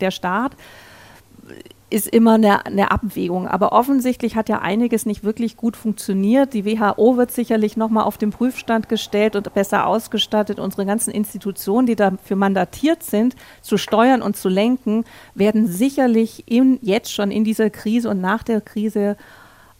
der 0.00 0.10
Staat, 0.10 0.56
ist 1.92 2.08
immer 2.08 2.34
eine, 2.34 2.64
eine, 2.64 2.90
Abwägung. 2.90 3.46
Aber 3.46 3.72
offensichtlich 3.72 4.34
hat 4.34 4.48
ja 4.48 4.60
einiges 4.60 5.04
nicht 5.04 5.24
wirklich 5.24 5.56
gut 5.56 5.76
funktioniert. 5.76 6.54
Die 6.54 6.64
WHO 6.64 7.16
wird 7.18 7.30
sicherlich 7.30 7.76
nochmal 7.76 8.04
auf 8.04 8.16
den 8.16 8.30
Prüfstand 8.30 8.88
gestellt 8.88 9.36
und 9.36 9.52
besser 9.52 9.86
ausgestattet. 9.86 10.58
Unsere 10.58 10.86
ganzen 10.86 11.10
Institutionen, 11.10 11.86
die 11.86 11.96
dafür 11.96 12.36
mandatiert 12.36 13.02
sind, 13.02 13.36
zu 13.60 13.76
steuern 13.76 14.22
und 14.22 14.36
zu 14.36 14.48
lenken, 14.48 15.04
werden 15.34 15.66
sicherlich 15.66 16.50
in, 16.50 16.78
jetzt 16.80 17.12
schon 17.12 17.30
in 17.30 17.44
dieser 17.44 17.68
Krise 17.68 18.08
und 18.08 18.20
nach 18.20 18.42
der 18.42 18.62
Krise 18.62 19.16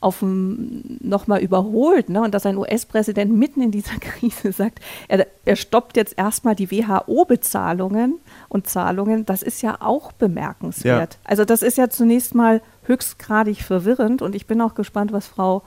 nochmal 0.02 1.40
überholt. 1.40 2.08
Ne? 2.08 2.20
Und 2.20 2.34
dass 2.34 2.44
ein 2.46 2.56
US-Präsident 2.56 3.32
mitten 3.32 3.62
in 3.62 3.70
dieser 3.70 3.94
Krise 4.00 4.52
sagt, 4.52 4.80
er, 5.08 5.26
er 5.44 5.56
stoppt 5.56 5.96
jetzt 5.96 6.18
erstmal 6.18 6.54
die 6.54 6.70
WHO-Bezahlungen 6.70 8.18
und 8.48 8.68
Zahlungen, 8.68 9.24
das 9.24 9.42
ist 9.42 9.62
ja 9.62 9.76
auch 9.80 10.12
bemerkenswert. 10.12 11.14
Ja. 11.14 11.20
Also 11.24 11.44
das 11.44 11.62
ist 11.62 11.78
ja 11.78 11.88
zunächst 11.88 12.34
mal 12.34 12.60
höchstgradig 12.84 13.62
verwirrend 13.62 14.22
und 14.22 14.34
ich 14.34 14.46
bin 14.46 14.60
auch 14.60 14.74
gespannt, 14.74 15.12
was 15.12 15.26
Frau 15.26 15.62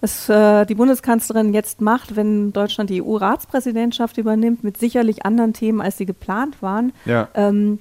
was 0.00 0.28
äh, 0.28 0.66
die 0.66 0.74
Bundeskanzlerin 0.74 1.54
jetzt 1.54 1.80
macht, 1.80 2.16
wenn 2.16 2.52
Deutschland 2.52 2.90
die 2.90 3.02
EU-Ratspräsidentschaft 3.02 4.18
übernimmt, 4.18 4.62
mit 4.62 4.76
sicherlich 4.76 5.24
anderen 5.24 5.54
Themen, 5.54 5.80
als 5.80 5.96
sie 5.96 6.04
geplant 6.04 6.60
waren. 6.60 6.92
Ja. 7.06 7.28
Ähm, 7.34 7.78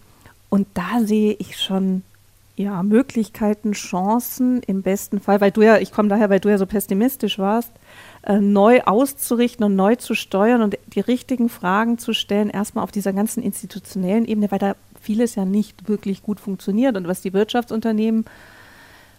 und 0.49 0.67
da 0.73 1.01
sehe 1.01 1.33
ich 1.33 1.57
schon 1.57 2.03
ja, 2.57 2.83
Möglichkeiten, 2.83 3.73
Chancen 3.73 4.61
im 4.63 4.81
besten 4.81 5.19
Fall, 5.19 5.41
weil 5.41 5.51
du 5.51 5.61
ja, 5.61 5.77
ich 5.77 5.91
komme 5.91 6.07
daher, 6.07 6.29
weil 6.29 6.39
du 6.39 6.49
ja 6.49 6.57
so 6.57 6.65
pessimistisch 6.65 7.37
warst, 7.37 7.71
äh, 8.23 8.39
neu 8.39 8.81
auszurichten 8.81 9.65
und 9.65 9.75
neu 9.75 9.95
zu 9.95 10.15
steuern 10.15 10.61
und 10.61 10.77
die 10.93 11.01
richtigen 11.01 11.49
Fragen 11.49 11.97
zu 11.97 12.13
stellen, 12.13 12.49
erstmal 12.49 12.83
auf 12.83 12.91
dieser 12.91 13.11
ganzen 13.11 13.43
institutionellen 13.43 14.25
Ebene, 14.25 14.51
weil 14.51 14.59
da 14.59 14.75
vieles 15.01 15.35
ja 15.35 15.43
nicht 15.43 15.89
wirklich 15.89 16.23
gut 16.23 16.39
funktioniert. 16.39 16.95
Und 16.95 17.07
was 17.07 17.21
die 17.21 17.33
Wirtschaftsunternehmen 17.33 18.25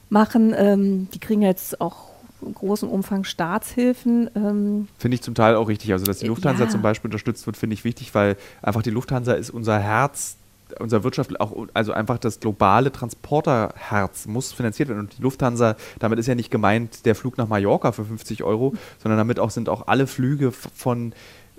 machen, 0.08 0.54
ähm, 0.56 1.08
die 1.12 1.18
kriegen 1.18 1.42
jetzt 1.42 1.80
auch 1.80 2.16
in 2.40 2.54
großem 2.54 2.88
Umfang 2.88 3.24
Staatshilfen. 3.24 4.30
Ähm 4.34 4.88
finde 4.98 5.14
ich 5.14 5.22
zum 5.22 5.34
Teil 5.34 5.56
auch 5.56 5.68
richtig. 5.68 5.92
Also, 5.92 6.04
dass 6.04 6.18
die 6.18 6.26
Lufthansa 6.26 6.64
ja. 6.64 6.70
zum 6.70 6.82
Beispiel 6.82 7.08
unterstützt 7.08 7.46
wird, 7.46 7.56
finde 7.56 7.74
ich 7.74 7.84
wichtig, 7.84 8.14
weil 8.14 8.36
einfach 8.62 8.82
die 8.82 8.90
Lufthansa 8.90 9.34
ist 9.34 9.50
unser 9.50 9.78
Herz 9.78 10.36
unser 10.80 11.04
Wirtschaft 11.04 11.38
auch, 11.40 11.54
also 11.74 11.92
einfach 11.92 12.18
das 12.18 12.40
globale 12.40 12.92
Transporterherz 12.92 14.26
muss 14.26 14.52
finanziert 14.52 14.88
werden. 14.88 15.00
Und 15.00 15.18
die 15.18 15.22
Lufthansa, 15.22 15.76
damit 15.98 16.18
ist 16.18 16.26
ja 16.26 16.34
nicht 16.34 16.50
gemeint 16.50 17.06
der 17.06 17.14
Flug 17.14 17.38
nach 17.38 17.48
Mallorca 17.48 17.92
für 17.92 18.04
50 18.04 18.42
Euro, 18.42 18.74
sondern 18.98 19.18
damit 19.18 19.38
auch 19.38 19.50
sind 19.50 19.68
auch 19.68 19.86
alle 19.86 20.06
Flüge 20.06 20.52
von 20.52 21.12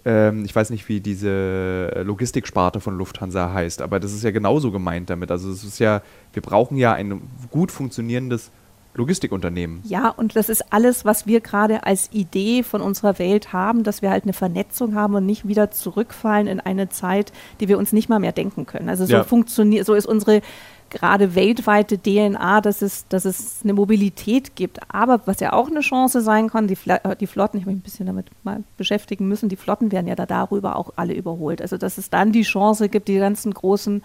ähm, 0.05 0.45
ich 0.45 0.55
weiß 0.55 0.69
nicht, 0.69 0.87
wie 0.87 1.01
diese 1.01 2.01
Logistiksparte 2.03 2.79
von 2.79 2.97
Lufthansa 2.97 3.51
heißt, 3.53 3.81
aber 3.81 3.99
das 3.99 4.13
ist 4.13 4.23
ja 4.23 4.31
genauso 4.31 4.71
gemeint 4.71 5.09
damit. 5.09 5.31
Also 5.31 5.51
es 5.51 5.63
ist 5.63 5.79
ja, 5.79 6.01
wir 6.33 6.41
brauchen 6.41 6.77
ja 6.77 6.93
ein 6.93 7.21
gut 7.51 7.71
funktionierendes 7.71 8.51
Logistikunternehmen. 8.97 9.81
Ja, 9.83 10.09
und 10.09 10.35
das 10.35 10.49
ist 10.49 10.73
alles, 10.73 11.05
was 11.05 11.27
wir 11.27 11.39
gerade 11.39 11.85
als 11.85 12.09
Idee 12.11 12.63
von 12.63 12.81
unserer 12.81 13.19
Welt 13.19 13.53
haben, 13.53 13.83
dass 13.83 14.01
wir 14.01 14.09
halt 14.09 14.23
eine 14.23 14.33
Vernetzung 14.33 14.95
haben 14.95 15.13
und 15.15 15.25
nicht 15.25 15.47
wieder 15.47 15.71
zurückfallen 15.71 16.47
in 16.47 16.59
eine 16.59 16.89
Zeit, 16.89 17.31
die 17.59 17.67
wir 17.67 17.77
uns 17.77 17.93
nicht 17.93 18.09
mal 18.09 18.19
mehr 18.19 18.31
denken 18.31 18.65
können. 18.65 18.89
Also 18.89 19.05
so 19.05 19.13
ja. 19.13 19.23
funktioniert, 19.23 19.85
so 19.85 19.93
ist 19.93 20.07
unsere 20.07 20.41
gerade 20.89 21.35
weltweite 21.35 21.99
DNA, 22.01 22.61
dass 22.61 22.81
es, 22.81 23.07
dass 23.07 23.25
es 23.25 23.59
eine 23.63 23.73
Mobilität 23.73 24.55
gibt. 24.55 24.79
Aber 24.89 25.21
was 25.25 25.39
ja 25.39 25.53
auch 25.53 25.69
eine 25.69 25.81
Chance 25.81 26.21
sein 26.21 26.49
kann, 26.49 26.67
die, 26.67 26.77
äh, 26.87 27.15
die 27.15 27.27
Flotten, 27.27 27.57
ich 27.57 27.63
habe 27.63 27.71
mich 27.71 27.79
ein 27.79 27.83
bisschen 27.83 28.05
damit 28.05 28.31
mal 28.43 28.63
beschäftigen 28.77 29.27
müssen, 29.27 29.49
die 29.49 29.57
Flotten 29.57 29.91
werden 29.91 30.07
ja 30.07 30.15
da 30.15 30.25
darüber 30.25 30.75
auch 30.75 30.93
alle 30.95 31.13
überholt. 31.13 31.61
Also 31.61 31.77
dass 31.77 31.97
es 31.97 32.09
dann 32.09 32.31
die 32.31 32.43
Chance 32.43 32.89
gibt, 32.89 33.07
die 33.09 33.17
ganzen 33.17 33.53
großen 33.53 34.01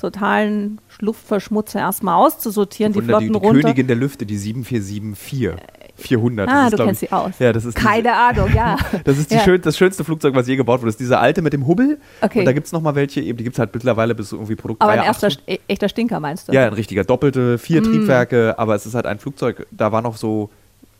totalen 0.00 0.80
Luftverschmutzer 0.98 1.80
erstmal 1.80 2.16
auszusortieren, 2.16 2.92
die 2.92 3.02
Flotten 3.02 3.26
die, 3.26 3.32
die 3.32 3.38
runter. 3.38 3.60
Königin 3.62 3.86
der 3.86 3.96
Lüfte, 3.96 4.26
die 4.26 4.36
7474. 4.36 5.80
400. 6.00 6.48
Ah, 6.48 6.66
ist, 6.66 6.78
du 6.78 6.84
kennst 6.84 7.00
sie 7.00 7.12
aus. 7.12 7.32
Ja, 7.38 7.52
das 7.52 7.64
ist 7.64 7.74
Keine 7.74 8.04
diese, 8.04 8.14
Ahnung, 8.14 8.50
ja. 8.54 8.78
das 9.04 9.18
ist 9.18 9.30
ja. 9.30 9.40
schön, 9.40 9.60
das 9.60 9.76
schönste 9.76 10.02
Flugzeug, 10.02 10.34
was 10.34 10.48
je 10.48 10.56
gebaut 10.56 10.80
wurde. 10.80 10.88
Das 10.88 10.94
ist 10.94 11.00
diese 11.00 11.18
alte 11.18 11.42
mit 11.42 11.52
dem 11.52 11.66
Hubbel. 11.66 11.98
Okay. 12.22 12.40
Und 12.40 12.44
da 12.46 12.52
gibt 12.52 12.66
es 12.66 12.72
nochmal 12.72 12.94
welche, 12.94 13.20
eben, 13.20 13.36
die 13.36 13.44
gibt 13.44 13.54
es 13.54 13.58
halt 13.60 13.74
mittlerweile 13.74 14.14
bis 14.14 14.32
irgendwie 14.32 14.56
Produkt 14.56 14.80
Aber 14.80 14.92
ein 14.92 15.04
erster, 15.04 15.28
e-, 15.46 15.58
echter 15.68 15.88
Stinker 15.88 16.18
meinst 16.18 16.48
du? 16.48 16.52
Ja, 16.52 16.66
ein 16.66 16.72
richtiger. 16.72 17.04
Doppelte, 17.04 17.58
vier 17.58 17.82
mm. 17.82 17.84
Triebwerke, 17.84 18.58
aber 18.58 18.74
es 18.74 18.86
ist 18.86 18.94
halt 18.94 19.06
ein 19.06 19.18
Flugzeug, 19.18 19.66
da 19.70 19.92
war 19.92 20.00
noch 20.00 20.16
so, 20.16 20.48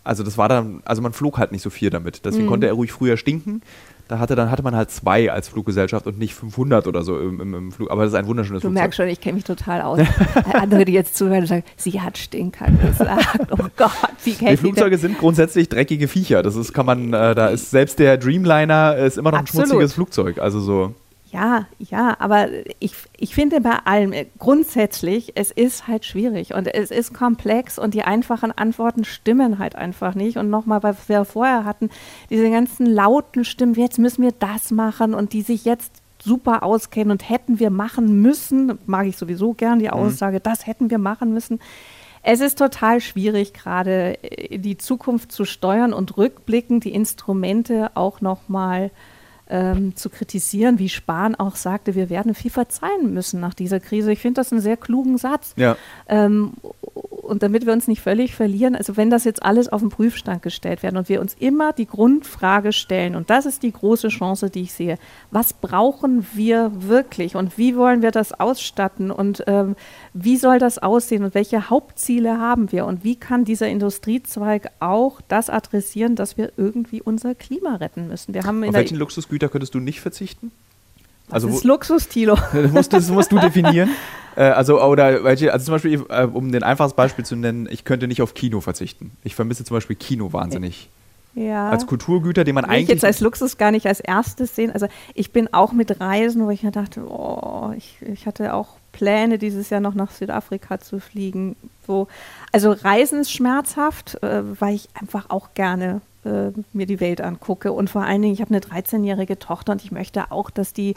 also 0.05 0.23
das 0.23 0.37
war 0.37 0.49
dann, 0.49 0.83
also 0.85 1.01
man 1.03 1.13
flog 1.13 1.39
halt 1.39 1.53
nicht 1.53 1.63
so 1.63 1.71
viel 1.71 1.91
damit. 1.91 2.25
Deswegen 2.25 2.47
mm. 2.47 2.51
konnte 2.51 2.67
er 2.67 2.75
ruhig 2.75 2.93
früher 2.93 3.17
stinken 3.17 3.63
da 4.11 4.19
hatte, 4.19 4.35
dann 4.35 4.51
hatte 4.51 4.63
man 4.63 4.75
halt 4.75 4.91
zwei 4.91 5.31
als 5.31 5.49
Fluggesellschaft 5.49 6.07
und 6.07 6.19
nicht 6.19 6.35
500 6.35 6.87
oder 6.89 7.03
so 7.03 7.19
im, 7.19 7.41
im, 7.41 7.55
im 7.55 7.73
Flug. 7.73 7.91
Aber 7.91 8.03
das 8.03 8.13
ist 8.13 8.19
ein 8.19 8.27
wunderschönes 8.27 8.63
du 8.63 8.69
Flugzeug. 8.69 8.77
Du 8.77 8.81
merkst 8.81 8.97
schon, 8.97 9.09
ich 9.09 9.21
kenne 9.21 9.35
mich 9.35 9.45
total 9.45 9.83
aus. 9.83 10.01
Andere, 10.53 10.85
die 10.85 10.93
jetzt 10.93 11.17
zuhören 11.17 11.43
und 11.43 11.47
sagen, 11.47 11.65
sie 11.77 12.01
hat 12.01 12.19
Stinker 12.19 12.67
gesagt. 12.71 13.53
Oh 13.53 13.67
Gott, 13.77 13.93
wie 14.25 14.33
kennt 14.35 14.51
Die 14.51 14.57
Flugzeuge 14.57 14.99
sind 14.99 15.19
grundsätzlich 15.19 15.69
dreckige 15.69 16.09
Viecher. 16.09 16.43
Das 16.43 16.57
ist, 16.57 16.73
kann 16.73 16.87
man, 16.87 17.13
äh, 17.13 17.35
da 17.35 17.49
ist 17.49 17.71
selbst 17.71 17.99
der 17.99 18.17
Dreamliner 18.17 18.97
ist 18.97 19.19
immer 19.19 19.31
noch 19.31 19.39
Absolut. 19.39 19.67
ein 19.67 19.69
schmutziges 19.69 19.95
Flugzeug. 19.95 20.39
Also 20.39 20.61
so. 20.61 20.95
Ja, 21.33 21.67
ja, 21.79 22.17
aber 22.19 22.49
ich, 22.81 22.95
ich 23.17 23.35
finde 23.37 23.61
bei 23.61 23.77
allem 23.85 24.13
äh, 24.13 24.27
grundsätzlich, 24.39 25.33
es 25.37 25.53
ist 25.53 25.87
halt 25.87 26.05
schwierig 26.05 26.55
und 26.55 26.67
es 26.67 26.91
ist 26.91 27.15
komplex 27.15 27.79
und 27.79 27.95
die 27.95 28.03
einfachen 28.03 28.51
Antworten 28.51 29.05
stimmen 29.05 29.61
halt 29.61 29.77
einfach 29.77 30.17
nicht. 30.17 30.39
Und 30.39 30.51
nochmal, 30.51 30.83
was 30.83 31.09
wir 31.09 31.25
vorher 31.25 31.65
hatten, 31.65 31.89
diese 32.31 32.51
ganzen 32.51 32.85
lauten 32.85 33.45
Stimmen, 33.45 33.75
jetzt 33.75 33.99
müssen 33.99 34.23
wir 34.23 34.33
das 34.33 34.73
machen 34.73 35.15
und 35.15 35.33
die 35.33 35.43
sich 35.43 35.65
jetzt 35.65 35.93
super 36.21 36.65
auskennen 36.65 37.13
und 37.13 37.29
hätten 37.29 37.61
wir 37.61 37.71
machen 37.71 38.21
müssen, 38.21 38.79
mag 38.87 39.07
ich 39.07 39.17
sowieso 39.17 39.55
gern 39.55 39.79
die 39.79 39.87
mhm. 39.87 39.93
Aussage, 39.93 40.39
mhm. 40.39 40.43
das 40.43 40.67
hätten 40.67 40.91
wir 40.91 40.99
machen 40.99 41.33
müssen. 41.33 41.61
Es 42.23 42.41
ist 42.41 42.59
total 42.59 43.01
schwierig, 43.01 43.55
gerade 43.55 44.19
äh, 44.25 44.59
die 44.59 44.79
Zukunft 44.79 45.31
zu 45.31 45.45
steuern 45.45 45.93
und 45.93 46.17
rückblickend 46.17 46.85
die 46.85 46.93
Instrumente 46.93 47.93
auch 47.95 48.21
nochmal 48.21 48.81
mal 48.81 48.91
ähm, 49.51 49.97
zu 49.97 50.09
kritisieren, 50.09 50.79
wie 50.79 50.89
Spahn 50.89 51.35
auch 51.35 51.57
sagte, 51.57 51.95
wir 51.95 52.09
werden 52.09 52.35
viel 52.35 52.51
verzeihen 52.51 53.13
müssen 53.13 53.41
nach 53.41 53.55
dieser 53.55 53.81
Krise. 53.81 54.13
Ich 54.13 54.21
finde 54.21 54.41
das 54.41 54.53
einen 54.53 54.61
sehr 54.61 54.77
klugen 54.77 55.19
Satz. 55.19 55.53
Ja. 55.57 55.77
Ähm, 56.09 56.53
und 57.31 57.45
damit 57.45 57.65
wir 57.65 57.73
uns 57.73 57.87
nicht 57.87 58.01
völlig 58.01 58.35
verlieren, 58.35 58.75
also 58.75 58.97
wenn 58.97 59.09
das 59.09 59.23
jetzt 59.23 59.45
alles 59.45 59.69
auf 59.69 59.81
den 59.81 59.91
Prüfstand 59.91 60.43
gestellt 60.43 60.83
werden 60.83 60.97
und 60.97 61.09
wir 61.09 61.21
uns 61.21 61.37
immer 61.39 61.73
die 61.73 61.87
Grundfrage 61.87 62.73
stellen, 62.73 63.15
und 63.15 63.31
das 63.31 63.47
ist 63.47 63.63
die 63.63 63.71
große 63.71 64.09
Chance, 64.09 64.51
die 64.51 64.63
ich 64.63 64.73
sehe, 64.73 64.99
was 65.31 65.53
brauchen 65.53 66.27
wir 66.35 66.73
wirklich 66.75 67.37
und 67.37 67.57
wie 67.57 67.77
wollen 67.77 68.03
wir 68.03 68.11
das 68.11 68.33
ausstatten 68.33 69.13
und 69.13 69.45
ähm, 69.47 69.77
wie 70.13 70.39
soll 70.39 70.59
das 70.59 70.79
aussehen 70.79 71.23
und 71.23 71.35
welche 71.35 71.71
Hauptziele 71.71 72.39
haben 72.39 72.73
wir 72.73 72.85
und 72.85 73.05
wie 73.05 73.15
kann 73.15 73.45
dieser 73.45 73.69
Industriezweig 73.69 74.73
auch 74.81 75.21
das 75.29 75.51
adressieren, 75.51 76.17
dass 76.17 76.37
wir 76.37 76.51
irgendwie 76.57 77.01
unser 77.01 77.37
Klima 77.37 77.77
retten 77.77 78.09
müssen. 78.09 78.35
Wir 78.35 78.43
haben 78.43 78.65
Auf 78.65 78.75
welchen 78.75 78.97
Luxusgüter 79.41 79.49
könntest 79.49 79.75
du 79.75 79.81
nicht 79.81 80.01
verzichten? 80.01 80.53
Also 81.31 81.49
das 81.49 81.59
ist 81.59 81.65
Luxus, 81.65 82.09
Tilo. 82.09 82.37
Das 82.53 82.73
musst, 82.73 82.93
das 82.93 83.09
musst 83.09 83.33
du 83.33 83.39
definieren. 83.41 83.91
Äh, 84.37 84.43
also, 84.43 84.83
oder 84.83 85.25
also 85.25 85.49
zum 85.59 85.73
Beispiel, 85.73 86.05
äh, 86.09 86.25
um 86.25 86.53
den 86.53 86.63
einfaches 86.63 86.95
Beispiel 86.95 87.25
zu 87.25 87.37
nennen, 87.37 87.69
ich 87.71 87.85
könnte 87.85 88.09
nicht 88.09 88.23
auf 88.23 88.35
Kino 88.35 88.61
verzichten. 88.61 89.13
Ich 89.25 89.35
vermisse 89.35 89.65
zum 89.65 89.77
Beispiel 89.77 89.97
Kino 89.97 90.33
wahnsinnig. 90.33 90.89
Ja. 91.35 91.71
Als 91.71 91.87
Kulturgüter, 91.87 92.43
die 92.43 92.53
man 92.53 92.65
Will 92.65 92.71
eigentlich. 92.71 92.83
Ich 92.85 92.89
jetzt 92.89 93.05
als 93.05 93.21
Luxus 93.21 93.57
gar 93.57 93.71
nicht 93.71 93.87
als 93.87 94.01
erstes 94.01 94.57
sehen. 94.57 94.73
Also 94.73 94.89
ich 95.15 95.31
bin 95.33 95.55
auch 95.55 95.73
mit 95.73 96.01
Reisen, 96.01 96.45
wo 96.45 96.51
ich 96.51 96.65
mir 96.65 96.73
dachte, 96.73 97.03
oh, 97.09 97.73
ich, 97.77 97.99
ich 98.03 98.27
hatte 98.27 98.53
auch 98.53 98.69
Pläne, 98.91 99.39
dieses 99.39 99.71
Jahr 99.71 99.81
noch 99.81 99.95
nach 99.95 100.11
Südafrika 100.11 100.81
zu 100.81 100.99
fliegen. 100.99 101.55
So. 101.87 102.09
Also 102.51 102.73
Reisen 102.73 103.21
ist 103.21 103.31
schmerzhaft, 103.31 104.21
äh, 104.25 104.43
weil 104.61 104.75
ich 104.75 104.89
einfach 105.01 105.27
auch 105.31 105.55
gerne 105.55 106.01
äh, 106.25 106.51
mir 106.73 106.87
die 106.87 107.01
Welt 107.01 107.21
angucke. 107.21 107.73
Und 107.73 107.91
vor 107.91 108.03
allen 108.03 108.23
Dingen, 108.23 108.35
ich 108.35 108.41
habe 108.41 108.55
eine 108.55 108.61
13-jährige 108.61 109.39
Tochter 109.39 109.73
und 109.73 109.85
ich 109.85 109.93
möchte 109.93 110.31
auch, 110.31 110.51
dass 110.51 110.73
die 110.73 110.95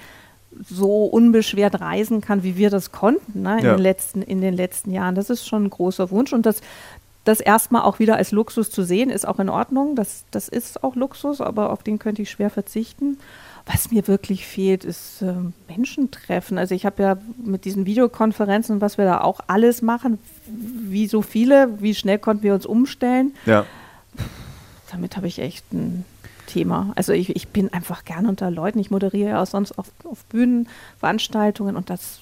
so 0.70 1.06
unbeschwert 1.06 1.82
reisen 1.82 2.22
kann, 2.22 2.44
wie 2.44 2.58
wir 2.58 2.70
das 2.70 2.92
konnten 2.92 3.42
ne, 3.42 3.60
in, 3.60 3.66
ja. 3.66 3.76
den 3.76 3.82
letzten, 3.82 4.22
in 4.22 4.42
den 4.42 4.54
letzten 4.54 4.92
Jahren. 4.92 5.16
Das 5.16 5.30
ist 5.30 5.48
schon 5.48 5.66
ein 5.66 5.70
großer 5.70 6.12
Wunsch 6.12 6.34
und 6.34 6.46
das, 6.46 6.62
das 7.24 7.40
erstmal 7.40 7.84
auch 7.84 8.00
wieder 8.00 8.18
als 8.18 8.32
Luxus 8.32 8.70
zu 8.70 8.84
sehen, 8.84 9.10
ist 9.10 9.28
auch 9.28 9.40
in 9.40 9.50
Ordnung. 9.50 9.96
Das, 9.96 10.26
das 10.32 10.50
ist 10.50 10.84
auch 10.84 10.96
Luxus, 10.96 11.42
aber 11.42 11.72
auf 11.72 11.84
den 11.84 12.00
könnte 12.00 12.22
ich 12.22 12.30
schwer 12.30 12.50
verzichten. 12.50 13.18
Was 13.66 13.92
mir 13.92 14.08
wirklich 14.10 14.46
fehlt, 14.46 14.84
ist 14.84 15.22
äh, 15.22 15.34
Menschentreffen. 15.70 16.58
Also 16.58 16.76
ich 16.76 16.86
habe 16.86 17.02
ja 17.02 17.18
mit 17.42 17.64
diesen 17.64 17.86
Videokonferenzen, 17.86 18.82
was 18.82 18.98
wir 18.98 19.06
da 19.06 19.22
auch 19.22 19.40
alles 19.48 19.82
machen, 19.82 20.20
wie 20.48 21.08
so 21.08 21.22
viele, 21.22 21.82
wie 21.82 21.96
schnell 21.96 22.20
konnten 22.20 22.44
wir 22.44 22.54
uns 22.54 22.66
umstellen. 22.66 23.34
Ja. 23.46 23.66
Damit 24.94 25.18
habe 25.18 25.28
ich 25.28 25.40
echt 25.40 25.74
ein 25.74 26.06
Thema. 26.46 26.94
Also 26.96 27.14
ich, 27.14 27.36
ich 27.36 27.48
bin 27.48 27.74
einfach 27.74 28.06
gern 28.06 28.28
unter 28.28 28.52
Leuten. 28.52 28.80
Ich 28.80 28.92
moderiere 28.92 29.32
ja 29.32 29.42
auch 29.42 29.48
sonst 29.48 29.72
auf, 29.78 29.88
auf 30.04 30.24
Bühnen, 30.26 30.68
Veranstaltungen 31.00 31.76
und 31.76 31.90
das, 31.90 32.20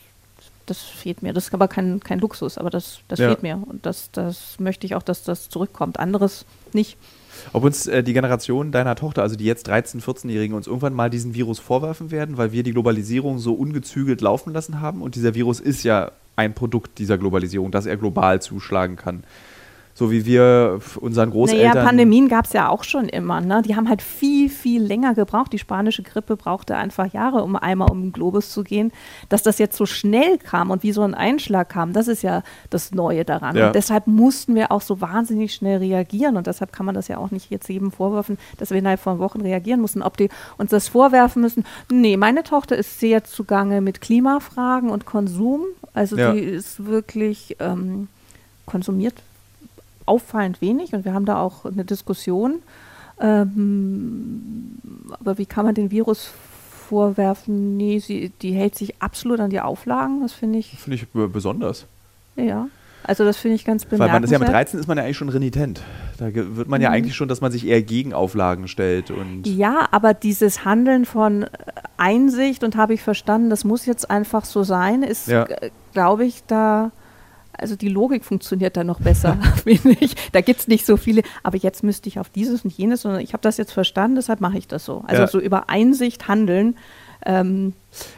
das 0.65 0.79
fehlt 0.79 1.21
mir. 1.21 1.33
Das 1.33 1.47
ist 1.47 1.53
aber 1.53 1.67
kein, 1.67 1.99
kein 1.99 2.19
Luxus, 2.19 2.57
aber 2.57 2.69
das, 2.69 2.99
das 3.09 3.19
ja. 3.19 3.27
fehlt 3.27 3.43
mir. 3.43 3.61
Und 3.67 3.85
das, 3.85 4.09
das 4.11 4.59
möchte 4.59 4.85
ich 4.85 4.95
auch, 4.95 5.03
dass 5.03 5.23
das 5.23 5.49
zurückkommt. 5.49 5.99
Anderes 5.99 6.45
nicht. 6.71 6.97
Ob 7.51 7.63
uns 7.63 7.87
äh, 7.87 8.03
die 8.03 8.13
Generation 8.13 8.71
deiner 8.71 8.95
Tochter, 8.95 9.21
also 9.21 9.35
die 9.35 9.45
jetzt 9.45 9.69
13-, 9.69 10.01
14-Jährigen, 10.01 10.55
uns 10.55 10.67
irgendwann 10.67 10.93
mal 10.93 11.09
diesen 11.09 11.33
Virus 11.33 11.59
vorwerfen 11.59 12.11
werden, 12.11 12.37
weil 12.37 12.53
wir 12.53 12.63
die 12.63 12.71
Globalisierung 12.71 13.39
so 13.39 13.53
ungezügelt 13.53 14.21
laufen 14.21 14.53
lassen 14.53 14.79
haben. 14.79 15.01
Und 15.01 15.15
dieser 15.15 15.33
Virus 15.33 15.59
ist 15.59 15.83
ja 15.83 16.11
ein 16.35 16.53
Produkt 16.53 16.99
dieser 16.99 17.17
Globalisierung, 17.17 17.71
dass 17.71 17.85
er 17.85 17.97
global 17.97 18.41
zuschlagen 18.41 18.95
kann 18.95 19.23
so 19.93 20.11
wie 20.11 20.25
wir 20.25 20.79
unseren 20.99 21.31
Großeltern. 21.31 21.73
Naja, 21.73 21.83
Pandemien 21.83 22.27
gab 22.27 22.45
es 22.45 22.53
ja 22.53 22.69
auch 22.69 22.83
schon 22.83 23.09
immer. 23.09 23.41
Ne? 23.41 23.61
Die 23.65 23.75
haben 23.75 23.89
halt 23.89 24.01
viel, 24.01 24.49
viel 24.49 24.81
länger 24.81 25.13
gebraucht. 25.13 25.51
Die 25.53 25.59
spanische 25.59 26.03
Grippe 26.03 26.37
brauchte 26.37 26.75
einfach 26.75 27.11
Jahre, 27.13 27.43
um 27.43 27.55
einmal 27.55 27.91
um 27.91 28.01
den 28.01 28.11
Globus 28.11 28.49
zu 28.51 28.63
gehen. 28.63 28.91
Dass 29.29 29.43
das 29.43 29.59
jetzt 29.59 29.77
so 29.77 29.85
schnell 29.85 30.37
kam 30.37 30.71
und 30.71 30.83
wie 30.83 30.91
so 30.91 31.01
ein 31.01 31.13
Einschlag 31.13 31.69
kam, 31.69 31.93
das 31.93 32.07
ist 32.07 32.21
ja 32.21 32.43
das 32.69 32.91
Neue 32.91 33.25
daran. 33.25 33.55
Ja. 33.55 33.67
Und 33.67 33.75
deshalb 33.75 34.07
mussten 34.07 34.55
wir 34.55 34.71
auch 34.71 34.81
so 34.81 35.01
wahnsinnig 35.01 35.53
schnell 35.53 35.79
reagieren. 35.79 36.37
Und 36.37 36.47
deshalb 36.47 36.71
kann 36.71 36.85
man 36.85 36.95
das 36.95 37.07
ja 37.07 37.17
auch 37.17 37.31
nicht 37.31 37.51
jetzt 37.51 37.67
jedem 37.67 37.91
vorwerfen, 37.91 38.37
dass 38.57 38.69
wir 38.69 38.77
innerhalb 38.77 38.99
von 38.99 39.19
Wochen 39.19 39.41
reagieren 39.41 39.81
mussten. 39.81 40.01
Ob 40.01 40.17
die 40.17 40.29
uns 40.57 40.71
das 40.71 40.87
vorwerfen 40.87 41.41
müssen? 41.41 41.65
Nee, 41.91 42.17
meine 42.17 42.43
Tochter 42.43 42.77
ist 42.77 42.99
sehr 42.99 43.23
zugange 43.23 43.81
mit 43.81 44.01
Klimafragen 44.01 44.89
und 44.89 45.05
Konsum. 45.05 45.61
Also 45.93 46.17
ja. 46.17 46.31
die 46.31 46.39
ist 46.39 46.85
wirklich 46.85 47.57
ähm, 47.59 48.07
konsumiert 48.65 49.15
auffallend 50.11 50.61
wenig 50.61 50.93
und 50.93 51.05
wir 51.05 51.13
haben 51.13 51.25
da 51.25 51.39
auch 51.39 51.63
eine 51.63 51.85
Diskussion. 51.85 52.61
Ähm, 53.21 54.77
aber 55.19 55.37
wie 55.37 55.45
kann 55.45 55.65
man 55.65 55.73
den 55.73 55.89
Virus 55.91 56.31
vorwerfen? 56.89 57.77
Nee, 57.77 57.99
sie, 57.99 58.31
die 58.41 58.51
hält 58.51 58.75
sich 58.75 59.01
absolut 59.01 59.39
an 59.39 59.49
die 59.49 59.61
Auflagen. 59.61 60.21
Das 60.21 60.33
finde 60.33 60.59
ich. 60.59 60.77
Finde 60.77 60.97
ich 60.97 61.07
besonders. 61.31 61.85
Ja. 62.35 62.67
Also 63.03 63.23
das 63.23 63.37
finde 63.37 63.55
ich 63.55 63.65
ganz 63.65 63.85
bemerkenswert. 63.85 64.09
Weil 64.09 64.13
man 64.13 64.23
ist 64.23 64.31
ja 64.31 64.39
mit 64.39 64.49
13 64.49 64.79
ist 64.79 64.87
man 64.87 64.97
ja 64.97 65.03
eigentlich 65.03 65.17
schon 65.17 65.29
renitent. 65.29 65.81
Da 66.17 66.33
wird 66.33 66.67
man 66.67 66.81
ja 66.81 66.89
mhm. 66.89 66.95
eigentlich 66.95 67.15
schon, 67.15 67.27
dass 67.27 67.41
man 67.41 67.51
sich 67.51 67.65
eher 67.65 67.81
gegen 67.81 68.13
Auflagen 68.13 68.67
stellt. 68.67 69.09
Und 69.09 69.47
ja, 69.47 69.87
aber 69.91 70.13
dieses 70.13 70.65
Handeln 70.65 71.05
von 71.05 71.47
Einsicht 71.97 72.63
und 72.63 72.75
habe 72.75 72.93
ich 72.93 73.01
verstanden, 73.01 73.49
das 73.49 73.63
muss 73.63 73.85
jetzt 73.85 74.11
einfach 74.11 74.45
so 74.45 74.63
sein, 74.63 75.01
ist, 75.01 75.27
ja. 75.27 75.47
glaube 75.93 76.25
ich, 76.25 76.43
da 76.45 76.91
also 77.61 77.75
die 77.75 77.89
Logik 77.89 78.25
funktioniert 78.25 78.75
da 78.75 78.83
noch 78.83 78.99
besser, 78.99 79.37
finde 79.63 79.95
ich. 79.99 80.15
Da 80.31 80.41
gibt 80.41 80.61
es 80.61 80.67
nicht 80.67 80.85
so 80.85 80.97
viele, 80.97 81.21
aber 81.43 81.57
jetzt 81.57 81.83
müsste 81.83 82.09
ich 82.09 82.19
auf 82.19 82.29
dieses 82.29 82.65
und 82.65 82.73
jenes, 82.73 83.01
sondern 83.01 83.21
ich 83.21 83.33
habe 83.33 83.41
das 83.41 83.57
jetzt 83.57 83.71
verstanden, 83.71 84.15
deshalb 84.15 84.41
mache 84.41 84.57
ich 84.57 84.67
das 84.67 84.83
so. 84.83 85.03
Also 85.07 85.21
ja. 85.21 85.27
so 85.27 85.39
über 85.39 85.69
Einsicht 85.69 86.27
handeln. 86.27 86.75
Ähm, 87.23 87.73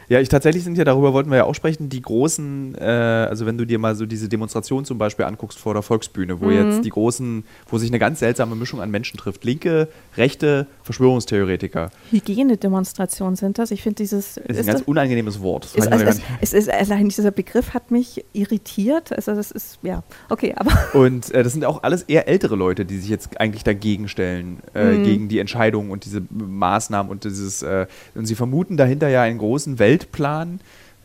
ja, 0.08 0.20
ich 0.20 0.28
tatsächlich 0.28 0.64
sind 0.64 0.78
ja, 0.78 0.84
darüber 0.84 1.12
wollten 1.12 1.30
wir 1.30 1.38
ja 1.38 1.44
auch 1.44 1.54
sprechen, 1.54 1.88
die 1.88 2.00
großen, 2.00 2.76
äh, 2.76 2.84
also 2.84 3.46
wenn 3.46 3.58
du 3.58 3.64
dir 3.64 3.78
mal 3.78 3.94
so 3.94 4.06
diese 4.06 4.28
Demonstration 4.28 4.84
zum 4.84 4.98
Beispiel 4.98 5.24
anguckst 5.24 5.58
vor 5.58 5.74
der 5.74 5.82
Volksbühne, 5.82 6.40
wo 6.40 6.46
mhm. 6.46 6.70
jetzt 6.70 6.84
die 6.84 6.90
großen, 6.90 7.44
wo 7.68 7.78
sich 7.78 7.90
eine 7.90 7.98
ganz 7.98 8.20
seltsame 8.20 8.54
Mischung 8.54 8.80
an 8.80 8.90
Menschen 8.90 9.18
trifft. 9.18 9.44
Linke, 9.44 9.88
rechte, 10.16 10.66
Verschwörungstheoretiker. 10.82 11.90
Hygienedemonstrationen 12.10 13.36
sind 13.36 13.58
das. 13.58 13.70
Ich 13.70 13.82
finde 13.82 13.96
dieses. 13.96 14.36
Ist, 14.36 14.48
ist 14.48 14.58
ein 14.60 14.66
ganz 14.66 14.80
das, 14.80 14.88
unangenehmes 14.88 15.40
Wort. 15.40 15.66
Ist, 15.74 15.90
also, 15.90 16.04
es, 16.04 16.20
es, 16.40 16.52
ist, 16.52 16.70
allein 16.70 17.08
dieser 17.08 17.30
Begriff 17.30 17.74
hat 17.74 17.90
mich 17.90 18.24
irritiert. 18.32 19.12
Also 19.12 19.34
das 19.34 19.50
ist, 19.50 19.78
ja, 19.82 20.02
okay, 20.28 20.54
aber. 20.56 20.72
Und 20.94 21.32
äh, 21.32 21.42
das 21.42 21.52
sind 21.52 21.64
auch 21.64 21.82
alles 21.82 22.02
eher 22.02 22.28
ältere 22.28 22.56
Leute, 22.56 22.84
die 22.84 22.98
sich 22.98 23.08
jetzt 23.08 23.40
eigentlich 23.40 23.64
dagegen 23.64 24.08
stellen, 24.08 24.58
äh, 24.74 24.92
mhm. 24.92 25.04
gegen 25.04 25.28
die 25.28 25.38
Entscheidungen 25.38 25.90
und 25.90 26.04
diese 26.04 26.22
Maßnahmen 26.30 27.10
und 27.10 27.24
dieses, 27.24 27.62
äh, 27.62 27.86
und 28.14 28.26
sie 28.26 28.34
vermuten 28.34 28.76
dahinter 28.76 29.08
ja 29.08 29.22
einen 29.22 29.38
großen 29.38 29.63
großen 29.64 29.78
Weltplan, 29.78 30.60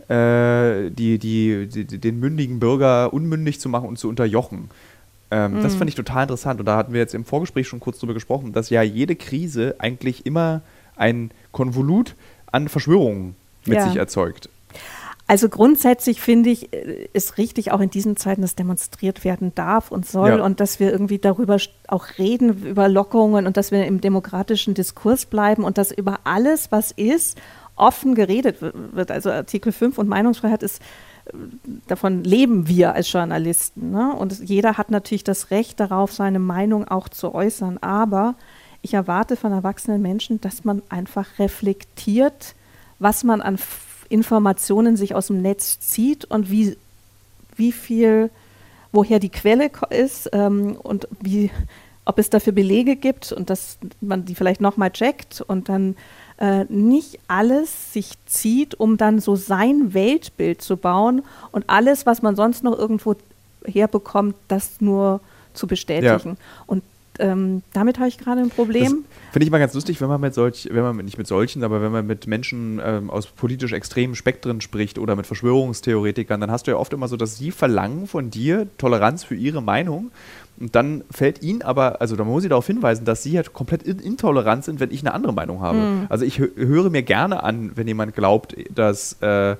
äh, 0.07 0.89
die, 0.91 1.19
die, 1.19 1.67
die, 1.67 1.85
den 1.85 2.19
mündigen 2.19 2.59
Bürger 2.59 3.13
unmündig 3.13 3.59
zu 3.59 3.69
machen 3.69 3.87
und 3.87 3.97
zu 3.97 4.09
unterjochen. 4.09 4.69
Ähm, 5.31 5.57
mhm. 5.57 5.63
Das 5.63 5.75
fand 5.75 5.89
ich 5.89 5.95
total 5.95 6.23
interessant. 6.23 6.59
Und 6.59 6.65
da 6.65 6.77
hatten 6.77 6.93
wir 6.93 6.99
jetzt 6.99 7.13
im 7.13 7.25
Vorgespräch 7.25 7.67
schon 7.67 7.79
kurz 7.79 7.99
drüber 7.99 8.13
gesprochen, 8.13 8.51
dass 8.51 8.69
ja 8.69 8.81
jede 8.81 9.15
Krise 9.15 9.75
eigentlich 9.77 10.25
immer 10.25 10.61
ein 10.95 11.31
Konvolut 11.51 12.15
an 12.51 12.67
Verschwörungen 12.67 13.35
mit 13.65 13.77
ja. 13.77 13.87
sich 13.87 13.97
erzeugt. 13.97 14.49
Also 15.27 15.47
grundsätzlich 15.47 16.21
finde 16.21 16.49
ich, 16.49 16.73
ist 16.73 17.29
äh, 17.29 17.33
richtig 17.35 17.71
auch 17.71 17.81
in 17.81 17.91
diesen 17.91 18.17
Zeiten, 18.17 18.41
dass 18.41 18.55
demonstriert 18.55 19.23
werden 19.23 19.53
darf 19.53 19.91
und 19.91 20.07
soll 20.07 20.29
ja. 20.29 20.43
und 20.43 20.59
dass 20.59 20.79
wir 20.79 20.91
irgendwie 20.91 21.19
darüber 21.19 21.57
auch 21.87 22.07
reden, 22.17 22.65
über 22.65 22.89
Lockerungen 22.89 23.45
und 23.45 23.55
dass 23.55 23.69
wir 23.69 23.85
im 23.85 24.01
demokratischen 24.01 24.73
Diskurs 24.73 25.27
bleiben 25.27 25.63
und 25.63 25.77
dass 25.77 25.91
über 25.91 26.21
alles, 26.23 26.71
was 26.71 26.89
ist 26.89 27.37
offen 27.79 28.15
geredet 28.15 28.57
wird. 28.61 29.11
Also 29.11 29.31
Artikel 29.31 29.71
5 29.71 29.97
und 29.97 30.07
Meinungsfreiheit 30.07 30.63
ist, 30.63 30.81
davon 31.87 32.23
leben 32.23 32.67
wir 32.67 32.93
als 32.93 33.11
Journalisten. 33.11 33.91
Ne? 33.91 34.13
Und 34.13 34.39
jeder 34.39 34.77
hat 34.77 34.91
natürlich 34.91 35.23
das 35.23 35.51
Recht 35.51 35.79
darauf, 35.79 36.11
seine 36.11 36.39
Meinung 36.39 36.87
auch 36.87 37.09
zu 37.09 37.33
äußern. 37.33 37.77
Aber 37.79 38.35
ich 38.81 38.93
erwarte 38.93 39.35
von 39.35 39.51
erwachsenen 39.51 40.01
Menschen, 40.01 40.41
dass 40.41 40.63
man 40.63 40.81
einfach 40.89 41.39
reflektiert, 41.39 42.55
was 42.99 43.23
man 43.23 43.41
an 43.41 43.57
Informationen 44.09 44.97
sich 44.97 45.15
aus 45.15 45.27
dem 45.27 45.41
Netz 45.41 45.79
zieht 45.79 46.25
und 46.25 46.49
wie, 46.49 46.77
wie 47.55 47.71
viel, 47.71 48.29
woher 48.91 49.19
die 49.19 49.29
Quelle 49.29 49.69
ist 49.89 50.29
ähm, 50.33 50.77
und 50.81 51.07
wie, 51.21 51.51
ob 52.05 52.17
es 52.17 52.29
dafür 52.29 52.53
Belege 52.53 52.95
gibt 52.95 53.31
und 53.31 53.49
dass 53.49 53.77
man 54.01 54.25
die 54.25 54.35
vielleicht 54.35 54.61
nochmal 54.61 54.91
checkt 54.91 55.41
und 55.41 55.69
dann 55.69 55.95
äh, 56.39 56.65
nicht 56.69 57.19
alles 57.27 57.93
sich 57.93 58.11
zieht, 58.25 58.79
um 58.79 58.97
dann 58.97 59.19
so 59.19 59.35
sein 59.35 59.93
Weltbild 59.93 60.61
zu 60.61 60.77
bauen 60.77 61.21
und 61.51 61.65
alles, 61.67 62.05
was 62.05 62.21
man 62.21 62.35
sonst 62.35 62.63
noch 62.63 62.77
irgendwo 62.77 63.15
herbekommt, 63.65 64.35
das 64.47 64.79
nur 64.79 65.19
zu 65.53 65.67
bestätigen. 65.67 66.29
Ja. 66.29 66.35
Und 66.65 66.83
ähm, 67.19 67.61
damit 67.73 67.99
habe 67.99 68.07
ich 68.07 68.17
gerade 68.17 68.39
ein 68.39 68.49
Problem. 68.49 69.03
Finde 69.31 69.43
ich 69.43 69.51
mal 69.51 69.59
ganz 69.59 69.73
lustig, 69.73 69.99
wenn 69.99 70.07
man 70.07 70.21
mit 70.21 70.33
solch, 70.33 70.69
wenn 70.71 70.81
man 70.81 70.95
nicht 70.97 71.17
mit 71.17 71.27
solchen, 71.27 71.63
aber 71.63 71.81
wenn 71.81 71.91
man 71.91 72.07
mit 72.07 72.27
Menschen 72.27 72.81
ähm, 72.81 73.09
aus 73.09 73.27
politisch 73.27 73.73
extremen 73.73 74.15
Spektren 74.15 74.61
spricht 74.61 74.97
oder 74.97 75.17
mit 75.17 75.27
Verschwörungstheoretikern, 75.27 76.39
dann 76.39 76.49
hast 76.49 76.67
du 76.67 76.71
ja 76.71 76.77
oft 76.77 76.93
immer 76.93 77.09
so, 77.09 77.17
dass 77.17 77.37
sie 77.37 77.51
verlangen 77.51 78.07
von 78.07 78.31
dir 78.31 78.67
Toleranz 78.77 79.25
für 79.25 79.35
ihre 79.35 79.61
Meinung 79.61 80.11
und 80.59 80.75
dann 80.75 81.03
fällt 81.09 81.41
ihnen 81.41 81.61
aber, 81.61 82.01
also 82.01 82.15
da 82.15 82.23
muss 82.23 82.43
ich 82.43 82.49
darauf 82.49 82.67
hinweisen, 82.67 83.05
dass 83.05 83.23
sie 83.23 83.37
halt 83.37 83.53
komplett 83.53 83.83
intolerant 83.83 84.65
sind, 84.65 84.79
wenn 84.79 84.91
ich 84.91 85.01
eine 85.01 85.13
andere 85.13 85.33
Meinung 85.33 85.61
habe. 85.61 85.77
Mhm. 85.77 86.05
Also 86.09 86.25
ich 86.25 86.39
höre 86.39 86.89
mir 86.89 87.03
gerne 87.03 87.43
an, 87.43 87.71
wenn 87.75 87.87
jemand 87.87 88.13
glaubt, 88.13 88.55
dass, 88.73 89.13
äh, 89.21 89.55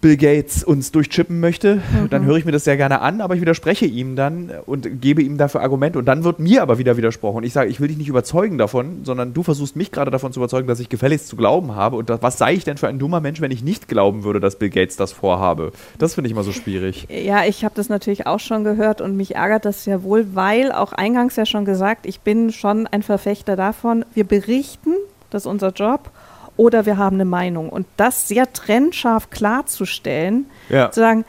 Bill 0.00 0.16
Gates 0.16 0.62
uns 0.62 0.92
durchchippen 0.92 1.40
möchte, 1.40 1.76
mhm. 1.76 2.10
dann 2.10 2.24
höre 2.24 2.36
ich 2.36 2.44
mir 2.44 2.52
das 2.52 2.64
sehr 2.64 2.76
gerne 2.76 3.00
an, 3.00 3.20
aber 3.20 3.34
ich 3.34 3.40
widerspreche 3.40 3.84
ihm 3.84 4.14
dann 4.14 4.50
und 4.66 5.00
gebe 5.00 5.22
ihm 5.22 5.38
dafür 5.38 5.62
Argumente 5.62 5.98
und 5.98 6.04
dann 6.04 6.22
wird 6.22 6.38
mir 6.38 6.62
aber 6.62 6.78
wieder 6.78 6.96
widersprochen. 6.96 7.42
Ich 7.42 7.52
sage, 7.52 7.68
ich 7.68 7.80
will 7.80 7.88
dich 7.88 7.98
nicht 7.98 8.08
überzeugen 8.08 8.58
davon, 8.58 9.00
sondern 9.04 9.34
du 9.34 9.42
versuchst 9.42 9.74
mich 9.74 9.90
gerade 9.90 10.10
davon 10.10 10.32
zu 10.32 10.38
überzeugen, 10.38 10.68
dass 10.68 10.78
ich 10.78 10.88
gefälligst 10.88 11.26
zu 11.26 11.36
glauben 11.36 11.74
habe 11.74 11.96
und 11.96 12.10
das, 12.10 12.22
was 12.22 12.38
sei 12.38 12.54
ich 12.54 12.64
denn 12.64 12.76
für 12.76 12.86
ein 12.86 13.00
dummer 13.00 13.20
Mensch, 13.20 13.40
wenn 13.40 13.50
ich 13.50 13.64
nicht 13.64 13.88
glauben 13.88 14.22
würde, 14.22 14.38
dass 14.38 14.56
Bill 14.56 14.70
Gates 14.70 14.96
das 14.96 15.12
vorhabe? 15.12 15.72
Das 15.98 16.14
finde 16.14 16.28
ich 16.28 16.32
immer 16.32 16.44
so 16.44 16.52
schwierig. 16.52 17.08
Ja, 17.10 17.44
ich 17.44 17.64
habe 17.64 17.74
das 17.74 17.88
natürlich 17.88 18.26
auch 18.26 18.40
schon 18.40 18.62
gehört 18.62 19.00
und 19.00 19.16
mich 19.16 19.34
ärgert 19.34 19.64
das 19.64 19.84
ja 19.84 20.04
wohl, 20.04 20.26
weil 20.34 20.70
auch 20.70 20.92
eingangs 20.92 21.34
ja 21.34 21.44
schon 21.44 21.64
gesagt, 21.64 22.06
ich 22.06 22.20
bin 22.20 22.52
schon 22.52 22.86
ein 22.86 23.02
Verfechter 23.02 23.56
davon, 23.56 24.04
wir 24.14 24.24
berichten, 24.24 24.94
das 25.30 25.42
ist 25.42 25.46
unser 25.46 25.70
Job 25.70 26.10
oder 26.58 26.84
wir 26.84 26.98
haben 26.98 27.16
eine 27.16 27.24
Meinung. 27.24 27.70
Und 27.70 27.86
das 27.96 28.28
sehr 28.28 28.52
trennscharf 28.52 29.30
klarzustellen, 29.30 30.46
ja. 30.68 30.90
zu 30.90 31.00
sagen, 31.00 31.24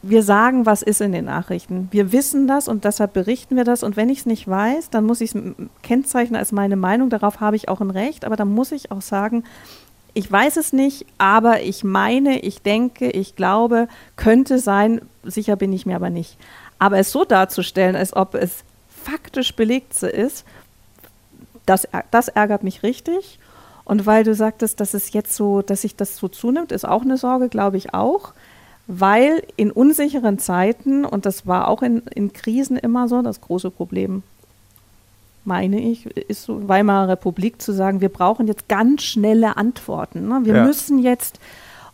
wir 0.00 0.22
sagen, 0.22 0.64
was 0.66 0.82
ist 0.82 1.00
in 1.00 1.12
den 1.12 1.24
Nachrichten. 1.24 1.88
Wir 1.90 2.12
wissen 2.12 2.46
das 2.46 2.68
und 2.68 2.84
deshalb 2.84 3.14
berichten 3.14 3.56
wir 3.56 3.64
das. 3.64 3.82
Und 3.82 3.96
wenn 3.96 4.08
ich 4.08 4.20
es 4.20 4.26
nicht 4.26 4.46
weiß, 4.46 4.90
dann 4.90 5.04
muss 5.04 5.20
ich 5.20 5.34
es 5.34 5.42
kennzeichnen 5.82 6.38
als 6.38 6.52
meine 6.52 6.76
Meinung. 6.76 7.10
Darauf 7.10 7.40
habe 7.40 7.56
ich 7.56 7.68
auch 7.68 7.80
ein 7.80 7.90
Recht. 7.90 8.24
Aber 8.24 8.36
dann 8.36 8.48
muss 8.48 8.72
ich 8.72 8.90
auch 8.90 9.02
sagen, 9.02 9.44
ich 10.12 10.30
weiß 10.30 10.58
es 10.58 10.72
nicht, 10.72 11.06
aber 11.18 11.62
ich 11.62 11.82
meine, 11.82 12.38
ich 12.38 12.62
denke, 12.62 13.10
ich 13.10 13.34
glaube, 13.34 13.88
könnte 14.16 14.58
sein. 14.58 15.00
Sicher 15.24 15.56
bin 15.56 15.72
ich 15.72 15.86
mir 15.86 15.96
aber 15.96 16.10
nicht. 16.10 16.36
Aber 16.78 16.98
es 16.98 17.10
so 17.10 17.24
darzustellen, 17.24 17.96
als 17.96 18.14
ob 18.14 18.34
es 18.34 18.62
faktisch 18.88 19.56
belegt 19.56 20.00
ist, 20.02 20.44
das, 21.66 21.88
das 22.10 22.28
ärgert 22.28 22.62
mich 22.62 22.82
richtig. 22.82 23.38
Und 23.84 24.06
weil 24.06 24.24
du 24.24 24.34
sagtest, 24.34 24.80
dass 24.80 24.94
es 24.94 25.12
jetzt 25.12 25.34
so, 25.34 25.62
dass 25.62 25.82
sich 25.82 25.96
das 25.96 26.16
so 26.16 26.28
zunimmt, 26.28 26.72
ist 26.72 26.86
auch 26.86 27.02
eine 27.02 27.16
Sorge, 27.16 27.48
glaube 27.48 27.76
ich 27.76 27.92
auch. 27.94 28.32
Weil 28.86 29.42
in 29.56 29.70
unsicheren 29.70 30.38
Zeiten, 30.38 31.04
und 31.04 31.26
das 31.26 31.46
war 31.46 31.68
auch 31.68 31.82
in, 31.82 32.02
in 32.14 32.32
Krisen 32.32 32.76
immer 32.76 33.08
so, 33.08 33.22
das 33.22 33.40
große 33.40 33.70
Problem, 33.70 34.22
meine 35.44 35.80
ich, 35.80 36.06
ist 36.06 36.44
so 36.44 36.68
Weimarer 36.68 37.08
Republik 37.08 37.60
zu 37.60 37.72
sagen, 37.72 38.00
wir 38.00 38.08
brauchen 38.08 38.46
jetzt 38.46 38.68
ganz 38.68 39.02
schnelle 39.02 39.56
Antworten. 39.56 40.28
Ne? 40.28 40.40
Wir 40.44 40.56
ja. 40.56 40.64
müssen 40.64 40.98
jetzt 40.98 41.38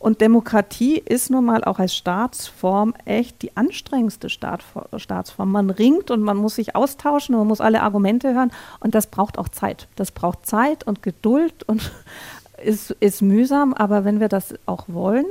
und 0.00 0.22
Demokratie 0.22 0.96
ist 0.96 1.30
nun 1.30 1.44
mal 1.44 1.62
auch 1.62 1.78
als 1.78 1.94
Staatsform 1.94 2.94
echt 3.04 3.42
die 3.42 3.54
anstrengendste 3.54 4.30
Staatsform. 4.30 5.52
Man 5.52 5.68
ringt 5.68 6.10
und 6.10 6.22
man 6.22 6.38
muss 6.38 6.54
sich 6.54 6.74
austauschen 6.74 7.34
und 7.34 7.42
man 7.42 7.48
muss 7.48 7.60
alle 7.60 7.82
Argumente 7.82 8.32
hören 8.34 8.50
und 8.80 8.94
das 8.94 9.08
braucht 9.08 9.38
auch 9.38 9.50
Zeit. 9.50 9.88
Das 9.96 10.10
braucht 10.10 10.46
Zeit 10.46 10.84
und 10.84 11.02
Geduld 11.02 11.64
und 11.64 11.92
ist, 12.64 12.92
ist 12.92 13.20
mühsam, 13.20 13.74
aber 13.74 14.06
wenn 14.06 14.20
wir 14.20 14.28
das 14.28 14.54
auch 14.64 14.86
wollen, 14.88 15.26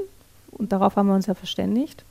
und 0.52 0.72
darauf 0.72 0.96
haben 0.96 1.08
wir 1.08 1.16
uns 1.16 1.26
ja 1.26 1.34
verständigt, 1.34 2.06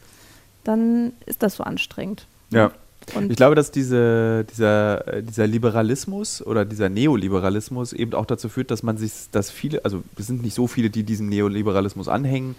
dann 0.65 1.13
ist 1.27 1.45
das 1.45 1.55
so 1.55 1.63
anstrengend. 1.63 2.27
Ja. 2.51 2.73
Und 3.15 3.31
ich 3.31 3.37
glaube, 3.37 3.55
dass 3.55 3.71
diese, 3.71 4.45
dieser, 4.45 5.07
äh, 5.09 5.23
dieser 5.23 5.47
Liberalismus 5.47 6.45
oder 6.45 6.65
dieser 6.65 6.89
Neoliberalismus 6.89 7.93
eben 7.93 8.15
auch 8.15 8.27
dazu 8.27 8.49
führt, 8.49 8.71
dass 8.71 8.83
man 8.83 8.99
sich, 8.99 9.13
dass 9.31 9.51
viele, 9.51 9.85
also 9.85 10.03
es 10.19 10.27
sind 10.27 10.43
nicht 10.43 10.55
so 10.55 10.67
viele, 10.67 10.91
die 10.91 11.03
diesem 11.03 11.29
Neoliberalismus 11.29 12.09
anhängen, 12.09 12.55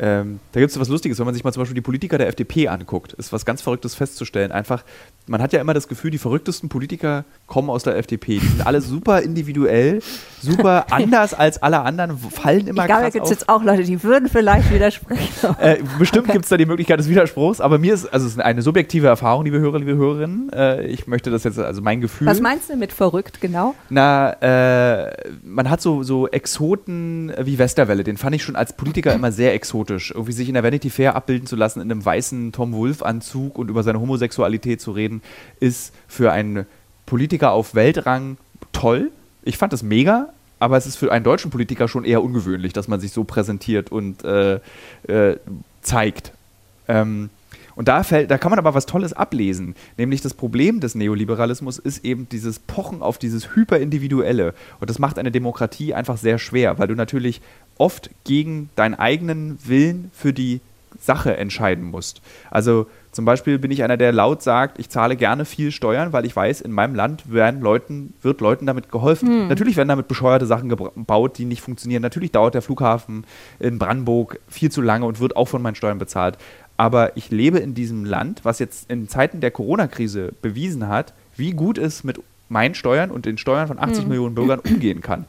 ähm, 0.00 0.38
da 0.52 0.60
gibt 0.60 0.70
es 0.70 0.78
was 0.78 0.88
Lustiges, 0.88 1.18
wenn 1.18 1.26
man 1.26 1.34
sich 1.34 1.42
mal 1.42 1.52
zum 1.52 1.62
Beispiel 1.62 1.74
die 1.74 1.80
Politiker 1.80 2.18
der 2.18 2.28
FDP 2.28 2.68
anguckt, 2.68 3.14
ist 3.14 3.32
was 3.32 3.44
ganz 3.44 3.62
Verrücktes 3.62 3.96
festzustellen. 3.96 4.52
Einfach, 4.52 4.84
man 5.26 5.42
hat 5.42 5.52
ja 5.52 5.60
immer 5.60 5.74
das 5.74 5.88
Gefühl, 5.88 6.12
die 6.12 6.18
verrücktesten 6.18 6.68
Politiker 6.68 7.24
kommen 7.46 7.68
aus 7.68 7.82
der 7.82 7.96
FDP. 7.96 8.38
Die 8.38 8.46
sind 8.46 8.64
alle 8.64 8.80
super 8.80 9.22
individuell, 9.22 10.00
super 10.40 10.86
anders 10.90 11.34
als 11.34 11.60
alle 11.62 11.80
anderen, 11.80 12.16
fallen 12.16 12.68
immer 12.68 12.82
ich 12.82 12.86
glaube, 12.86 13.02
da 13.02 13.10
gibt 13.10 13.24
es 13.24 13.30
jetzt 13.30 13.48
auch 13.48 13.62
Leute, 13.64 13.82
die 13.82 14.02
würden 14.04 14.28
vielleicht 14.28 14.72
widersprechen. 14.72 15.56
äh, 15.58 15.78
bestimmt 15.98 16.26
okay. 16.26 16.34
gibt 16.34 16.44
es 16.44 16.48
da 16.48 16.56
die 16.56 16.66
Möglichkeit 16.66 17.00
des 17.00 17.08
Widerspruchs, 17.08 17.60
aber 17.60 17.78
mir 17.78 17.94
ist, 17.94 18.06
also 18.06 18.26
es 18.26 18.32
ist 18.34 18.40
eine 18.40 18.62
subjektive 18.62 19.08
Erfahrung, 19.08 19.44
liebe 19.44 19.58
Hörer, 19.58 19.80
liebe 19.80 19.96
Hörerinnen. 19.96 20.52
Äh, 20.52 20.86
ich 20.86 21.08
möchte 21.08 21.30
das 21.30 21.42
jetzt, 21.42 21.58
also 21.58 21.82
mein 21.82 22.00
Gefühl. 22.00 22.28
Was 22.28 22.40
meinst 22.40 22.70
du 22.70 22.76
mit 22.76 22.92
verrückt, 22.92 23.40
genau? 23.40 23.74
Na, 23.90 24.32
äh, 24.40 25.12
man 25.42 25.68
hat 25.68 25.80
so, 25.80 26.04
so 26.04 26.28
Exoten 26.28 27.32
wie 27.42 27.58
Westerwelle, 27.58 28.04
den 28.04 28.16
fand 28.16 28.36
ich 28.36 28.44
schon 28.44 28.54
als 28.54 28.72
Politiker 28.72 29.12
immer 29.12 29.32
sehr 29.32 29.54
exotisch 29.54 29.87
exotisch, 29.88 30.10
irgendwie 30.10 30.32
sich 30.32 30.48
in 30.48 30.54
der 30.54 30.62
Vanity 30.62 30.90
Fair 30.90 31.16
abbilden 31.16 31.46
zu 31.46 31.56
lassen 31.56 31.80
in 31.80 31.90
einem 31.90 32.04
weißen 32.04 32.52
Tom 32.52 32.72
Wolf-Anzug 32.72 33.58
und 33.58 33.70
über 33.70 33.82
seine 33.82 34.00
Homosexualität 34.00 34.80
zu 34.80 34.92
reden, 34.92 35.22
ist 35.60 35.94
für 36.06 36.32
einen 36.32 36.66
Politiker 37.06 37.52
auf 37.52 37.74
Weltrang 37.74 38.36
toll. 38.72 39.10
Ich 39.42 39.56
fand 39.56 39.72
das 39.72 39.82
mega, 39.82 40.28
aber 40.58 40.76
es 40.76 40.86
ist 40.86 40.96
für 40.96 41.10
einen 41.10 41.24
deutschen 41.24 41.50
Politiker 41.50 41.88
schon 41.88 42.04
eher 42.04 42.22
ungewöhnlich, 42.22 42.72
dass 42.72 42.88
man 42.88 43.00
sich 43.00 43.12
so 43.12 43.24
präsentiert 43.24 43.90
und 43.90 44.24
äh, 44.24 44.60
äh, 45.06 45.38
zeigt. 45.82 46.32
Ähm, 46.86 47.30
und 47.78 47.86
da, 47.86 48.02
fällt, 48.02 48.28
da 48.28 48.38
kann 48.38 48.50
man 48.50 48.58
aber 48.58 48.74
was 48.74 48.86
Tolles 48.86 49.12
ablesen. 49.12 49.76
Nämlich 49.96 50.20
das 50.20 50.34
Problem 50.34 50.80
des 50.80 50.96
Neoliberalismus 50.96 51.78
ist 51.78 52.04
eben 52.04 52.28
dieses 52.28 52.58
Pochen 52.58 53.02
auf 53.02 53.18
dieses 53.18 53.54
Hyperindividuelle. 53.54 54.52
Und 54.80 54.90
das 54.90 54.98
macht 54.98 55.16
eine 55.16 55.30
Demokratie 55.30 55.94
einfach 55.94 56.16
sehr 56.16 56.40
schwer, 56.40 56.80
weil 56.80 56.88
du 56.88 56.96
natürlich 56.96 57.40
oft 57.78 58.10
gegen 58.24 58.70
deinen 58.76 58.94
eigenen 58.94 59.58
Willen 59.64 60.10
für 60.12 60.32
die 60.32 60.60
Sache 61.00 61.36
entscheiden 61.36 61.84
musst. 61.84 62.20
Also 62.50 62.86
zum 63.12 63.24
Beispiel 63.24 63.58
bin 63.58 63.70
ich 63.70 63.82
einer, 63.82 63.96
der 63.96 64.12
laut 64.12 64.42
sagt, 64.42 64.78
ich 64.78 64.90
zahle 64.90 65.16
gerne 65.16 65.44
viel 65.44 65.70
Steuern, 65.70 66.12
weil 66.12 66.24
ich 66.24 66.34
weiß, 66.34 66.60
in 66.60 66.72
meinem 66.72 66.94
Land 66.94 67.32
werden 67.32 67.60
Leuten, 67.60 68.14
wird 68.22 68.40
Leuten 68.40 68.66
damit 68.66 68.90
geholfen. 68.90 69.28
Hm. 69.28 69.48
Natürlich 69.48 69.76
werden 69.76 69.88
damit 69.88 70.08
bescheuerte 70.08 70.46
Sachen 70.46 70.68
gebaut, 70.68 71.38
die 71.38 71.44
nicht 71.44 71.62
funktionieren. 71.62 72.02
Natürlich 72.02 72.32
dauert 72.32 72.54
der 72.54 72.62
Flughafen 72.62 73.24
in 73.58 73.78
Brandenburg 73.78 74.40
viel 74.48 74.70
zu 74.70 74.82
lange 74.82 75.06
und 75.06 75.20
wird 75.20 75.36
auch 75.36 75.48
von 75.48 75.62
meinen 75.62 75.74
Steuern 75.74 75.98
bezahlt. 75.98 76.36
Aber 76.76 77.16
ich 77.16 77.30
lebe 77.30 77.58
in 77.58 77.74
diesem 77.74 78.04
Land, 78.04 78.44
was 78.44 78.58
jetzt 78.58 78.90
in 78.90 79.08
Zeiten 79.08 79.40
der 79.40 79.50
Corona-Krise 79.50 80.32
bewiesen 80.42 80.88
hat, 80.88 81.12
wie 81.36 81.52
gut 81.52 81.76
es 81.76 82.04
mit 82.04 82.20
meinen 82.48 82.74
Steuern 82.74 83.10
und 83.10 83.26
den 83.26 83.38
Steuern 83.38 83.68
von 83.68 83.78
80 83.78 84.02
hm. 84.02 84.08
Millionen 84.08 84.34
Bürgern 84.34 84.60
umgehen 84.60 85.00
kann. 85.00 85.26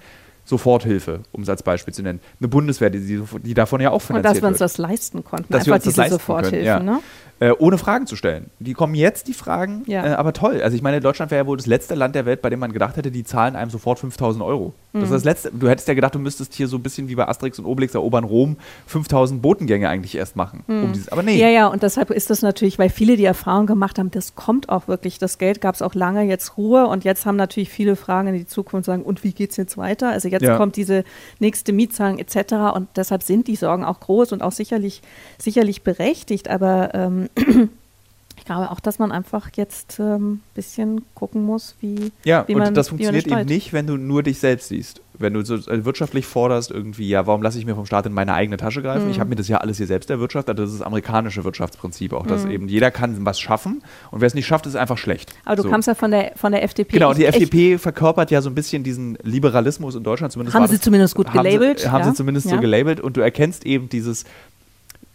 Soforthilfe, 0.49 1.21
um 1.31 1.43
es 1.43 1.49
als 1.49 1.61
Beispiel 1.61 1.93
zu 1.93 2.01
nennen. 2.01 2.19
Eine 2.39 2.47
Bundeswehr, 2.47 2.89
die, 2.89 3.21
die 3.43 3.53
davon 3.53 3.81
ja 3.81 3.91
auch 3.91 4.01
finanziert 4.01 4.35
wird. 4.35 4.43
Und 4.43 4.59
dass 4.59 4.59
wir 4.59 4.65
uns 4.65 4.73
das 4.73 4.77
leisten 4.79 5.23
konnten, 5.23 5.53
dass 5.53 5.69
einfach 5.69 5.83
diese 5.83 6.09
Soforthilfe. 6.09 6.65
Ja. 6.65 6.79
Ne? 6.79 7.01
Äh, 7.41 7.51
ohne 7.57 7.77
Fragen 7.77 8.05
zu 8.05 8.17
stellen. 8.17 8.49
Die 8.59 8.73
kommen 8.73 8.95
jetzt, 8.95 9.29
die 9.29 9.33
Fragen, 9.33 9.83
ja. 9.87 10.05
äh, 10.05 10.09
aber 10.09 10.33
toll. 10.33 10.61
Also 10.61 10.75
ich 10.75 10.81
meine, 10.81 10.99
Deutschland 10.99 11.31
wäre 11.31 11.43
ja 11.43 11.47
wohl 11.47 11.55
das 11.55 11.67
letzte 11.67 11.95
Land 11.95 12.13
der 12.13 12.25
Welt, 12.25 12.41
bei 12.41 12.49
dem 12.49 12.59
man 12.59 12.73
gedacht 12.73 12.97
hätte, 12.97 13.11
die 13.11 13.23
zahlen 13.23 13.55
einem 13.55 13.71
sofort 13.71 13.99
5000 13.99 14.43
Euro. 14.43 14.73
Mhm. 14.91 14.99
Das 14.99 15.09
ist 15.09 15.13
das 15.13 15.23
letzte. 15.23 15.51
Du 15.53 15.69
hättest 15.69 15.87
ja 15.87 15.93
gedacht, 15.93 16.15
du 16.15 16.19
müsstest 16.19 16.53
hier 16.53 16.67
so 16.67 16.75
ein 16.75 16.83
bisschen 16.83 17.07
wie 17.07 17.15
bei 17.15 17.27
Asterix 17.29 17.57
und 17.57 17.63
Obelix 17.65 17.93
erobern 17.93 18.25
Rom 18.25 18.57
5000 18.87 19.41
Botengänge 19.41 19.87
eigentlich 19.87 20.15
erst 20.15 20.35
machen. 20.35 20.65
Mhm. 20.67 20.83
Um 20.83 20.93
dieses, 20.93 21.09
aber 21.09 21.23
nee. 21.23 21.39
Ja, 21.39 21.47
ja, 21.47 21.67
und 21.67 21.81
deshalb 21.81 22.11
ist 22.11 22.29
das 22.29 22.41
natürlich, 22.41 22.77
weil 22.77 22.89
viele 22.89 23.15
die 23.15 23.23
Erfahrung 23.23 23.67
gemacht 23.67 23.99
haben, 23.99 24.11
das 24.11 24.35
kommt 24.35 24.67
auch 24.67 24.89
wirklich. 24.89 25.17
Das 25.17 25.37
Geld 25.37 25.61
gab 25.61 25.75
es 25.75 25.81
auch 25.81 25.95
lange, 25.95 26.23
jetzt 26.23 26.57
Ruhe 26.57 26.87
und 26.87 27.05
jetzt 27.05 27.25
haben 27.25 27.37
natürlich 27.37 27.69
viele 27.69 27.95
Fragen 27.95 28.27
in 28.27 28.33
die 28.33 28.47
Zukunft 28.47 28.85
sagen, 28.85 29.03
und 29.03 29.23
wie 29.23 29.31
geht 29.31 29.51
es 29.51 29.57
jetzt 29.57 29.77
weiter? 29.77 30.09
Also 30.09 30.27
jetzt 30.27 30.43
ja. 30.43 30.57
kommt 30.57 30.75
diese 30.75 31.05
nächste 31.39 31.71
Mietzahlung 31.71 32.19
etc. 32.19 32.75
Und 32.75 32.89
deshalb 32.97 33.23
sind 33.23 33.47
die 33.47 33.55
Sorgen 33.55 33.85
auch 33.85 34.01
groß 34.01 34.33
und 34.33 34.41
auch 34.41 34.51
sicherlich, 34.51 35.01
sicherlich 35.37 35.83
berechtigt. 35.83 36.49
Aber 36.49 36.93
ähm, 36.93 37.28
ich 37.35 38.45
glaube 38.45 38.71
auch, 38.71 38.79
dass 38.79 38.99
man 38.99 39.11
einfach 39.11 39.49
jetzt 39.55 39.99
ein 39.99 40.15
ähm, 40.15 40.39
bisschen 40.55 41.03
gucken 41.15 41.43
muss, 41.43 41.75
wie. 41.81 42.11
Ja, 42.23 42.47
wie 42.47 42.55
und 42.55 42.59
man, 42.59 42.73
das 42.73 42.89
funktioniert 42.89 43.27
eben 43.27 43.45
nicht, 43.45 43.73
wenn 43.73 43.87
du 43.87 43.97
nur 43.97 44.23
dich 44.23 44.39
selbst 44.39 44.69
siehst 44.69 45.01
wenn 45.19 45.33
du 45.33 45.43
so 45.43 45.55
äh, 45.55 45.85
wirtschaftlich 45.85 46.25
forderst, 46.25 46.71
irgendwie, 46.71 47.07
ja, 47.07 47.27
warum 47.27 47.41
lasse 47.41 47.59
ich 47.59 47.65
mir 47.65 47.75
vom 47.75 47.85
Staat 47.85 48.05
in 48.05 48.13
meine 48.13 48.33
eigene 48.33 48.57
Tasche 48.57 48.81
greifen? 48.81 49.05
Mhm. 49.05 49.11
Ich 49.11 49.19
habe 49.19 49.29
mir 49.29 49.35
das 49.35 49.47
ja 49.47 49.57
alles 49.57 49.77
hier 49.77 49.87
selbst 49.87 50.09
erwirtschaftet. 50.09 50.57
Das 50.57 50.71
ist 50.71 50.79
das 50.79 50.85
amerikanische 50.85 51.43
Wirtschaftsprinzip 51.43 52.13
auch, 52.13 52.25
dass 52.25 52.45
mhm. 52.45 52.51
eben 52.51 52.67
jeder 52.67 52.89
kann 52.89 53.25
was 53.25 53.39
schaffen 53.39 53.83
und 54.11 54.21
wer 54.21 54.27
es 54.27 54.33
nicht 54.33 54.47
schafft, 54.47 54.65
ist 54.65 54.75
einfach 54.75 54.97
schlecht. 54.97 55.33
Aber 55.45 55.57
du 55.57 55.63
so. 55.63 55.69
kamst 55.69 55.87
ja 55.87 55.95
von 55.95 56.11
der, 56.11 56.31
von 56.35 56.51
der 56.51 56.63
FDP. 56.63 56.93
Genau, 56.93 57.09
und 57.09 57.17
die 57.17 57.25
FDP 57.25 57.77
verkörpert 57.77 58.31
ja 58.31 58.41
so 58.41 58.49
ein 58.49 58.55
bisschen 58.55 58.83
diesen 58.83 59.17
Liberalismus 59.21 59.95
in 59.95 60.03
Deutschland 60.03 60.31
zumindest. 60.31 60.55
Haben 60.55 60.67
sie 60.67 60.75
das, 60.75 60.81
zumindest 60.81 61.15
gut 61.15 61.31
gelabelt. 61.31 61.59
Haben, 61.61 61.77
sie, 61.77 61.89
haben 61.89 62.01
ja. 62.01 62.09
sie 62.09 62.13
zumindest 62.15 62.45
ja. 62.47 62.55
so 62.55 62.61
gelabelt 62.61 63.01
und 63.01 63.17
du 63.17 63.21
erkennst 63.21 63.65
eben 63.65 63.89
dieses, 63.89 64.23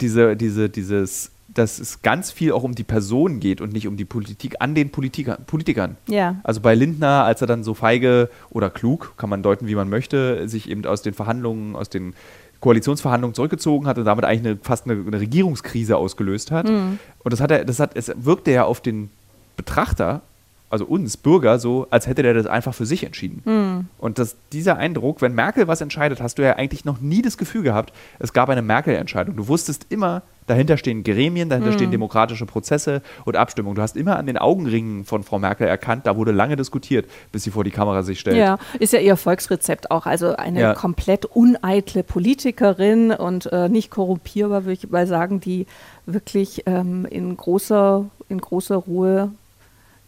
diese, 0.01 0.37
diese, 0.37 0.69
dieses 0.69 1.31
dass 1.55 1.79
es 1.79 2.03
ganz 2.03 2.31
viel 2.31 2.53
auch 2.53 2.65
um 2.65 2.75
die 2.75 2.85
Person 2.85 3.41
geht 3.41 3.61
und 3.61 3.73
nicht 3.73 3.87
um 3.87 3.97
die 3.97 4.05
Politik 4.05 4.57
an 4.59 4.75
den 4.75 4.91
Politiker, 4.91 5.39
Politikern. 5.47 5.97
Ja. 6.09 6.37
Also 6.43 6.61
bei 6.61 6.75
Lindner, 6.75 7.25
als 7.25 7.41
er 7.41 7.47
dann 7.47 7.65
so 7.65 7.75
feige 7.75 8.29
oder 8.51 8.71
klug, 8.71 9.15
kann 9.17 9.31
man 9.31 9.43
deuten, 9.43 9.67
wie 9.67 9.75
man 9.75 9.89
möchte, 9.89 10.49
sich 10.49 10.69
eben 10.69 10.85
aus 10.85 11.03
den 11.03 11.15
Verhandlungen, 11.15 11.77
aus 11.77 11.89
den 11.89 12.15
Koalitionsverhandlungen 12.61 13.35
zurückgezogen 13.35 13.87
hat 13.87 13.99
und 13.99 14.05
damit 14.05 14.25
eigentlich 14.25 14.53
eine, 14.53 14.59
fast 14.63 14.89
eine, 14.89 15.01
eine 15.07 15.21
Regierungskrise 15.21 15.97
ausgelöst 15.97 16.51
hat. 16.51 16.69
Mhm. 16.69 16.99
Und 17.23 17.33
das 17.33 17.41
hat 17.41 17.51
er, 17.51 17.65
das 17.65 17.79
hat, 17.79 17.91
es 17.95 18.11
wirkte 18.17 18.53
ja 18.53 18.65
auf 18.65 18.81
den 18.81 19.11
Betrachter, 19.57 20.23
also 20.71 20.87
uns 20.87 21.17
Bürger, 21.17 21.59
so, 21.59 21.87
als 21.91 22.07
hätte 22.07 22.23
der 22.23 22.35
das 22.35 22.47
einfach 22.47 22.75
für 22.75 22.87
sich 22.87 23.05
entschieden. 23.05 23.43
Mhm. 23.45 23.89
Und 23.99 24.19
das, 24.19 24.37
dieser 24.51 24.77
Eindruck, 24.77 25.21
wenn 25.21 25.35
Merkel 25.35 25.69
was 25.69 25.81
entscheidet, 25.81 26.21
hast 26.21 26.39
du 26.39 26.43
ja 26.43 26.57
eigentlich 26.57 26.85
noch 26.85 27.01
nie 27.01 27.23
das 27.23 27.39
Gefühl 27.39 27.63
gehabt, 27.63 27.93
es 28.19 28.33
gab 28.33 28.49
eine 28.49 28.63
Merkel-Entscheidung. 28.63 29.37
Du 29.37 29.47
wusstest 29.47 29.87
immer, 29.91 30.23
Dahinter 30.47 30.77
stehen 30.77 31.05
Gremien, 31.05 31.49
dahinter 31.49 31.71
Mhm. 31.71 31.75
stehen 31.75 31.91
demokratische 31.91 32.45
Prozesse 32.45 33.01
und 33.25 33.37
Abstimmungen. 33.37 33.77
Du 33.77 33.83
hast 33.83 33.97
immer 33.97 34.17
an 34.19 34.27
den 34.27 34.37
Augenringen 34.37 35.05
von 35.05 35.23
Frau 35.23 35.39
Merkel 35.39 35.67
erkannt, 35.67 36.07
da 36.07 36.17
wurde 36.17 36.33
lange 36.33 36.57
diskutiert, 36.57 37.07
bis 37.33 37.45
sie 37.45 37.51
vor 37.51 37.65
die 37.65 37.71
Kamera 37.71 38.03
sich 38.03 38.21
stellt. 38.21 38.37
Ja, 38.37 38.59
ist 38.79 38.93
ja 38.93 38.99
ihr 39.01 39.17
Volksrezept 39.17 39.91
auch. 39.91 40.05
Also 40.07 40.37
eine 40.37 40.61
Ja. 40.61 40.75
komplett 40.75 41.25
uneitle 41.25 42.03
Politikerin 42.03 43.11
und 43.11 43.47
äh, 43.53 43.69
nicht 43.69 43.91
korrumpierbar, 43.91 44.65
würde 44.65 44.75
ich 44.75 44.91
mal 44.91 45.07
sagen, 45.07 45.41
die 45.41 45.67
wirklich 46.07 46.65
ähm, 46.67 47.07
in, 47.11 47.37
großer, 47.37 48.05
in 48.29 48.39
großer 48.41 48.77
Ruhe 48.77 49.31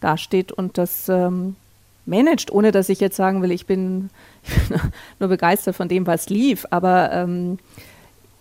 dasteht 0.01 0.51
und 0.51 0.77
das 0.77 1.09
ähm, 1.09 1.55
managt, 2.05 2.51
ohne 2.51 2.71
dass 2.71 2.89
ich 2.89 2.99
jetzt 2.99 3.15
sagen 3.15 3.41
will, 3.41 3.51
ich 3.51 3.65
bin, 3.65 4.09
ich 4.43 4.53
bin 4.69 4.79
nur 5.19 5.29
begeistert 5.29 5.75
von 5.75 5.87
dem, 5.87 6.05
was 6.05 6.29
lief. 6.29 6.65
Aber 6.69 7.11
ähm, 7.11 7.57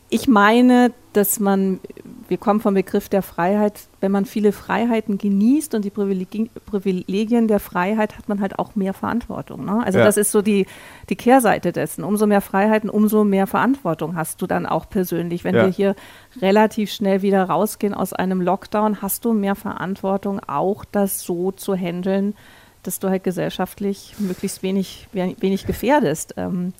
ich 0.09 0.29
meine, 0.29 0.93
dass 1.13 1.41
man, 1.41 1.81
wir 2.29 2.37
kommen 2.37 2.61
vom 2.61 2.75
Begriff 2.75 3.09
der 3.09 3.23
Freiheit, 3.23 3.89
wenn 4.01 4.13
man 4.13 4.25
viele 4.25 4.53
Freiheiten 4.53 5.19
genießt 5.19 5.75
und 5.75 5.85
die 5.85 5.91
Privilegien, 5.91 7.49
der 7.49 7.59
Freiheit, 7.59 8.17
hat 8.19 8.29
man 8.29 8.41
halt 8.41 8.59
auch 8.59 8.77
mehr 8.77 8.93
Verantwortung. 8.93 9.65
Ne? 9.65 9.83
Also 9.85 9.99
Ja. 9.99 10.05
das 10.05 10.17
ist 10.17 10.31
so 10.31 10.43
die, 10.43 10.67
die 11.09 11.17
Kehrseite 11.17 11.73
dessen. 11.73 12.05
Umso 12.05 12.27
mehr 12.27 12.41
Freiheiten, 12.43 12.91
umso 12.91 13.25
mehr 13.25 13.47
Verantwortung 13.47 14.15
hast 14.15 14.43
du 14.43 14.47
dann 14.47 14.67
auch 14.67 14.89
persönlich. 14.89 15.43
Wenn 15.43 15.55
Ja. 15.57 15.65
wir 15.65 15.73
hier 15.73 15.97
relativ 16.41 16.93
schnell 16.93 17.23
wieder 17.23 17.45
rausgehen 17.45 17.95
aus 17.95 18.13
einem 18.13 18.41
Lockdown, 18.41 19.03
hast 19.03 19.25
du 19.25 19.33
mehr 19.33 19.55
Verantwortung, 19.55 20.41
auch 20.47 20.85
das 20.85 21.23
so 21.23 21.51
zu 21.51 21.75
handeln, 21.75 22.35
dass 22.83 23.01
du 23.01 23.09
halt 23.09 23.25
gesellschaftlich 23.25 24.15
möglichst 24.19 24.63
wenig, 24.63 25.09
wenig 25.13 25.67
gefährdest. 25.67 26.35
Ähm, 26.37 26.73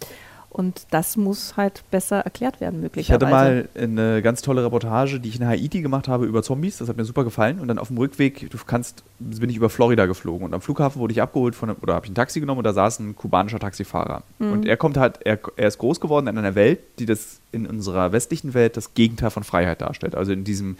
und 0.57 0.87
das 0.91 1.19
muss 1.19 1.59
halt 1.59 1.85
besser 1.91 2.21
erklärt 2.21 2.63
werden, 2.63 2.83
Ich 2.95 3.13
hatte 3.13 3.27
möglicherweise. 3.27 3.69
mal 3.75 3.83
eine 3.83 4.23
ganz 4.23 4.41
tolle 4.41 4.65
Reportage, 4.65 5.21
die 5.21 5.29
ich 5.29 5.39
in 5.39 5.47
Haiti 5.47 5.83
gemacht 5.83 6.09
habe 6.09 6.25
über 6.25 6.43
Zombies. 6.43 6.79
Das 6.79 6.89
hat 6.89 6.97
mir 6.97 7.05
super 7.05 7.25
gefallen. 7.25 7.61
Und 7.61 7.69
dann 7.69 7.79
auf 7.79 7.89
dem 7.89 7.99
Rückweg, 7.99 8.49
du 8.51 8.57
kannst, 8.67 9.05
bin 9.19 9.51
ich 9.51 9.57
über 9.57 9.69
Florida 9.69 10.07
geflogen. 10.07 10.47
Und 10.47 10.55
am 10.55 10.63
Flughafen 10.63 10.99
wurde 10.99 11.13
ich 11.13 11.21
abgeholt 11.21 11.55
von 11.55 11.69
einem, 11.69 11.79
oder 11.83 11.93
habe 11.93 12.07
ich 12.07 12.13
ein 12.13 12.15
Taxi 12.15 12.41
genommen 12.41 12.57
und 12.57 12.65
da 12.65 12.73
saß 12.73 13.01
ein 13.01 13.15
kubanischer 13.15 13.59
Taxifahrer. 13.59 14.23
Und 14.39 14.65
er 14.65 14.79
kommt 14.79 14.97
halt, 14.97 15.19
er, 15.27 15.39
er 15.57 15.69
ist 15.69 15.77
groß 15.77 16.01
geworden 16.01 16.27
in 16.27 16.39
einer 16.39 16.55
Welt, 16.55 16.79
die 17.01 17.05
das 17.05 17.39
in 17.53 17.67
unserer 17.67 18.13
westlichen 18.13 18.55
Welt 18.55 18.79
das 18.79 18.95
Gegenteil 18.95 19.29
von 19.29 19.45
Freiheit 19.45 19.83
darstellt. 19.83 20.15
Also 20.15 20.33
in 20.33 20.45
diesem 20.45 20.79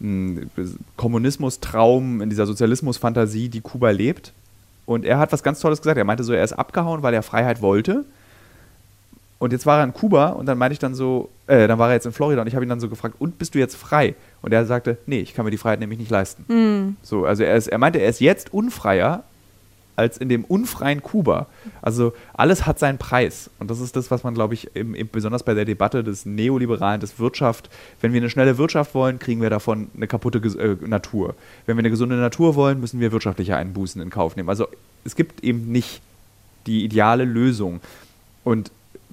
mh, 0.00 0.42
Kommunismus-Traum, 0.98 2.20
in 2.20 2.28
dieser 2.28 2.44
Sozialismus-Fantasie, 2.44 3.48
die 3.48 3.62
Kuba 3.62 3.88
lebt. 3.88 4.34
Und 4.84 5.06
er 5.06 5.18
hat 5.18 5.32
was 5.32 5.42
ganz 5.42 5.60
Tolles 5.60 5.80
gesagt. 5.80 5.96
Er 5.96 6.04
meinte 6.04 6.24
so, 6.24 6.34
er 6.34 6.44
ist 6.44 6.52
abgehauen, 6.52 7.02
weil 7.02 7.14
er 7.14 7.22
Freiheit 7.22 7.62
wollte. 7.62 8.04
Und 9.44 9.52
jetzt 9.52 9.66
war 9.66 9.80
er 9.80 9.84
in 9.84 9.92
Kuba 9.92 10.28
und 10.28 10.46
dann 10.46 10.56
meinte 10.56 10.72
ich 10.72 10.78
dann 10.78 10.94
so, 10.94 11.28
äh, 11.48 11.68
dann 11.68 11.78
war 11.78 11.88
er 11.88 11.94
jetzt 11.96 12.06
in 12.06 12.12
Florida 12.12 12.40
und 12.40 12.46
ich 12.46 12.54
habe 12.54 12.64
ihn 12.64 12.68
dann 12.70 12.80
so 12.80 12.88
gefragt, 12.88 13.16
und 13.18 13.36
bist 13.36 13.54
du 13.54 13.58
jetzt 13.58 13.76
frei? 13.76 14.14
Und 14.40 14.54
er 14.54 14.64
sagte, 14.64 14.96
nee, 15.04 15.20
ich 15.20 15.34
kann 15.34 15.44
mir 15.44 15.50
die 15.50 15.58
Freiheit 15.58 15.80
nämlich 15.80 15.98
nicht 15.98 16.10
leisten. 16.10 16.46
Hm. 16.48 16.96
So, 17.02 17.26
also 17.26 17.42
er, 17.42 17.54
ist, 17.54 17.66
er 17.66 17.76
meinte, 17.76 17.98
er 17.98 18.08
ist 18.08 18.20
jetzt 18.20 18.54
unfreier 18.54 19.22
als 19.96 20.16
in 20.16 20.30
dem 20.30 20.46
unfreien 20.46 21.02
Kuba. 21.02 21.46
Also 21.82 22.14
alles 22.32 22.64
hat 22.64 22.78
seinen 22.78 22.96
Preis. 22.96 23.50
Und 23.58 23.70
das 23.70 23.80
ist 23.80 23.96
das, 23.96 24.10
was 24.10 24.24
man, 24.24 24.32
glaube 24.32 24.54
ich, 24.54 24.74
eben, 24.74 24.94
eben 24.94 25.10
besonders 25.12 25.42
bei 25.42 25.52
der 25.52 25.66
Debatte 25.66 26.02
des 26.02 26.24
Neoliberalen, 26.24 27.02
des 27.02 27.18
Wirtschaft, 27.18 27.68
wenn 28.00 28.14
wir 28.14 28.22
eine 28.22 28.30
schnelle 28.30 28.56
Wirtschaft 28.56 28.94
wollen, 28.94 29.18
kriegen 29.18 29.42
wir 29.42 29.50
davon 29.50 29.88
eine 29.94 30.06
kaputte 30.06 30.38
äh, 30.38 30.88
Natur. 30.88 31.34
Wenn 31.66 31.76
wir 31.76 31.80
eine 31.80 31.90
gesunde 31.90 32.16
Natur 32.16 32.54
wollen, 32.54 32.80
müssen 32.80 32.98
wir 32.98 33.12
wirtschaftliche 33.12 33.56
Einbußen 33.56 34.00
in 34.00 34.08
Kauf 34.08 34.36
nehmen. 34.36 34.48
Also 34.48 34.68
es 35.04 35.14
gibt 35.14 35.44
eben 35.44 35.70
nicht 35.70 36.00
die 36.66 36.82
ideale 36.82 37.26
Lösung. 37.26 37.82
Und 38.42 38.70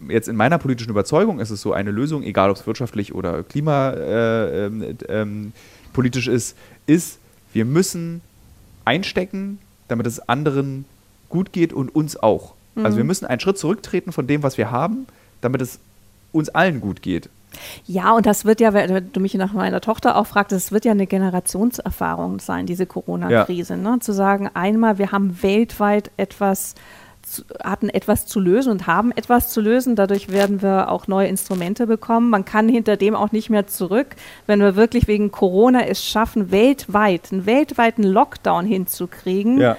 jetzt 0.08 0.28
in 0.28 0.36
meiner 0.36 0.58
politischen 0.58 0.90
Überzeugung 0.90 1.40
ist 1.40 1.50
es 1.50 1.62
so, 1.62 1.74
eine 1.74 1.92
Lösung, 1.92 2.24
egal 2.24 2.50
ob 2.50 2.58
es 2.58 2.68
wirtschaftlich 2.68 3.14
oder 3.14 3.44
klimapolitisch 3.44 5.10
äh, 5.10 5.52
politisch 5.94 6.28
ist, 6.28 6.58
ist, 6.86 7.20
wir 7.54 7.66
müssen 7.66 8.22
einstecken, 8.86 9.60
damit 9.88 10.08
es 10.08 10.28
anderen 10.28 10.86
gut 11.30 11.54
geht 11.54 11.74
und 11.74 11.94
uns 11.94 12.18
auch. 12.18 12.54
Also 12.76 12.98
wir 12.98 13.04
müssen 13.04 13.26
einen 13.26 13.40
Schritt 13.40 13.58
zurücktreten 13.58 14.12
von 14.12 14.28
dem, 14.28 14.44
was 14.44 14.58
wir 14.58 14.72
haben, 14.72 15.06
damit 15.42 15.62
es 15.62 15.80
uns 16.32 16.50
allen 16.50 16.80
gut 16.80 17.02
geht. 17.02 17.30
Ja, 17.86 18.14
und 18.14 18.26
das 18.26 18.46
wird 18.46 18.62
ja, 18.62 18.74
wenn 18.74 19.12
du 19.12 19.20
mich 19.20 19.34
nach 19.34 19.52
meiner 19.52 19.82
Tochter 19.82 20.16
auch 20.16 20.26
fragst, 20.26 20.54
das 20.54 20.72
wird 20.72 20.86
ja 20.86 20.92
eine 20.92 21.06
Generationserfahrung 21.06 22.40
sein, 22.40 22.66
diese 22.66 22.86
Corona-Krise. 22.86 23.76
Ne? 23.76 24.00
Zu 24.00 24.14
sagen, 24.14 24.50
einmal, 24.54 24.98
wir 24.98 25.12
haben 25.12 25.44
weltweit 25.44 26.12
etwas, 26.16 26.76
hatten 27.64 27.90
etwas 27.90 28.26
zu 28.26 28.40
lösen 28.40 28.72
und 28.72 28.88
haben 28.88 29.12
etwas 29.12 29.52
zu 29.52 29.62
lösen. 29.62 29.96
Dadurch 29.96 30.30
werden 30.30 30.62
wir 30.62 30.90
auch 30.90 31.08
neue 31.08 31.28
Instrumente 31.28 31.88
bekommen. 31.88 32.30
Man 32.30 32.46
kann 32.46 32.70
hinter 32.70 32.98
dem 32.98 33.16
auch 33.16 33.32
nicht 33.32 33.50
mehr 33.50 33.68
zurück. 33.68 34.08
Wenn 34.48 34.60
wir 34.60 34.76
wirklich 34.76 35.08
wegen 35.08 35.32
Corona 35.32 35.86
es 35.86 36.06
schaffen, 36.06 36.52
weltweit, 36.52 37.32
einen 37.32 37.46
weltweiten 37.46 38.04
Lockdown 38.04 38.66
hinzukriegen, 38.66 39.76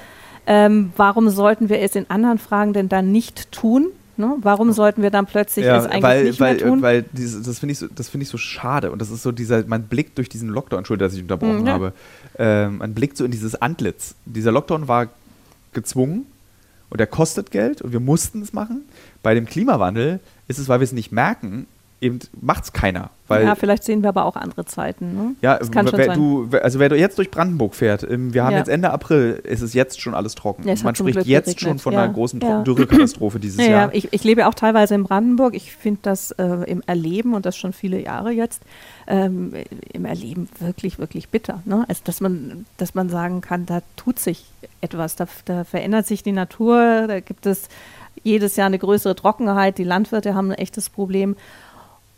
ähm, 0.46 0.92
warum 0.96 1.28
sollten 1.28 1.68
wir 1.68 1.80
es 1.80 1.94
in 1.94 2.10
anderen 2.10 2.38
Fragen 2.38 2.72
denn 2.72 2.88
dann 2.88 3.12
nicht 3.12 3.52
tun? 3.52 3.88
Ne? 4.16 4.36
Warum 4.42 4.72
sollten 4.72 5.02
wir 5.02 5.10
dann 5.10 5.26
plötzlich 5.26 5.64
es 5.64 5.86
eigentlich 5.86 6.02
weil, 6.02 6.24
nicht 6.24 6.40
weil, 6.40 6.56
mehr 6.56 6.66
tun? 6.66 6.82
weil 6.82 7.04
diese, 7.12 7.42
das 7.42 7.58
finde 7.58 7.72
ich, 7.72 7.78
so, 7.78 7.86
das 7.94 8.08
find 8.08 8.22
ich 8.22 8.28
so 8.28 8.38
schade. 8.38 8.90
Und 8.90 9.00
das 9.00 9.10
ist 9.10 9.22
so 9.22 9.32
dieser, 9.32 9.64
man 9.66 9.84
blickt 9.84 10.18
durch 10.18 10.28
diesen 10.28 10.48
Lockdown, 10.48 10.78
Entschuldigung, 10.78 11.08
dass 11.08 11.16
ich 11.16 11.22
unterbrochen 11.22 11.60
Mhm, 11.60 11.66
ja. 11.66 11.72
habe, 11.72 11.92
ähm, 12.38 12.78
man 12.78 12.94
blickt 12.94 13.16
so 13.16 13.24
in 13.24 13.30
dieses 13.30 13.60
Antlitz. 13.60 14.14
Dieser 14.26 14.52
Lockdown 14.52 14.88
war 14.88 15.08
gezwungen 15.72 16.26
und 16.92 17.00
er 17.00 17.06
kostet 17.06 17.50
Geld 17.50 17.82
und 17.82 17.92
wir 17.92 18.00
mussten 18.00 18.42
es 18.42 18.52
machen. 18.52 18.82
Bei 19.22 19.34
dem 19.34 19.46
Klimawandel 19.46 20.20
ist 20.46 20.58
es, 20.58 20.68
weil 20.68 20.80
wir 20.80 20.84
es 20.84 20.92
nicht 20.92 21.10
merken, 21.12 21.66
eben 22.00 22.18
macht 22.40 22.64
es 22.64 22.72
keiner. 22.72 23.10
Weil 23.28 23.44
ja, 23.44 23.54
vielleicht 23.54 23.84
sehen 23.84 24.02
wir 24.02 24.08
aber 24.08 24.24
auch 24.24 24.34
andere 24.34 24.64
Zeiten. 24.66 25.14
Ne? 25.14 25.36
Ja, 25.40 25.56
das 25.56 25.70
kann 25.70 25.86
schon 25.86 25.96
wer, 25.98 26.14
du, 26.14 26.48
wer- 26.50 26.64
also 26.64 26.80
wer 26.80 26.88
du 26.88 26.96
jetzt 26.96 27.16
durch 27.16 27.30
Brandenburg 27.30 27.74
fährt, 27.76 28.02
ähm, 28.02 28.34
wir 28.34 28.42
haben 28.44 28.52
Ja. 28.52 28.58
jetzt 28.58 28.68
Ende 28.68 28.90
April, 28.90 29.40
ist 29.44 29.62
es 29.62 29.72
jetzt 29.72 30.00
schon 30.00 30.12
alles 30.12 30.34
trocken. 30.34 30.66
Ja, 30.68 30.74
Man 30.82 30.94
spricht 30.96 31.14
Glück 31.18 31.26
jetzt 31.26 31.44
geregnet, 31.46 31.60
schon 31.60 31.78
von 31.78 31.92
ja. 31.94 32.02
einer 32.02 32.12
großen 32.12 32.40
Ja. 32.40 32.56
Tro- 32.58 32.64
Dürrekatastrophe 32.64 33.38
dieses 33.38 33.58
ja, 33.60 33.64
ja, 33.64 33.70
Jahr. 33.70 33.94
ich, 33.94 34.12
ich 34.12 34.24
lebe 34.24 34.46
auch 34.48 34.54
teilweise 34.54 34.94
in 34.96 35.04
Brandenburg. 35.04 35.54
Ich 35.54 35.72
finde 35.74 36.00
das 36.02 36.32
äh, 36.32 36.44
im 36.66 36.82
Erleben 36.86 37.34
und 37.34 37.46
das 37.46 37.56
schon 37.56 37.72
viele 37.72 38.02
Jahre 38.02 38.32
jetzt 38.32 38.62
ähm, 39.06 39.52
im 39.92 40.04
Erleben 40.04 40.48
wirklich, 40.58 40.98
wirklich 40.98 41.28
bitter. 41.28 41.62
Ne? 41.64 41.84
Also, 41.88 42.02
dass 42.04 42.20
man, 42.20 42.66
dass 42.76 42.94
man 42.94 43.08
sagen 43.08 43.40
kann, 43.40 43.66
da 43.66 43.82
tut 43.96 44.18
sich 44.18 44.44
etwas, 44.80 45.16
da, 45.16 45.26
da 45.44 45.64
verändert 45.64 46.06
sich 46.06 46.22
die 46.22 46.32
Natur, 46.32 47.06
da 47.08 47.20
gibt 47.20 47.46
es 47.46 47.68
jedes 48.22 48.56
Jahr 48.56 48.66
eine 48.66 48.78
größere 48.78 49.16
Trockenheit, 49.16 49.78
die 49.78 49.84
Landwirte 49.84 50.34
haben 50.34 50.50
ein 50.50 50.58
echtes 50.58 50.90
Problem. 50.90 51.36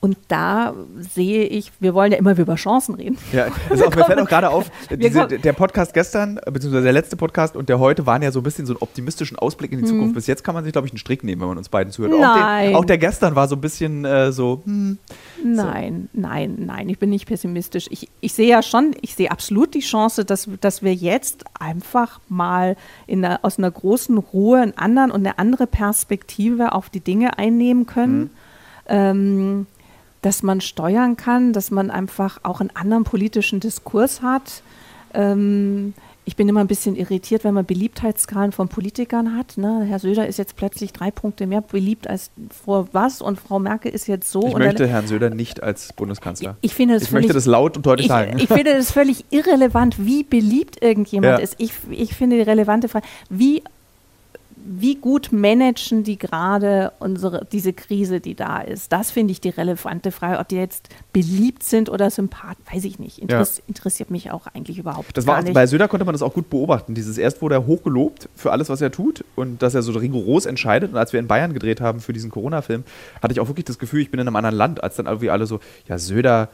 Und 0.05 0.19
da 0.29 0.75
sehe 0.99 1.45
ich, 1.45 1.73
wir 1.81 1.95
wollen 1.95 2.13
ja 2.13 2.19
immer 2.19 2.39
über 2.39 2.57
Chancen 2.57 2.95
reden. 2.95 3.17
Ja, 3.33 3.47
also 3.71 3.87
auch, 3.87 3.97
mir 3.97 4.05
fällt 4.05 4.21
auch 4.21 4.29
gerade 4.29 4.51
auf, 4.51 4.71
diese, 4.91 5.27
der 5.27 5.55
Podcast 5.55 5.95
gestern, 5.95 6.39
beziehungsweise 6.45 6.85
der 6.85 6.93
letzte 6.93 7.17
Podcast 7.17 7.57
und 7.57 7.71
der 7.71 7.79
heute 7.79 8.05
waren 8.05 8.21
ja 8.21 8.31
so 8.31 8.41
ein 8.41 8.43
bisschen 8.43 8.67
so 8.67 8.75
einen 8.75 8.83
optimistischen 8.83 9.39
Ausblick 9.39 9.73
in 9.73 9.79
die 9.79 9.87
Zukunft. 9.87 10.15
Bis 10.15 10.27
jetzt 10.27 10.45
kann 10.45 10.55
man 10.55 10.63
sich, 10.63 10.75
glaube 10.75 10.87
ich, 10.87 10.93
einen 10.93 10.99
Strick 10.99 11.25
nehmen, 11.25 11.41
wenn 11.41 11.49
man 11.49 11.57
uns 11.57 11.71
beiden 11.71 11.91
zuhört. 11.91 12.13
Auch. 12.13 12.21
Nein. 12.21 12.67
den, 12.67 12.77
auch 12.77 12.85
der 12.85 12.99
gestern 12.99 13.35
war 13.35 13.49
so 13.49 13.57
ein 13.57 13.63
bisschen 13.63 14.05
äh, 14.05 14.31
so, 14.31 14.61
hm, 14.67 14.99
Nein, 15.43 16.11
nein, 16.13 16.57
nein, 16.59 16.91
ich 16.91 16.99
bin 16.99 17.09
nicht 17.09 17.25
pessimistisch. 17.25 17.87
Ich, 17.91 18.11
ich 18.21 18.35
sehe 18.35 18.49
ja 18.49 18.63
schon, 18.63 18.95
ich 19.01 19.15
sehe 19.15 19.31
absolut 19.31 19.73
die 19.73 19.81
Chance, 19.81 20.27
dass, 20.27 20.51
dass 20.61 20.83
wir 20.83 20.93
jetzt 20.93 21.45
einfach 21.59 22.21
mal 22.29 22.77
in 23.07 23.25
einer, 23.25 23.41
aus 23.41 23.57
einer 23.57 23.71
großen 23.71 24.19
Ruhe 24.19 24.61
einen 24.61 24.77
anderen 24.77 25.11
und 25.11 25.27
eine 25.27 25.39
andere 25.39 25.67
Perspektive 25.67 26.73
auf 26.73 26.91
die 26.91 27.01
Dinge 27.01 27.39
einnehmen 27.39 27.87
können. 27.87 28.29
Ähm, 28.87 29.67
dass 30.25 30.43
man 30.43 30.61
steuern 30.61 31.17
kann, 31.17 31.53
dass 31.53 31.71
man 31.71 31.91
einfach 31.91 32.39
auch 32.45 32.61
einen 32.61 32.71
anderen 32.75 33.05
politischen 33.05 33.61
Diskurs 33.61 34.23
hat. 34.23 34.63
Ähm, 35.13 35.93
ich 36.27 36.37
bin 36.37 36.49
immer 36.49 36.61
ein 36.61 36.67
bisschen 36.67 36.97
irritiert, 36.97 37.45
wenn 37.45 37.53
man 37.53 37.67
Beliebtheitsskalen 37.67 38.53
von 38.53 38.69
Politikern 38.69 39.37
hat. 39.37 39.59
Ne? 39.59 39.85
Herr 39.87 39.99
Söder 39.99 40.27
ist 40.27 40.39
jetzt 40.39 40.57
plötzlich 40.57 40.95
drei 40.95 41.11
Punkte 41.11 41.47
mehr 41.47 41.61
beliebt 41.61 42.09
als 42.09 42.31
vor 42.65 42.89
was 42.93 43.21
und 43.21 43.39
Frau 43.39 43.59
Merkel 43.59 43.93
ist 43.93 44.07
jetzt 44.07 44.31
so. 44.33 44.47
ich 44.47 44.55
möchte 44.57 44.87
Herrn 44.87 45.07
Söder 45.07 45.29
nicht 45.29 45.63
als 45.63 45.93
Bundeskanzler. 45.93 46.57
ich 46.63 46.73
finde 46.75 46.95
das 46.95 47.03
ich 47.03 47.11
völlig, 47.11 47.25
möchte 47.25 47.35
das 47.35 47.45
laut 47.45 47.77
und 47.77 47.85
deutlich 47.85 48.07
ich, 48.07 48.13
sagen. 48.13 48.39
ich 48.39 48.49
finde 48.49 48.75
das 48.75 48.91
völlig 48.91 49.27
irrelevant, 49.29 49.97
wie 50.07 50.23
beliebt 50.23 50.83
irgendjemand 50.83 51.39
Ja. 51.39 51.45
ist. 51.45 51.57
Ich, 51.59 51.73
ich 51.91 52.15
finde 52.15 52.37
die 52.37 52.43
relevante 52.43 52.89
Frage, 52.89 53.07
wie, 53.29 53.63
wie 54.67 54.95
gut 54.95 55.31
managen 55.31 56.05
die 56.05 56.19
gerade 56.19 56.93
unsere, 56.99 57.47
diese 57.51 57.73
Krise, 57.73 58.21
die 58.21 58.35
da 58.35 58.61
ist? 58.61 58.93
Das 58.93 59.11
finde 59.11 59.33
ich 59.33 59.41
die 59.41 59.51
relevante 59.51 60.11
Frage. 60.11 60.39
Ob 60.39 60.49
die 60.49 60.57
jetzt 60.57 60.89
beliebt 61.13 61.63
sind 61.63 61.91
oder 61.91 62.11
sympath, 62.11 62.57
weiß 62.73 62.85
ich 62.85 62.99
nicht. 62.99 63.19
Interess, 63.19 63.63
Interessiert 63.67 64.11
mich 64.11 64.31
auch 64.31 64.47
eigentlich 64.47 64.79
überhaupt 64.79 65.17
Das 65.17 65.27
war 65.27 65.39
auch, 65.39 65.43
nicht. 65.43 65.53
bei 65.55 65.67
Söder 65.67 65.87
konnte 65.89 66.07
man 66.07 66.15
das 66.15 66.23
auch 66.23 66.33
gut 66.33 66.49
beobachten. 66.49 66.95
Dieses 66.95 67.19
erst 67.19 67.43
wurde 67.43 67.57
er 67.57 67.67
hochgelobt 67.67 68.29
für 68.35 68.53
alles, 68.53 68.69
was 68.69 68.81
er 68.81 68.91
tut 68.91 69.25
und 69.37 69.63
dass 69.63 69.75
er 69.75 69.83
so 69.83 69.93
rigoros 69.93 70.47
entscheidet. 70.47 70.93
Und 70.93 70.99
als 70.99 71.13
wir 71.13 71.21
in 71.21 71.27
Bayern 71.27 71.53
gedreht 71.53 71.81
haben 71.81 72.01
für 72.01 72.13
diesen 72.13 72.31
Corona-Film, 72.31 72.85
hatte 73.23 73.33
ich 73.33 73.41
auch 73.41 73.49
wirklich 73.49 73.67
das 73.67 73.79
Gefühl, 73.79 74.01
ich 74.01 74.11
bin 74.11 74.21
in 74.21 74.27
einem 74.27 74.37
anderen 74.37 74.57
Land, 74.57 74.83
als 74.83 74.97
dann 74.97 75.07
irgendwie 75.07 75.31
alle 75.31 75.47
so, 75.47 75.61
ja, 75.89 75.99
Söder, 75.99 76.49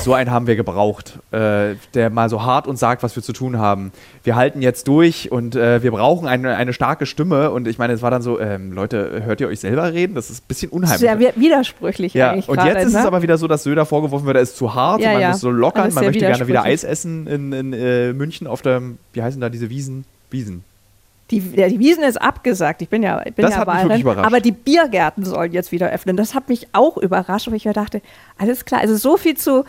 So 0.00 0.12
einen 0.12 0.30
haben 0.30 0.46
wir 0.46 0.56
gebraucht, 0.56 1.18
äh, 1.30 1.74
der 1.94 2.10
mal 2.10 2.28
so 2.28 2.42
hart 2.42 2.66
uns 2.66 2.80
sagt, 2.80 3.02
was 3.02 3.16
wir 3.16 3.22
zu 3.22 3.32
tun 3.32 3.58
haben. 3.58 3.92
Wir 4.22 4.36
halten 4.36 4.60
jetzt 4.60 4.86
durch 4.88 5.32
und 5.32 5.56
äh, 5.56 5.82
wir 5.82 5.90
brauchen 5.92 6.28
eine, 6.28 6.56
eine 6.56 6.72
starke 6.72 7.06
Stimme. 7.06 7.50
Und 7.50 7.66
ich 7.66 7.78
meine, 7.78 7.92
es 7.92 8.02
war 8.02 8.10
dann 8.10 8.22
so, 8.22 8.38
ähm, 8.38 8.72
Leute, 8.72 9.22
hört 9.24 9.40
ihr 9.40 9.48
euch 9.48 9.60
selber 9.60 9.92
reden? 9.92 10.14
Das 10.14 10.30
ist 10.30 10.44
ein 10.44 10.48
bisschen 10.48 10.70
unheimlich. 10.70 11.00
Sehr 11.00 11.18
widersprüchlich 11.18 12.14
ja. 12.14 12.32
eigentlich. 12.32 12.48
Und 12.48 12.62
jetzt 12.64 12.86
ist 12.86 12.92
ne? 12.92 13.00
es 13.00 13.06
aber 13.06 13.22
wieder 13.22 13.38
so, 13.38 13.46
dass 13.48 13.62
Söder 13.62 13.86
vorgeworfen 13.86 14.26
wird, 14.26 14.36
er 14.36 14.42
ist 14.42 14.56
zu 14.56 14.74
hart, 14.74 15.00
Ja, 15.00 15.12
man 15.12 15.22
ja. 15.22 15.28
muss 15.30 15.40
so 15.40 15.50
lockern, 15.50 15.92
man 15.94 16.04
möchte 16.04 16.20
gerne 16.20 16.46
wieder. 16.46 16.64
Eis 16.64 16.84
essen 16.84 17.26
in, 17.26 17.52
in 17.52 17.72
äh, 17.72 18.12
München 18.12 18.46
auf 18.46 18.62
der, 18.62 18.82
wie 19.12 19.22
heißen 19.22 19.40
da 19.40 19.48
diese 19.48 19.70
Wiesen? 19.70 20.04
Wiesen. 20.30 20.64
Die, 21.30 21.40
die 21.40 21.78
Wiesen 21.78 22.04
ist 22.04 22.16
abgesagt. 22.20 22.80
Ich 22.80 22.88
bin 22.88 23.02
ja, 23.02 23.20
ich 23.26 23.34
bin 23.34 23.44
Das 23.44 23.54
ja 23.54 23.62
überrascht. 23.62 24.24
Aber 24.24 24.40
die 24.40 24.52
Biergärten 24.52 25.24
sollen 25.26 25.52
jetzt 25.52 25.72
wieder 25.72 25.90
öffnen. 25.90 26.16
Das 26.16 26.34
hat 26.34 26.48
mich 26.48 26.68
auch 26.72 26.96
überrascht, 26.96 27.48
weil 27.48 27.54
ich 27.56 27.66
mir 27.66 27.74
dachte, 27.74 28.00
alles 28.38 28.64
klar. 28.64 28.80
Also 28.80 28.96
so 28.96 29.18
viel 29.18 29.36
zu, 29.36 29.64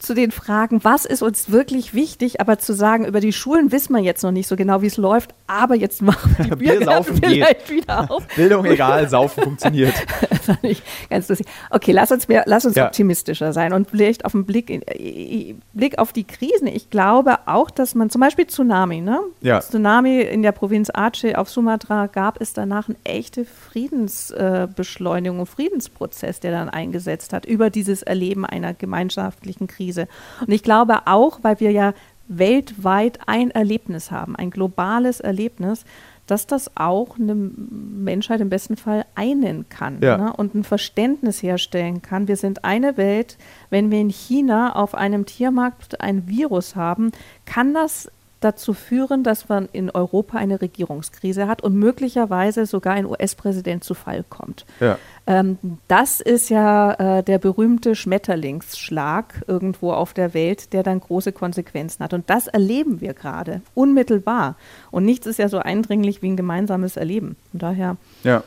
zu 0.00 0.14
den 0.14 0.32
Fragen, 0.32 0.82
was 0.82 1.04
ist 1.04 1.22
uns 1.22 1.52
wirklich 1.52 1.94
wichtig, 1.94 2.40
aber 2.40 2.58
zu 2.58 2.72
sagen, 2.74 3.04
über 3.04 3.20
die 3.20 3.32
Schulen 3.32 3.70
wissen 3.70 3.94
wir 3.94 4.02
jetzt 4.02 4.24
noch 4.24 4.32
nicht 4.32 4.48
so 4.48 4.56
genau, 4.56 4.82
wie 4.82 4.86
es 4.88 4.96
läuft, 4.96 5.34
aber 5.46 5.76
jetzt 5.76 6.02
machen 6.02 6.34
wir 6.36 6.44
die 6.46 6.50
Bier 6.56 6.78
Biergärten 6.78 6.86
saufen 7.04 7.20
geht. 7.20 7.30
vielleicht 7.30 7.70
wieder 7.70 8.10
auf. 8.10 8.26
Bildung 8.36 8.64
egal, 8.64 9.08
Saufen 9.08 9.44
funktioniert. 9.44 9.94
Das 10.44 10.56
fand 10.56 10.64
ich 10.64 10.82
ganz 11.08 11.28
lustig. 11.30 11.46
Okay, 11.70 11.92
lass 11.92 12.12
uns, 12.12 12.28
mehr, 12.28 12.42
lass 12.46 12.66
uns 12.66 12.74
Ja. 12.74 12.86
optimistischer 12.86 13.52
sein 13.54 13.72
und 13.72 13.88
vielleicht 13.88 14.24
auf 14.26 14.32
den 14.32 14.44
Blick, 14.44 14.68
in, 14.68 14.82
äh, 14.86 15.54
Blick 15.72 15.98
auf 15.98 16.12
die 16.12 16.24
Krisen. 16.24 16.66
Ich 16.66 16.90
glaube 16.90 17.38
auch, 17.46 17.70
dass 17.70 17.94
man 17.94 18.10
zum 18.10 18.20
Beispiel 18.20 18.46
Tsunami, 18.46 19.00
ne? 19.00 19.20
Ja. 19.40 19.60
Tsunami 19.60 20.20
in 20.20 20.42
der 20.42 20.52
Provinz 20.52 20.90
Aceh 21.04 21.34
auf 21.36 21.50
Sumatra 21.50 22.06
gab 22.06 22.40
es 22.40 22.52
danach 22.52 22.88
eine 22.88 22.96
echte 23.04 23.44
Friedensbeschleunigung, 23.44 25.40
äh, 25.40 25.46
Friedensprozess, 25.46 26.40
der 26.40 26.52
dann 26.52 26.68
eingesetzt 26.68 27.32
hat 27.32 27.44
über 27.46 27.70
dieses 27.70 28.02
Erleben 28.02 28.44
einer 28.44 28.74
gemeinschaftlichen 28.74 29.66
Krise. 29.66 30.08
Und 30.40 30.52
ich 30.52 30.62
glaube 30.62 31.06
auch, 31.06 31.40
weil 31.42 31.60
wir 31.60 31.70
ja 31.70 31.94
weltweit 32.26 33.18
ein 33.26 33.50
Erlebnis 33.50 34.10
haben, 34.10 34.34
ein 34.36 34.50
globales 34.50 35.20
Erlebnis, 35.20 35.84
dass 36.26 36.46
das 36.46 36.70
auch 36.74 37.18
eine 37.18 37.34
Menschheit 37.34 38.40
im 38.40 38.48
besten 38.48 38.76
Fall 38.76 39.04
einen 39.14 39.68
kann 39.68 39.98
Ja. 40.02 40.16
ne? 40.16 40.32
und 40.32 40.54
ein 40.54 40.64
Verständnis 40.64 41.42
herstellen 41.42 42.00
kann. 42.00 42.28
Wir 42.28 42.36
sind 42.36 42.64
eine 42.64 42.96
Welt. 42.96 43.36
Wenn 43.68 43.90
wir 43.90 44.00
in 44.00 44.08
China 44.08 44.74
auf 44.74 44.94
einem 44.94 45.26
Tiermarkt 45.26 46.00
ein 46.00 46.26
Virus 46.26 46.76
haben, 46.76 47.12
kann 47.44 47.74
das 47.74 48.10
dazu 48.44 48.74
führen, 48.74 49.22
dass 49.24 49.48
man 49.48 49.68
in 49.72 49.90
Europa 49.90 50.38
eine 50.38 50.60
Regierungskrise 50.60 51.48
hat 51.48 51.62
und 51.62 51.74
möglicherweise 51.74 52.66
sogar 52.66 52.94
ein 52.94 53.06
US-Präsident 53.06 53.84
zu 53.84 53.94
Fall 53.94 54.24
kommt. 54.28 54.66
Ja. 54.80 54.98
Ähm, 55.26 55.58
das 55.88 56.20
ist 56.20 56.50
ja 56.50 56.92
äh, 57.18 57.22
der 57.22 57.38
berühmte 57.38 57.94
Schmetterlingsschlag 57.94 59.42
irgendwo 59.46 59.92
auf 59.92 60.12
der 60.12 60.34
Welt, 60.34 60.72
der 60.72 60.82
dann 60.82 61.00
große 61.00 61.32
Konsequenzen 61.32 62.04
hat. 62.04 62.12
Und 62.12 62.28
das 62.28 62.46
erleben 62.46 63.00
wir 63.00 63.14
gerade, 63.14 63.62
unmittelbar. 63.74 64.56
Und 64.90 65.04
nichts 65.04 65.26
ist 65.26 65.38
ja 65.38 65.48
so 65.48 65.58
eindringlich 65.58 66.20
wie 66.22 66.28
ein 66.28 66.36
gemeinsames 66.36 66.96
Erleben. 66.96 67.36
Von 67.50 67.60
daher, 67.60 67.96
Ja. 68.22 68.42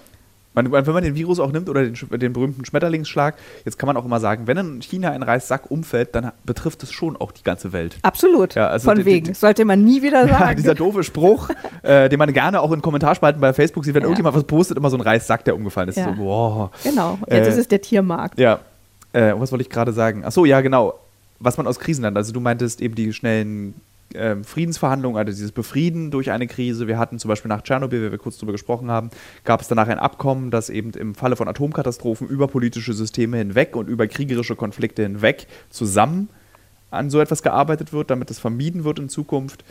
Man, 0.63 0.71
wenn 0.71 0.93
man 0.93 1.03
den 1.03 1.15
Virus 1.15 1.39
auch 1.39 1.51
nimmt 1.51 1.69
oder 1.69 1.83
den, 1.83 1.93
den 2.19 2.33
berühmten 2.33 2.65
Schmetterlingsschlag, 2.65 3.35
jetzt 3.63 3.77
kann 3.77 3.85
man 3.87 3.95
auch 3.95 4.05
immer 4.05 4.19
sagen, 4.19 4.47
wenn 4.47 4.57
in 4.57 4.81
China 4.81 5.11
ein 5.11 5.21
Reissack 5.21 5.69
umfällt, 5.69 6.15
dann 6.15 6.31
betrifft 6.45 6.81
es 6.83 6.91
schon 6.91 7.15
auch 7.15 7.31
die 7.31 7.43
ganze 7.43 7.73
Welt. 7.73 7.97
absolut. 8.01 8.55
Ja, 8.55 8.67
also 8.69 8.85
Von 8.89 8.97
die- 8.97 9.05
wegen. 9.05 9.27
die- 9.27 9.33
Sollte 9.35 9.65
man 9.65 9.83
nie 9.83 10.01
wieder 10.01 10.25
Ja, 10.27 10.39
sagen. 10.39 10.57
dieser 10.57 10.73
doofe 10.73 11.03
Spruch, 11.03 11.49
äh, 11.83 12.09
den 12.09 12.17
man 12.17 12.33
gerne 12.33 12.59
auch 12.61 12.71
in 12.71 12.81
Kommentarspalten 12.81 13.39
bei 13.39 13.53
Facebook 13.53 13.85
sieht, 13.85 13.93
wenn 13.93 14.01
Ja. 14.01 14.07
irgendjemand 14.07 14.35
was 14.35 14.43
postet, 14.45 14.77
immer 14.77 14.89
so 14.89 14.97
ein 14.97 15.01
Reissack, 15.01 15.45
der 15.45 15.55
umgefallen 15.55 15.89
ist. 15.89 15.97
Ja. 15.97 16.05
So, 16.05 16.11
boah. 16.15 16.71
genau. 16.83 17.19
Jetzt 17.29 17.47
Äh, 17.47 17.49
ist 17.49 17.57
es 17.57 17.67
der 17.67 17.81
Tiermarkt. 17.81 18.39
Ja, 18.39 18.59
äh, 19.13 19.33
was 19.37 19.51
wollte 19.51 19.61
ich 19.61 19.69
gerade 19.69 19.93
sagen? 19.93 20.23
Ach 20.25 20.31
so, 20.31 20.43
ja, 20.45 20.61
genau. 20.61 20.95
Was 21.39 21.55
man 21.57 21.67
aus 21.67 21.77
Krisen 21.79 22.01
lernt. 22.01 22.17
Also 22.17 22.33
du 22.33 22.39
meintest 22.39 22.81
eben 22.81 22.95
die 22.95 23.13
schnellen 23.13 23.75
ähm, 24.13 24.43
Friedensverhandlungen, 24.43 25.17
also 25.17 25.31
dieses 25.31 25.51
Befrieden 25.51 26.11
durch 26.11 26.31
eine 26.31 26.47
Krise. 26.47 26.87
Wir 26.87 26.97
hatten 26.97 27.19
zum 27.19 27.29
Beispiel 27.29 27.49
nach 27.49 27.61
Tschernobyl, 27.61 28.07
wie 28.07 28.11
wir 28.11 28.17
kurz 28.17 28.37
darüber 28.37 28.53
gesprochen 28.53 28.89
haben, 28.89 29.09
gab 29.43 29.61
es 29.61 29.67
danach 29.67 29.87
ein 29.87 29.99
Abkommen, 29.99 30.51
dass 30.51 30.69
eben 30.69 30.91
im 30.91 31.15
Falle 31.15 31.35
von 31.35 31.47
Atomkatastrophen 31.47 32.27
über 32.27 32.47
politische 32.47 32.93
Systeme 32.93 33.37
hinweg 33.37 33.75
und 33.75 33.89
über 33.89 34.07
kriegerische 34.07 34.55
Konflikte 34.55 35.03
hinweg 35.03 35.47
zusammen 35.69 36.29
an 36.89 37.09
so 37.09 37.19
etwas 37.19 37.43
gearbeitet 37.43 37.93
wird, 37.93 38.09
damit 38.09 38.31
es 38.31 38.39
vermieden 38.39 38.83
wird 38.83 38.99
in 38.99 39.09
Zukunft. 39.09 39.63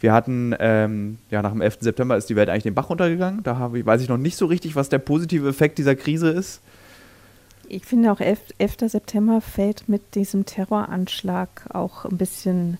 Wir 0.00 0.12
hatten, 0.14 0.54
ähm, 0.58 1.18
ja, 1.30 1.42
nach 1.42 1.52
dem 1.52 1.60
11. 1.60 1.78
September 1.80 2.16
ist 2.16 2.30
die 2.30 2.36
Welt 2.36 2.48
eigentlich 2.48 2.62
den 2.62 2.74
Bach 2.74 2.88
runtergegangen. 2.88 3.42
Da 3.42 3.70
ich, 3.74 3.84
weiß 3.84 4.00
ich 4.00 4.08
noch 4.08 4.16
nicht 4.16 4.36
so 4.36 4.46
richtig, 4.46 4.74
was 4.74 4.88
der 4.88 4.98
positive 4.98 5.48
Effekt 5.48 5.78
dieser 5.78 5.94
Krise 5.94 6.30
ist. 6.30 6.62
Ich 7.68 7.84
finde 7.84 8.10
auch 8.10 8.20
11. 8.20 8.40
11. 8.58 8.76
September 8.86 9.40
fällt 9.40 9.88
mit 9.88 10.14
diesem 10.14 10.46
Terroranschlag 10.46 11.66
auch 11.72 12.04
ein 12.04 12.16
bisschen, 12.16 12.78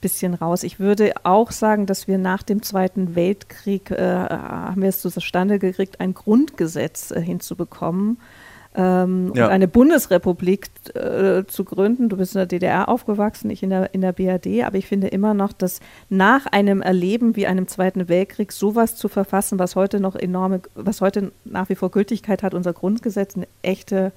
bisschen 0.00 0.34
raus. 0.34 0.62
Ich 0.62 0.78
würde 0.80 1.12
auch 1.24 1.50
sagen, 1.50 1.86
dass 1.86 2.08
wir 2.08 2.18
nach 2.18 2.42
dem 2.42 2.62
Zweiten 2.62 3.14
Weltkrieg, 3.14 3.90
äh, 3.90 4.00
haben 4.00 4.82
wir 4.82 4.88
es 4.88 5.00
zustande 5.00 5.58
gekriegt, 5.58 6.00
ein 6.00 6.14
Grundgesetz 6.14 7.10
äh, 7.10 7.20
hinzubekommen. 7.20 8.18
Ähm, 8.72 9.32
Ja. 9.34 9.46
und 9.46 9.50
eine 9.50 9.66
Bundesrepublik 9.66 10.70
äh, 10.94 11.42
zu 11.44 11.64
gründen. 11.64 12.08
Du 12.08 12.16
bist 12.16 12.36
in 12.36 12.38
der 12.38 12.46
DDR 12.46 12.88
aufgewachsen, 12.88 13.50
ich 13.50 13.64
in 13.64 13.70
der, 13.70 13.92
in 13.94 14.00
der 14.00 14.12
BRD, 14.12 14.62
aber 14.64 14.76
ich 14.78 14.86
finde 14.86 15.08
immer 15.08 15.34
noch, 15.34 15.52
dass 15.52 15.80
nach 16.08 16.46
einem 16.46 16.80
Erleben 16.80 17.34
wie 17.34 17.48
einem 17.48 17.66
Zweiten 17.66 18.08
Weltkrieg 18.08 18.52
sowas 18.52 18.94
zu 18.94 19.08
verfassen, 19.08 19.58
was 19.58 19.74
heute 19.74 19.98
noch 19.98 20.14
enorme, 20.14 20.60
was 20.76 21.00
heute 21.00 21.32
nach 21.44 21.68
wie 21.68 21.74
vor 21.74 21.90
Gültigkeit 21.90 22.44
hat, 22.44 22.54
unser 22.54 22.72
Grundgesetz, 22.72 23.34
eine 23.34 23.48
echte 23.62 24.12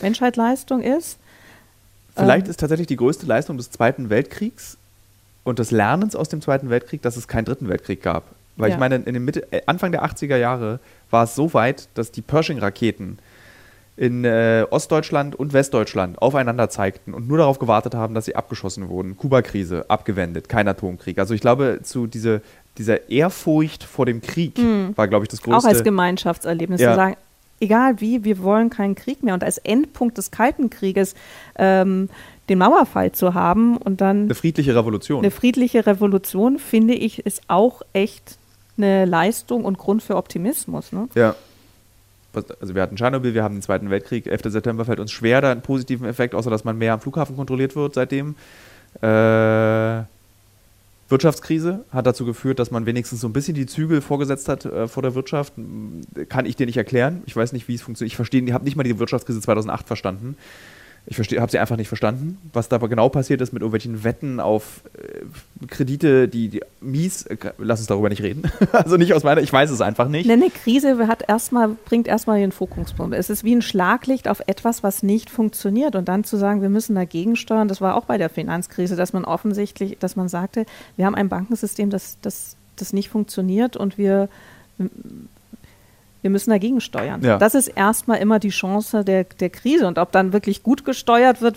Menschheitsleistung 0.00 0.80
ist. 0.80 1.18
Vielleicht 2.16 2.46
Ähm. 2.46 2.50
ist 2.52 2.60
tatsächlich 2.60 2.86
die 2.88 2.96
größte 2.96 3.26
Leistung 3.26 3.58
des 3.58 3.70
Zweiten 3.70 4.08
Weltkriegs 4.08 4.78
und 5.44 5.58
des 5.58 5.70
Lernens 5.70 6.14
aus 6.16 6.28
dem 6.28 6.40
Zweiten 6.40 6.70
Weltkrieg, 6.70 7.02
dass 7.02 7.16
es 7.16 7.28
keinen 7.28 7.44
Dritten 7.44 7.68
Weltkrieg 7.68 8.02
gab. 8.02 8.24
Weil 8.56 8.68
Ja. 8.70 8.74
ich 8.74 8.80
meine, 8.80 8.96
in 8.96 9.14
den 9.14 9.24
Mitte, 9.24 9.50
äh, 9.52 9.62
Anfang 9.66 9.90
der 9.92 10.04
80er 10.04 10.36
Jahre 10.36 10.80
war 11.10 11.24
es 11.24 11.34
so 11.34 11.54
weit, 11.54 11.88
dass 11.94 12.12
die 12.12 12.20
Pershing-Raketen 12.22 13.18
in 13.96 14.24
äh, 14.24 14.64
Ostdeutschland 14.70 15.34
und 15.36 15.52
Westdeutschland 15.52 16.20
aufeinander 16.22 16.70
zeigten 16.70 17.12
und 17.12 17.28
nur 17.28 17.38
darauf 17.38 17.58
gewartet 17.58 17.94
haben, 17.94 18.14
dass 18.14 18.24
sie 18.24 18.36
abgeschossen 18.36 18.88
wurden. 18.88 19.16
Kuba-Krise, 19.16 19.84
abgewendet, 19.88 20.48
kein 20.48 20.68
Atomkrieg. 20.68 21.18
Also 21.18 21.34
ich 21.34 21.40
glaube, 21.40 21.80
zu 21.82 22.06
diese, 22.06 22.40
dieser 22.78 23.10
Ehrfurcht 23.10 23.84
vor 23.84 24.06
dem 24.06 24.22
Krieg 24.22 24.58
war, 24.96 25.06
glaube 25.08 25.24
ich, 25.24 25.28
das 25.28 25.42
größte. 25.42 25.58
Auch 25.58 25.70
als 25.70 25.82
Gemeinschaftserlebnis 25.84 26.80
Ja. 26.80 26.92
zu 26.92 26.96
sagen, 26.96 27.16
egal 27.60 28.00
wie, 28.00 28.24
wir 28.24 28.42
wollen 28.42 28.70
keinen 28.70 28.94
Krieg 28.94 29.22
mehr. 29.22 29.34
Und 29.34 29.44
als 29.44 29.58
Endpunkt 29.58 30.16
des 30.16 30.30
Kalten 30.30 30.70
Krieges 30.70 31.14
ähm, 31.58 32.08
den 32.50 32.58
Mauerfall 32.58 33.12
zu 33.12 33.32
haben 33.32 33.76
und 33.76 34.00
dann 34.00 34.24
eine 34.24 34.34
friedliche 34.34 34.74
Revolution. 34.74 35.20
eine 35.20 35.30
friedliche 35.30 35.86
Revolution, 35.86 36.58
finde 36.58 36.94
ich, 36.94 37.24
ist 37.24 37.42
auch 37.48 37.82
echt 37.92 38.38
eine 38.76 39.04
Leistung 39.04 39.64
und 39.64 39.78
Grund 39.78 40.02
für 40.02 40.16
Optimismus. 40.16 40.92
Ne? 40.92 41.08
Ja. 41.14 41.34
Also 42.60 42.74
wir 42.74 42.82
hatten 42.82 42.96
Tschernobyl, 42.96 43.34
wir 43.34 43.42
haben 43.42 43.56
den 43.56 43.62
Zweiten 43.62 43.90
Weltkrieg. 43.90 44.26
11. 44.26 44.42
September 44.46 44.84
fällt 44.84 45.00
uns 45.00 45.10
schwer, 45.10 45.40
da 45.40 45.50
einen 45.50 45.62
positiven 45.62 46.06
Effekt, 46.06 46.34
außer 46.34 46.50
dass 46.50 46.64
man 46.64 46.78
mehr 46.78 46.92
am 46.92 47.00
Flughafen 47.00 47.36
kontrolliert 47.36 47.74
wird 47.74 47.94
seitdem. 47.94 48.36
Äh, 49.00 50.02
Wirtschaftskrise 51.08 51.84
hat 51.92 52.06
dazu 52.06 52.24
geführt, 52.24 52.60
dass 52.60 52.70
man 52.70 52.86
wenigstens 52.86 53.20
so 53.20 53.28
ein 53.28 53.32
bisschen 53.32 53.54
die 53.54 53.66
Zügel 53.66 54.00
vorgesetzt 54.00 54.48
hat 54.48 54.64
äh, 54.64 54.86
vor 54.86 55.02
der 55.02 55.14
Wirtschaft. 55.14 55.54
Kann 56.28 56.46
ich 56.46 56.54
dir 56.56 56.66
nicht 56.66 56.76
erklären. 56.76 57.22
Ich 57.26 57.34
weiß 57.34 57.52
nicht, 57.52 57.66
wie 57.66 57.74
es 57.74 57.82
funktioniert. 57.82 58.12
Ich 58.12 58.16
verstehe, 58.16 58.42
ich 58.42 58.52
habe 58.52 58.64
nicht 58.64 58.76
mal 58.76 58.84
die 58.84 58.98
Wirtschaftskrise 58.98 59.40
2008 59.40 59.86
verstanden. 59.88 60.36
Ich 61.06 61.18
habe 61.18 61.50
sie 61.50 61.58
einfach 61.58 61.76
nicht 61.76 61.88
verstanden, 61.88 62.38
was 62.52 62.68
da 62.68 62.78
genau 62.78 63.08
passiert 63.08 63.40
ist 63.40 63.52
mit 63.52 63.62
irgendwelchen 63.62 64.04
Wetten 64.04 64.38
auf 64.38 64.82
äh, 64.96 65.66
Kredite, 65.66 66.28
die, 66.28 66.48
die 66.48 66.60
mies. 66.80 67.24
Äh, 67.26 67.36
lass 67.58 67.80
uns 67.80 67.88
darüber 67.88 68.08
nicht 68.08 68.22
reden. 68.22 68.42
also 68.72 68.96
nicht 68.96 69.12
aus 69.14 69.24
meiner, 69.24 69.40
ich 69.40 69.52
weiß 69.52 69.70
es 69.70 69.80
einfach 69.80 70.08
nicht. 70.08 70.26
Ne, 70.26 70.34
Eine 70.34 70.50
Krise 70.50 71.08
hat 71.08 71.24
erstmal, 71.28 71.70
bringt 71.86 72.06
erstmal 72.06 72.38
den 72.38 72.52
Fokuspunkt. 72.52 73.16
Es 73.16 73.30
ist 73.30 73.44
wie 73.44 73.54
ein 73.54 73.62
Schlaglicht 73.62 74.28
auf 74.28 74.42
etwas, 74.46 74.82
was 74.82 75.02
nicht 75.02 75.30
funktioniert. 75.30 75.96
Und 75.96 76.08
dann 76.08 76.22
zu 76.22 76.36
sagen, 76.36 76.62
wir 76.62 76.68
müssen 76.68 76.94
dagegen 76.94 77.34
steuern, 77.34 77.66
das 77.66 77.80
war 77.80 77.96
auch 77.96 78.04
bei 78.04 78.18
der 78.18 78.28
Finanzkrise, 78.28 78.94
dass 78.94 79.12
man 79.12 79.24
offensichtlich, 79.24 79.98
dass 79.98 80.16
man 80.16 80.28
sagte, 80.28 80.66
wir 80.96 81.06
haben 81.06 81.14
ein 81.14 81.28
Bankensystem, 81.28 81.90
das, 81.90 82.18
das, 82.22 82.56
das 82.76 82.92
nicht 82.92 83.08
funktioniert 83.08 83.76
und 83.76 83.98
wir, 83.98 84.28
wir 86.22 86.30
müssen 86.30 86.50
dagegen 86.50 86.80
steuern. 86.80 87.22
Ja. 87.22 87.38
Das 87.38 87.54
ist 87.54 87.68
erstmal 87.68 88.18
immer 88.18 88.38
die 88.38 88.50
Chance 88.50 89.04
der, 89.04 89.24
der 89.24 89.50
Krise. 89.50 89.86
Und 89.86 89.98
ob 89.98 90.12
dann 90.12 90.32
wirklich 90.32 90.62
gut 90.62 90.84
gesteuert 90.84 91.40
wird, 91.40 91.56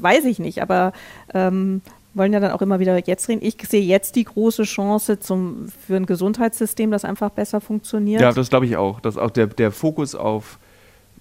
weiß 0.00 0.24
ich 0.24 0.38
nicht. 0.38 0.62
Aber 0.62 0.92
ähm, 1.32 1.80
wollen 2.14 2.32
ja 2.32 2.40
dann 2.40 2.50
auch 2.50 2.62
immer 2.62 2.78
wieder 2.78 2.98
jetzt 3.06 3.28
reden. 3.28 3.40
Ich 3.42 3.56
sehe 3.66 3.82
jetzt 3.82 4.16
die 4.16 4.24
große 4.24 4.64
Chance 4.64 5.18
zum, 5.18 5.68
für 5.86 5.96
ein 5.96 6.06
Gesundheitssystem, 6.06 6.90
das 6.90 7.04
einfach 7.04 7.30
besser 7.30 7.60
funktioniert. 7.60 8.20
Ja, 8.20 8.32
das 8.32 8.50
glaube 8.50 8.66
ich 8.66 8.76
auch. 8.76 9.00
Dass 9.00 9.16
auch 9.16 9.30
der, 9.30 9.46
der 9.46 9.70
Fokus 9.70 10.14
auf 10.14 10.58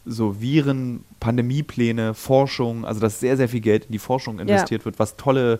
so 0.05 0.41
Viren, 0.41 1.05
Pandemiepläne, 1.19 2.13
Forschung, 2.13 2.85
also 2.85 2.99
dass 2.99 3.19
sehr, 3.19 3.37
sehr 3.37 3.47
viel 3.47 3.61
Geld 3.61 3.85
in 3.85 3.91
die 3.91 3.99
Forschung 3.99 4.39
investiert 4.39 4.83
wird, 4.83 4.97
was 4.97 5.15
tolle, 5.15 5.59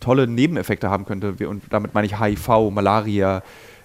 tolle 0.00 0.26
Nebeneffekte 0.26 0.88
haben 0.88 1.04
könnte. 1.04 1.34
Und 1.46 1.62
damit 1.70 1.94
meine 1.94 2.06
ich 2.06 2.18
HIV, 2.18 2.70
Malaria, 2.70 3.42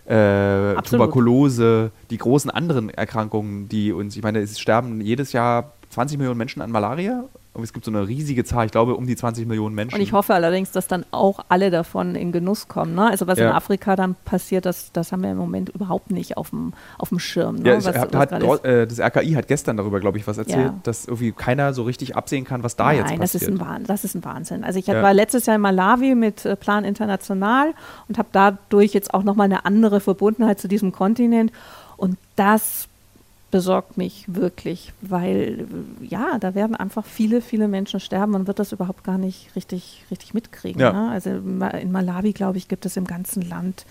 äh. 0.08 0.76
Tuberkulose, 0.82 1.92
die 2.10 2.18
großen 2.18 2.50
anderen 2.50 2.90
Erkrankungen, 2.90 3.68
die 3.70 3.92
uns, 3.92 4.16
ich 4.16 4.24
meine, 4.24 4.40
es 4.40 4.60
sterben 4.60 5.02
jedes 5.02 5.34
Jahr 5.34 5.74
20 5.90 6.18
Millionen 6.18 6.38
Menschen 6.38 6.62
an 6.62 6.72
Malaria 6.72 7.26
es 7.64 7.74
gibt 7.74 7.86
so 7.86 7.92
eine 7.92 8.08
riesige 8.08 8.44
Zahl, 8.44 8.66
ich 8.66 8.72
glaube 8.72 8.96
um 8.96 9.08
die 9.08 9.16
20 9.16 9.48
Millionen 9.48 9.76
Menschen. 9.76 9.96
Und 9.96 10.02
ich 10.02 10.14
hoffe 10.14 10.34
allerdings, 10.34 10.72
dass 10.72 10.88
dann 10.88 11.06
auch 11.12 11.40
alle 11.50 11.72
davon 11.72 12.16
in 12.16 12.32
Genuss 12.32 12.68
kommen. 12.68 12.96
Ne? 12.96 13.08
Also 13.08 13.28
was 13.28 13.40
ja. 13.40 13.50
in 13.50 13.56
Afrika 13.56 13.96
dann 13.96 14.16
passiert, 14.26 14.66
das, 14.66 14.92
das 14.92 15.12
haben 15.12 15.24
wir 15.24 15.32
im 15.32 15.38
Moment 15.38 15.70
überhaupt 15.70 16.12
nicht 16.12 16.38
auf 16.38 16.52
dem, 16.52 16.74
auf 16.98 17.10
dem 17.10 17.20
Schirm. 17.20 17.58
Ne? 17.58 17.70
Ja, 17.70 17.78
was, 17.78 17.88
hat, 17.88 18.14
was 18.14 18.32
hat, 18.32 18.66
äh, 18.66 18.88
das 18.88 19.00
RKI 19.00 19.34
hat 19.34 19.48
gestern 19.48 19.78
darüber, 19.78 20.00
glaube 20.00 20.18
ich, 20.18 20.28
was 20.28 20.38
erzählt, 20.38 20.66
ja. 20.66 20.80
dass 20.84 21.06
irgendwie 21.06 21.32
keiner 21.32 21.74
so 21.74 21.84
richtig 21.84 22.16
absehen 22.16 22.46
kann, 22.46 22.64
was 22.64 22.76
da 22.76 22.86
Nein, 22.86 22.98
jetzt 22.98 23.18
passiert. 23.18 23.20
Nein, 23.20 23.20
das 23.20 23.36
ist 23.36 23.72
ein 23.72 23.84
das 23.86 24.04
ist 24.04 24.16
ein 24.16 24.26
Wahnsinn. 24.26 24.64
Also 24.64 24.80
ich 24.80 24.88
war 24.88 25.14
letztes 25.14 25.46
Jahr 25.46 25.56
in 25.56 25.62
Malawi 25.62 26.16
mit 26.16 26.46
äh, 26.46 26.56
Plan 26.56 26.84
International 26.84 27.74
und 28.08 28.18
habe 28.18 28.30
dadurch 28.32 28.94
jetzt 28.94 29.14
auch 29.14 29.24
nochmal 29.24 29.46
eine 29.46 29.66
andere 29.66 30.00
Verbundenheit 30.00 30.60
zu 30.60 30.68
diesem 30.68 30.92
Kontinent. 30.92 31.52
Und 31.98 32.18
das 32.36 32.87
besorgt 33.50 33.98
mich 33.98 34.26
wirklich, 34.28 34.92
weil 35.02 35.68
ja, 36.02 36.38
da 36.40 36.54
werden 36.54 36.76
einfach 36.76 37.06
viele, 37.06 37.42
viele 37.42 37.68
Menschen 37.68 38.00
sterben 38.00 38.36
und 38.36 38.48
wird 38.48 38.60
das 38.60 38.74
überhaupt 38.74 39.04
gar 39.04 39.18
nicht 39.18 39.56
richtig, 39.56 40.04
richtig 40.12 40.34
mitkriegen. 40.34 40.82
Ja. 40.82 40.92
Ne? 40.92 41.12
Also 41.12 41.30
in 41.30 41.92
Malawi, 41.92 42.34
glaube 42.34 42.58
ich, 42.58 42.68
gibt 42.68 42.86
es 42.86 42.98
im 42.98 43.06
ganzen 43.06 43.42
Land 43.42 43.86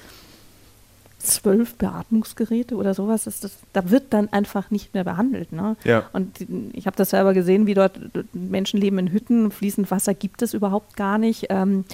zwölf 1.18 1.74
Beatmungsgeräte 1.76 2.76
oder 2.76 2.94
sowas. 2.94 3.24
Das, 3.24 3.40
das, 3.40 3.58
da 3.72 3.90
wird 3.90 4.12
dann 4.12 4.28
einfach 4.32 4.70
nicht 4.70 4.94
mehr 4.94 5.04
behandelt. 5.04 5.52
Ne? 5.52 5.76
Ja. 5.84 6.04
Und 6.12 6.46
ich 6.72 6.86
habe 6.86 6.96
das 6.96 7.10
selber 7.10 7.34
gesehen, 7.34 7.66
wie 7.66 7.74
dort 7.74 7.98
Menschen 8.32 8.80
leben 8.80 8.98
in 8.98 9.10
Hütten, 9.10 9.50
fließend 9.50 9.90
Wasser 9.90 10.14
gibt 10.14 10.42
es 10.42 10.54
überhaupt 10.54 10.96
gar 10.96 11.18
nicht. 11.18 11.46
Ähm, 11.48 11.84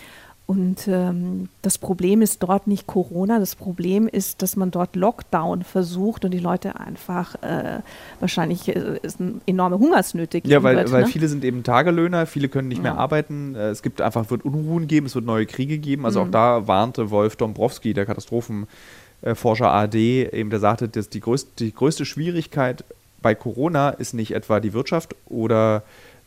und 0.47 0.88
ähm, 0.88 1.49
das 1.62 1.78
Problem 1.78 2.20
ist 2.20 2.43
dort 2.43 2.66
nicht 2.66 2.86
Corona, 2.86 3.38
das 3.38 3.55
Problem 3.55 4.09
ist, 4.09 4.43
dass 4.43 4.57
man 4.57 4.70
dort 4.70 4.97
Lockdown 4.97 5.62
versucht 5.62 6.24
und 6.24 6.32
die 6.32 6.40
Leute 6.40 6.78
einfach 6.78 7.36
äh, 7.43 7.80
wahrscheinlich 8.18 8.68
äh, 8.68 8.99
ist 9.03 9.20
eine 9.20 9.34
enorme 9.47 9.78
Hungersnöte 9.78 10.40
geben 10.40 10.53
Ja, 10.53 10.62
weil, 10.62 10.76
wird, 10.76 10.90
weil 10.90 11.03
ne? 11.03 11.07
viele 11.07 11.28
sind 11.28 11.45
eben 11.45 11.62
Tagelöhner, 11.62 12.26
viele 12.26 12.49
können 12.49 12.68
nicht 12.68 12.78
ja. 12.78 12.82
mehr 12.82 12.99
arbeiten. 12.99 13.55
Äh, 13.55 13.70
es 13.70 13.82
gibt 13.82 14.01
einfach, 14.01 14.30
wird 14.30 14.45
Unruhen 14.45 14.88
geben, 14.88 15.07
es 15.07 15.14
wird 15.14 15.24
neue 15.24 15.47
Kriege 15.47 15.78
geben. 15.78 16.05
Also 16.05 16.20
mhm. 16.20 16.26
auch 16.26 16.30
da 16.32 16.66
warnte 16.66 17.11
Wolf 17.11 17.36
Dombrowski, 17.36 17.95
der 17.95 18.05
Katastrophenforscher 18.05 19.70
AD, 19.70 20.28
eben 20.32 20.51
der 20.51 20.59
sagte, 20.59 20.88
dass 20.88 21.09
die 21.09 21.20
größte, 21.20 21.51
die 21.61 21.72
größte 21.72 22.05
Schwierigkeit 22.05 22.84
bei 23.22 23.36
Corona 23.36 23.90
ist 23.90 24.12
nicht 24.12 24.32
etwa 24.34 24.59
die 24.59 24.72
Wirtschaft 24.72 25.14
oder 25.26 25.84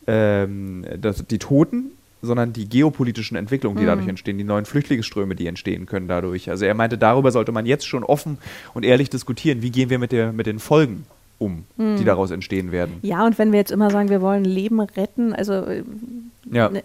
ähm, 0.07 0.85
das, 0.99 1.27
die 1.27 1.39
Toten, 1.39 1.91
sondern 2.21 2.53
die 2.53 2.67
geopolitischen 2.67 3.37
Entwicklungen, 3.37 3.77
die 3.77 3.83
mhm. 3.83 3.87
dadurch 3.87 4.07
entstehen, 4.07 4.37
die 4.37 4.43
neuen 4.43 4.65
Flüchtlingsströme, 4.65 5.35
die 5.35 5.47
entstehen 5.47 5.85
können 5.85 6.07
dadurch. 6.07 6.49
Also 6.49 6.65
er 6.65 6.73
meinte, 6.73 6.97
darüber 6.97 7.31
sollte 7.31 7.51
man 7.51 7.65
jetzt 7.65 7.87
schon 7.87 8.03
offen 8.03 8.37
und 8.73 8.83
ehrlich 8.83 9.09
diskutieren, 9.09 9.61
wie 9.61 9.71
gehen 9.71 9.89
wir 9.89 9.99
mit, 9.99 10.11
der, 10.11 10.31
mit 10.31 10.47
den 10.47 10.59
Folgen 10.59 11.05
um, 11.37 11.65
mhm. 11.77 11.97
die 11.97 12.05
daraus 12.05 12.31
entstehen 12.31 12.71
werden. 12.71 12.95
Ja, 13.01 13.25
und 13.25 13.37
wenn 13.37 13.51
wir 13.51 13.59
jetzt 13.59 13.71
immer 13.71 13.89
sagen, 13.91 14.09
wir 14.09 14.21
wollen 14.21 14.45
Leben 14.45 14.79
retten, 14.79 15.33
also 15.33 15.53
äh, 15.53 15.83
ja. 16.51 16.69
ne, 16.69 16.83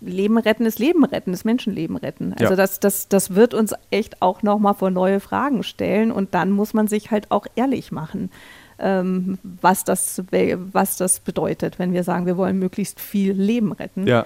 Leben 0.00 0.38
retten 0.38 0.64
ist 0.64 0.78
Leben 0.78 1.04
retten, 1.04 1.32
ist 1.32 1.44
Menschenleben 1.44 1.96
retten. 1.96 2.32
Also 2.32 2.52
ja. 2.52 2.56
das, 2.56 2.80
das, 2.80 3.08
das 3.08 3.34
wird 3.34 3.52
uns 3.52 3.74
echt 3.90 4.22
auch 4.22 4.42
nochmal 4.42 4.74
vor 4.74 4.90
neue 4.90 5.20
Fragen 5.20 5.62
stellen 5.62 6.10
und 6.10 6.34
dann 6.34 6.50
muss 6.50 6.72
man 6.72 6.88
sich 6.88 7.10
halt 7.10 7.30
auch 7.30 7.46
ehrlich 7.54 7.92
machen. 7.92 8.30
Ähm, 8.78 9.38
was, 9.42 9.84
das, 9.84 10.22
was 10.72 10.96
das 10.96 11.20
bedeutet, 11.20 11.78
wenn 11.78 11.92
wir 11.92 12.02
sagen, 12.02 12.24
wir 12.24 12.38
wollen 12.38 12.58
möglichst 12.58 12.98
viel 12.98 13.32
Leben 13.32 13.72
retten. 13.72 14.06
Ja. 14.06 14.24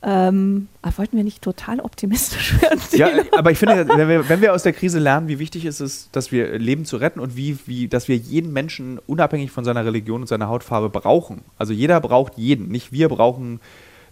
Ähm, 0.00 0.68
wollten 0.96 1.16
wir 1.16 1.24
nicht 1.24 1.42
total 1.42 1.80
optimistisch 1.80 2.60
werden? 2.62 2.80
Ja, 2.92 3.08
aber 3.32 3.50
ich 3.50 3.58
finde, 3.58 3.88
wenn 3.88 4.08
wir, 4.08 4.28
wenn 4.28 4.40
wir, 4.40 4.54
aus 4.54 4.62
der 4.62 4.72
Krise 4.72 5.00
lernen, 5.00 5.26
wie 5.26 5.38
wichtig 5.38 5.64
ist 5.64 5.80
es, 5.80 6.08
dass 6.12 6.30
wir 6.30 6.58
Leben 6.58 6.84
zu 6.84 6.98
retten 6.98 7.18
und 7.18 7.36
wie, 7.36 7.58
wie, 7.66 7.88
dass 7.88 8.06
wir 8.06 8.16
jeden 8.16 8.52
Menschen 8.52 9.00
unabhängig 9.06 9.50
von 9.50 9.64
seiner 9.64 9.84
Religion 9.84 10.20
und 10.20 10.26
seiner 10.28 10.48
Hautfarbe 10.48 10.88
brauchen. 10.88 11.42
Also 11.58 11.72
jeder 11.72 12.00
braucht 12.00 12.34
jeden. 12.36 12.68
Nicht 12.68 12.92
wir 12.92 13.08
brauchen, 13.08 13.60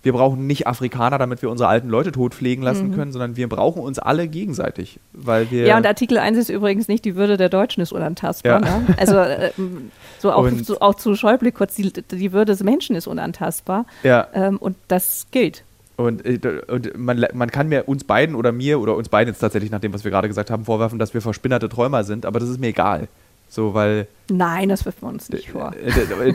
wir 0.02 0.12
brauchen 0.12 0.46
nicht 0.46 0.66
Afrikaner, 0.66 1.18
damit 1.18 1.42
wir 1.42 1.50
unsere 1.50 1.68
alten 1.68 1.88
Leute 1.88 2.10
totpflegen 2.10 2.64
lassen 2.64 2.88
mhm. 2.88 2.94
können, 2.94 3.12
sondern 3.12 3.36
wir 3.36 3.48
brauchen 3.48 3.80
uns 3.82 3.98
alle 3.98 4.26
gegenseitig. 4.28 4.98
Weil 5.12 5.50
wir 5.50 5.66
ja, 5.66 5.76
und 5.76 5.86
Artikel 5.86 6.18
1 6.18 6.38
ist 6.38 6.48
übrigens 6.48 6.88
nicht, 6.88 7.04
die 7.04 7.14
Würde 7.14 7.36
der 7.36 7.48
Deutschen 7.48 7.80
ist 7.80 7.92
unantastbar. 7.92 8.64
Ja. 8.64 8.78
Ne? 8.78 8.86
Also 8.96 9.18
äh, 9.18 9.50
so, 10.18 10.32
auch, 10.32 10.48
so 10.62 10.80
auch, 10.80 10.94
zu 10.94 11.14
Schäuble 11.14 11.52
kurz, 11.52 11.76
die, 11.76 11.92
die, 11.92 12.32
Würde 12.32 12.52
des 12.52 12.62
Menschen 12.62 12.96
ist 12.96 13.06
unantastbar. 13.06 13.86
Ja. 14.02 14.26
Ähm, 14.34 14.58
und 14.58 14.76
das 14.88 15.26
gilt. 15.30 15.64
Und, 15.96 16.26
äh, 16.26 16.38
und 16.68 16.96
man, 16.96 17.24
man, 17.32 17.50
kann 17.50 17.68
mir 17.68 17.88
uns 17.88 18.04
beiden 18.04 18.34
oder 18.34 18.52
mir 18.52 18.80
oder 18.80 18.96
uns 18.96 19.08
beiden 19.08 19.32
jetzt 19.32 19.40
tatsächlich 19.40 19.70
nach 19.70 19.80
dem, 19.80 19.94
was 19.94 20.04
wir 20.04 20.10
gerade 20.10 20.28
gesagt 20.28 20.50
haben, 20.50 20.64
vorwerfen, 20.64 20.98
dass 20.98 21.14
wir 21.14 21.22
verspinnerte 21.22 21.68
Träumer 21.68 22.04
sind, 22.04 22.26
aber 22.26 22.38
das 22.38 22.50
ist 22.50 22.60
mir 22.60 22.68
egal. 22.68 23.08
So, 23.48 23.74
weil. 23.74 24.08
Nein, 24.28 24.68
das 24.68 24.84
wirft 24.84 25.02
man 25.02 25.14
uns 25.14 25.28
nicht 25.30 25.50
vor. 25.50 25.72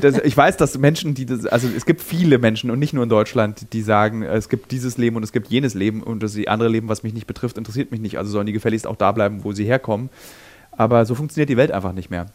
Das, 0.02 0.18
ich 0.20 0.36
weiß, 0.36 0.58
dass 0.58 0.78
Menschen, 0.78 1.14
die 1.14 1.26
das, 1.26 1.46
also 1.46 1.68
es 1.76 1.86
gibt 1.86 2.02
viele 2.02 2.38
Menschen 2.40 2.72
und 2.72 2.80
nicht 2.80 2.94
nur 2.94 3.04
in 3.04 3.10
Deutschland, 3.10 3.74
die 3.74 3.82
sagen, 3.82 4.24
es 4.24 4.50
gibt 4.50 4.72
dieses 4.72 4.98
Leben 4.98 5.18
und 5.18 5.24
es 5.24 5.34
gibt 5.34 5.50
jenes 5.50 5.74
Leben 5.74 6.02
und 6.02 6.24
das 6.24 6.38
andere 6.48 6.70
Leben, 6.70 6.88
was 6.88 7.04
mich 7.04 7.14
nicht 7.14 7.28
betrifft, 7.28 7.58
interessiert 7.58 7.92
mich 7.92 8.00
nicht. 8.00 8.18
Also 8.18 8.32
sollen 8.32 8.48
die 8.48 8.54
gefälligst 8.54 8.88
auch 8.88 8.96
da 8.96 9.12
bleiben, 9.12 9.44
wo 9.44 9.52
sie 9.52 9.66
herkommen. 9.66 10.10
Aber 10.72 11.06
so 11.06 11.14
funktioniert 11.14 11.50
die 11.50 11.58
Welt 11.58 11.72
einfach 11.72 11.92
nicht 11.92 12.10
mehr. 12.10 12.28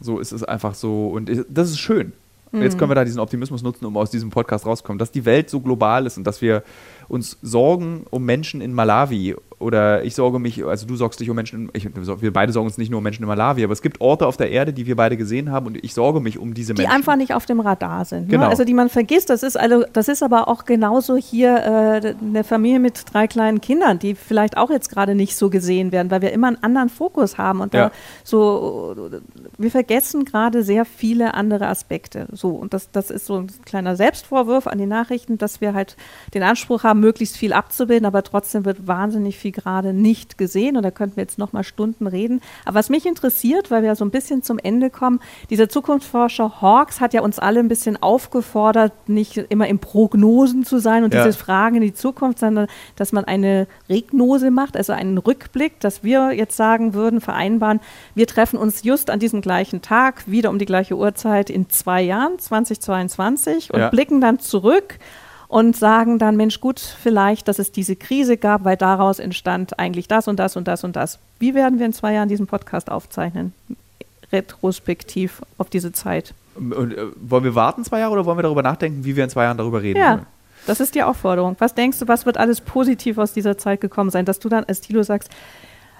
So 0.00 0.18
ist 0.18 0.32
es 0.32 0.42
einfach 0.42 0.74
so 0.74 1.08
und 1.08 1.30
das 1.48 1.70
ist 1.70 1.78
schön. 1.78 2.12
Und 2.54 2.62
jetzt 2.62 2.78
können 2.78 2.90
wir 2.90 2.94
da 2.94 3.04
diesen 3.04 3.20
Optimismus 3.20 3.62
nutzen, 3.62 3.84
um 3.84 3.96
aus 3.96 4.10
diesem 4.10 4.30
Podcast 4.30 4.66
rauszukommen, 4.66 4.98
dass 4.98 5.10
die 5.10 5.24
Welt 5.24 5.50
so 5.50 5.60
global 5.60 6.06
ist 6.06 6.16
und 6.16 6.24
dass 6.24 6.40
wir 6.40 6.62
uns 7.08 7.38
sorgen 7.42 8.04
um 8.10 8.24
Menschen 8.24 8.60
in 8.60 8.72
Malawi 8.72 9.36
oder 9.64 10.04
ich 10.04 10.14
sorge 10.14 10.38
mich, 10.38 10.64
also 10.64 10.86
du 10.86 10.96
sorgst 10.96 11.20
dich 11.20 11.30
um 11.30 11.36
Menschen, 11.36 11.70
ich, 11.72 11.88
wir 11.94 12.32
beide 12.32 12.52
sorgen 12.52 12.66
uns 12.66 12.78
nicht 12.78 12.90
nur 12.90 12.98
um 12.98 13.04
Menschen 13.04 13.22
in 13.22 13.28
Malawi, 13.28 13.64
aber 13.64 13.72
es 13.72 13.82
gibt 13.82 14.00
Orte 14.00 14.26
auf 14.26 14.36
der 14.36 14.50
Erde, 14.50 14.72
die 14.72 14.86
wir 14.86 14.96
beide 14.96 15.16
gesehen 15.16 15.50
haben 15.50 15.66
und 15.66 15.82
ich 15.82 15.94
sorge 15.94 16.20
mich 16.20 16.38
um 16.38 16.54
diese 16.54 16.74
die 16.74 16.82
Menschen. 16.82 16.90
Die 16.90 16.96
einfach 16.96 17.16
nicht 17.16 17.34
auf 17.34 17.46
dem 17.46 17.60
Radar 17.60 18.04
sind. 18.04 18.26
Ne? 18.26 18.28
Genau. 18.28 18.44
Ne? 18.44 18.48
Also 18.50 18.64
die 18.64 18.74
man 18.74 18.88
vergisst. 18.88 19.30
Das 19.30 19.42
ist, 19.42 19.58
also, 19.58 19.84
das 19.92 20.08
ist 20.08 20.22
aber 20.22 20.48
auch 20.48 20.64
genauso 20.64 21.16
hier 21.16 21.56
äh, 21.56 22.14
eine 22.20 22.44
Familie 22.44 22.80
mit 22.80 23.04
drei 23.12 23.26
kleinen 23.26 23.60
Kindern, 23.60 23.98
die 23.98 24.14
vielleicht 24.14 24.56
auch 24.56 24.70
jetzt 24.70 24.90
gerade 24.90 25.14
nicht 25.14 25.36
so 25.36 25.50
gesehen 25.50 25.92
werden, 25.92 26.10
weil 26.10 26.20
wir 26.20 26.32
immer 26.32 26.48
einen 26.48 26.62
anderen 26.62 26.88
Fokus 26.88 27.38
haben 27.38 27.60
und 27.60 27.72
ja. 27.74 27.90
so, 28.22 29.10
wir 29.56 29.70
vergessen 29.70 30.24
gerade 30.24 30.62
sehr 30.62 30.84
viele 30.84 31.34
andere 31.34 31.68
Aspekte. 31.68 32.26
So, 32.32 32.50
und 32.50 32.74
das, 32.74 32.90
das 32.90 33.10
ist 33.10 33.26
so 33.26 33.36
ein 33.36 33.50
kleiner 33.64 33.96
Selbstvorwurf 33.96 34.66
an 34.66 34.78
die 34.78 34.86
Nachrichten, 34.86 35.38
dass 35.38 35.60
wir 35.60 35.74
halt 35.74 35.96
den 36.34 36.42
Anspruch 36.42 36.84
haben, 36.84 36.93
möglichst 36.94 37.36
viel 37.36 37.52
abzubilden, 37.52 38.06
aber 38.06 38.22
trotzdem 38.22 38.64
wird 38.64 38.86
wahnsinnig 38.86 39.38
viel 39.38 39.52
gerade 39.52 39.92
nicht 39.92 40.38
gesehen 40.38 40.76
und 40.76 40.82
da 40.82 40.90
könnten 40.90 41.16
wir 41.16 41.22
jetzt 41.22 41.38
noch 41.38 41.52
mal 41.52 41.64
Stunden 41.64 42.06
reden. 42.06 42.40
Aber 42.64 42.76
was 42.76 42.90
mich 42.90 43.06
interessiert, 43.06 43.70
weil 43.70 43.82
wir 43.82 43.88
ja 43.88 43.96
so 43.96 44.04
ein 44.04 44.10
bisschen 44.10 44.42
zum 44.42 44.58
Ende 44.58 44.90
kommen, 44.90 45.20
dieser 45.50 45.68
Zukunftsforscher 45.68 46.60
Hawks 46.60 47.00
hat 47.00 47.14
ja 47.14 47.22
uns 47.22 47.38
alle 47.38 47.60
ein 47.60 47.68
bisschen 47.68 48.02
aufgefordert, 48.02 48.92
nicht 49.08 49.36
immer 49.36 49.66
in 49.66 49.78
Prognosen 49.78 50.64
zu 50.64 50.78
sein 50.78 51.04
und 51.04 51.14
ja. 51.14 51.24
diese 51.24 51.36
Fragen 51.36 51.76
in 51.76 51.82
die 51.82 51.94
Zukunft, 51.94 52.38
sondern 52.38 52.66
dass 52.96 53.12
man 53.12 53.24
eine 53.24 53.66
Regnose 53.88 54.50
macht, 54.50 54.76
also 54.76 54.92
einen 54.92 55.18
Rückblick, 55.18 55.80
dass 55.80 56.04
wir 56.04 56.32
jetzt 56.32 56.56
sagen 56.56 56.94
würden, 56.94 57.20
vereinbaren, 57.20 57.80
wir 58.14 58.26
treffen 58.26 58.58
uns 58.58 58.84
just 58.84 59.10
an 59.10 59.18
diesem 59.18 59.40
gleichen 59.40 59.82
Tag, 59.82 60.24
wieder 60.26 60.50
um 60.50 60.58
die 60.58 60.66
gleiche 60.66 60.96
Uhrzeit 60.96 61.50
in 61.50 61.68
zwei 61.70 62.02
Jahren, 62.02 62.38
2022 62.38 63.72
und 63.72 63.80
ja. 63.80 63.88
blicken 63.90 64.20
dann 64.20 64.38
zurück 64.38 64.98
und 65.48 65.76
sagen 65.76 66.18
dann, 66.18 66.36
Mensch, 66.36 66.60
gut, 66.60 66.80
vielleicht, 66.80 67.48
dass 67.48 67.58
es 67.58 67.72
diese 67.72 67.96
Krise 67.96 68.36
gab, 68.36 68.64
weil 68.64 68.76
daraus 68.76 69.18
entstand 69.18 69.78
eigentlich 69.78 70.08
das 70.08 70.28
und 70.28 70.38
das 70.38 70.56
und 70.56 70.68
das 70.68 70.84
und 70.84 70.96
das. 70.96 71.18
Wie 71.38 71.54
werden 71.54 71.78
wir 71.78 71.86
in 71.86 71.92
zwei 71.92 72.14
Jahren 72.14 72.28
diesen 72.28 72.46
Podcast 72.46 72.90
aufzeichnen? 72.90 73.52
Retrospektiv 74.32 75.42
auf 75.58 75.70
diese 75.70 75.92
Zeit. 75.92 76.34
Und, 76.56 76.92
äh, 76.92 77.06
wollen 77.16 77.44
wir 77.44 77.54
warten 77.54 77.84
zwei 77.84 78.00
Jahre 78.00 78.12
oder 78.12 78.26
wollen 78.26 78.38
wir 78.38 78.42
darüber 78.42 78.62
nachdenken, 78.62 79.04
wie 79.04 79.16
wir 79.16 79.24
in 79.24 79.30
zwei 79.30 79.44
Jahren 79.44 79.58
darüber 79.58 79.82
reden 79.82 79.98
ja. 79.98 80.10
wollen? 80.12 80.26
Das 80.66 80.80
ist 80.80 80.94
die 80.94 81.02
Aufforderung. 81.02 81.56
Was 81.58 81.74
denkst 81.74 81.98
du, 81.98 82.08
was 82.08 82.26
wird 82.26 82.38
alles 82.38 82.60
positiv 82.60 83.18
aus 83.18 83.32
dieser 83.32 83.58
Zeit 83.58 83.80
gekommen 83.80 84.10
sein, 84.10 84.24
dass 84.24 84.38
du 84.38 84.48
dann 84.48 84.64
als 84.64 84.80
Tilo 84.80 85.02
sagst, 85.02 85.30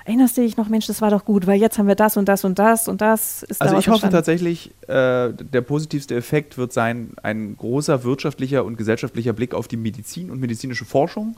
erinnerst 0.04 0.36
du 0.36 0.42
dich 0.42 0.56
noch, 0.56 0.68
Mensch, 0.68 0.86
das 0.86 1.00
war 1.00 1.10
doch 1.10 1.24
gut, 1.24 1.46
weil 1.46 1.60
jetzt 1.60 1.78
haben 1.78 1.88
wir 1.88 1.94
das 1.94 2.16
und 2.16 2.28
das 2.28 2.44
und 2.44 2.58
das 2.58 2.88
und 2.88 3.00
das 3.00 3.42
ist 3.42 3.60
Also 3.60 3.78
ich 3.78 3.88
hoffe 3.88 4.08
tatsächlich, 4.10 4.70
äh, 4.82 5.32
der 5.32 5.62
positivste 5.62 6.14
Effekt 6.14 6.58
wird 6.58 6.72
sein, 6.72 7.12
ein 7.22 7.56
großer 7.56 8.04
wirtschaftlicher 8.04 8.64
und 8.64 8.76
gesellschaftlicher 8.76 9.32
Blick 9.32 9.54
auf 9.54 9.68
die 9.68 9.76
Medizin 9.76 10.30
und 10.30 10.40
medizinische 10.40 10.84
Forschung 10.84 11.36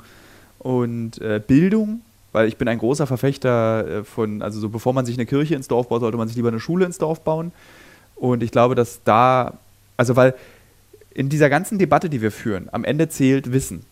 und 0.58 1.20
äh, 1.20 1.40
Bildung, 1.44 2.00
weil 2.32 2.48
ich 2.48 2.56
bin 2.56 2.68
ein 2.68 2.78
großer 2.78 3.06
Verfechter 3.06 3.86
äh, 3.86 4.04
von, 4.04 4.42
also 4.42 4.58
so 4.58 4.68
bevor 4.68 4.92
man 4.92 5.06
sich 5.06 5.16
eine 5.16 5.26
Kirche 5.26 5.54
ins 5.54 5.68
Dorf 5.68 5.88
baut, 5.88 6.00
sollte 6.00 6.16
man 6.16 6.26
sich 6.26 6.36
lieber 6.36 6.48
eine 6.48 6.60
Schule 6.60 6.84
ins 6.84 6.98
Dorf 6.98 7.20
bauen. 7.20 7.52
Und 8.16 8.42
ich 8.42 8.50
glaube, 8.50 8.74
dass 8.74 9.00
da, 9.04 9.58
also 9.96 10.16
weil 10.16 10.34
in 11.14 11.28
dieser 11.28 11.48
ganzen 11.48 11.78
Debatte, 11.78 12.10
die 12.10 12.20
wir 12.20 12.32
führen, 12.32 12.68
am 12.72 12.84
Ende 12.84 13.08
zählt 13.08 13.52
Wissen. 13.52 13.84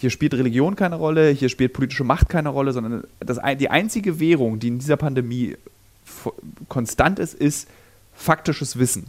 Hier 0.00 0.10
spielt 0.10 0.34
Religion 0.34 0.76
keine 0.76 0.94
Rolle, 0.94 1.30
hier 1.30 1.48
spielt 1.48 1.72
politische 1.72 2.04
Macht 2.04 2.28
keine 2.28 2.50
Rolle, 2.50 2.72
sondern 2.72 3.04
das, 3.18 3.40
die 3.58 3.68
einzige 3.68 4.20
Währung, 4.20 4.60
die 4.60 4.68
in 4.68 4.78
dieser 4.78 4.96
Pandemie 4.96 5.56
konstant 6.68 7.18
ist, 7.18 7.34
ist 7.34 7.68
faktisches 8.14 8.78
Wissen. 8.78 9.06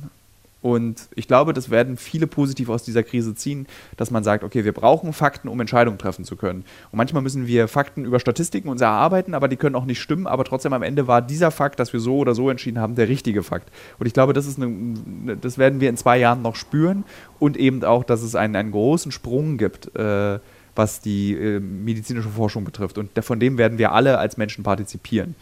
Und 0.61 1.07
ich 1.15 1.27
glaube, 1.27 1.53
das 1.53 1.69
werden 1.69 1.95
viele 1.95 2.27
positiv 2.27 2.67
aus 2.69 2.83
dieser 2.83 3.03
Krise 3.03 3.33
ziehen, 3.33 3.65
dass 3.95 4.11
man 4.11 4.25
sagt, 4.25 4.43
okay, 4.43 4.65
wir 4.65 4.73
brauchen 4.73 5.13
Fakten, 5.13 5.47
um 5.47 5.59
Entscheidungen 5.59 5.97
treffen 5.97 6.25
zu 6.25 6.35
können. 6.35 6.65
Und 6.91 6.97
manchmal 6.97 7.23
müssen 7.23 7.47
wir 7.47 7.69
Fakten 7.69 8.03
über 8.03 8.19
Statistiken 8.19 8.67
uns 8.67 8.81
erarbeiten, 8.81 9.33
aber 9.33 9.47
die 9.47 9.55
können 9.55 9.75
auch 9.75 9.85
nicht 9.85 10.01
stimmen. 10.01 10.27
Aber 10.27 10.43
trotzdem 10.43 10.73
am 10.73 10.83
Ende 10.83 11.07
war 11.07 11.21
dieser 11.21 11.51
Fakt, 11.51 11.79
dass 11.79 11.93
wir 11.93 12.01
so 12.01 12.17
oder 12.17 12.35
so 12.35 12.49
entschieden 12.49 12.79
haben, 12.79 12.95
der 12.95 13.07
richtige 13.07 13.41
Fakt. 13.41 13.69
Und 13.99 14.07
ich 14.07 14.13
glaube, 14.13 14.33
das, 14.33 14.47
ist 14.47 14.61
eine, 14.61 15.37
das 15.39 15.57
werden 15.57 15.79
wir 15.79 15.89
in 15.89 15.97
zwei 15.97 16.17
Jahren 16.17 16.41
noch 16.41 16.57
spüren. 16.57 17.05
Und 17.39 17.55
eben 17.55 17.83
auch, 17.85 18.03
dass 18.03 18.21
es 18.21 18.35
einen, 18.35 18.57
einen 18.57 18.71
großen 18.71 19.13
Sprung 19.13 19.57
gibt. 19.57 19.95
Äh, 19.95 20.39
was 20.80 21.01
die 21.01 21.34
äh, 21.34 21.59
medizinische 21.59 22.30
Forschung 22.30 22.63
betrifft. 22.63 22.97
Und 22.97 23.11
von 23.21 23.39
dem 23.39 23.57
werden 23.57 23.77
wir 23.77 23.91
alle 23.91 24.17
als 24.17 24.38
Menschen 24.38 24.63
partizipieren. 24.63 25.36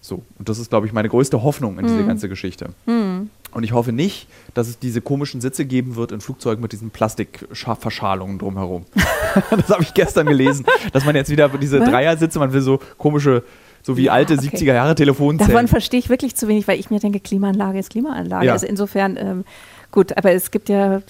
So, 0.00 0.22
und 0.38 0.48
das 0.48 0.58
ist, 0.58 0.70
glaube 0.70 0.86
ich, 0.86 0.92
meine 0.94 1.10
größte 1.10 1.42
Hoffnung 1.42 1.78
in 1.78 1.84
mhm. 1.84 1.88
diese 1.88 2.06
ganze 2.06 2.28
Geschichte. 2.30 2.70
Mhm. 2.86 3.28
Und 3.52 3.62
ich 3.64 3.72
hoffe 3.72 3.92
nicht, 3.92 4.28
dass 4.54 4.68
es 4.68 4.78
diese 4.78 5.02
komischen 5.02 5.42
Sitze 5.42 5.66
geben 5.66 5.96
wird 5.96 6.10
in 6.10 6.20
Flugzeugen 6.20 6.62
mit 6.62 6.72
diesen 6.72 6.90
Plastikverschalungen 6.90 8.38
drumherum. 8.38 8.86
das 9.50 9.68
habe 9.68 9.82
ich 9.82 9.92
gestern 9.92 10.26
gelesen, 10.26 10.64
dass 10.92 11.04
man 11.04 11.14
jetzt 11.14 11.30
wieder 11.30 11.48
diese 11.50 11.80
Dreiersitze, 11.80 12.38
man 12.38 12.52
will 12.52 12.62
so 12.62 12.80
komische 12.96 13.44
so 13.82 13.96
wie 13.96 14.04
ja, 14.04 14.12
alte 14.12 14.34
okay. 14.34 14.48
70er 14.48 14.74
Jahre 14.74 14.94
Telefonzellen. 14.94 15.52
Davon 15.52 15.68
verstehe 15.68 16.00
ich 16.00 16.08
wirklich 16.08 16.34
zu 16.34 16.48
wenig, 16.48 16.66
weil 16.66 16.80
ich 16.80 16.90
mir 16.90 16.98
denke, 16.98 17.20
Klimaanlage 17.20 17.78
ist 17.78 17.90
Klimaanlage. 17.90 18.46
Ja. 18.46 18.52
Also 18.52 18.66
insofern, 18.66 19.16
ähm, 19.16 19.44
gut, 19.92 20.16
aber 20.16 20.32
es 20.32 20.50
gibt 20.50 20.68
ja 20.68 21.00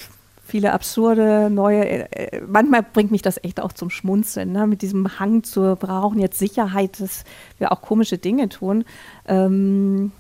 viele 0.49 0.73
absurde 0.73 1.51
neue. 1.51 2.11
Äh, 2.11 2.43
manchmal 2.47 2.83
bringt 2.83 3.11
mich 3.11 3.23
das 3.23 3.39
echt 3.45 3.61
auch 3.61 3.73
zum 3.73 3.91
Schmunzeln, 3.91 4.53
ne? 4.53 4.67
mit 4.67 4.83
diesem 4.83 5.19
Hang 5.21 5.45
zu 5.45 5.77
brauchen 5.77 6.19
jetzt 6.19 6.39
Sicherheit, 6.39 7.01
dass 7.01 7.25
wir 7.59 7.71
auch 7.71 7.83
komische 7.83 8.17
Dinge 8.17 8.49
tun. 8.49 8.85
Ähm, 9.27 10.11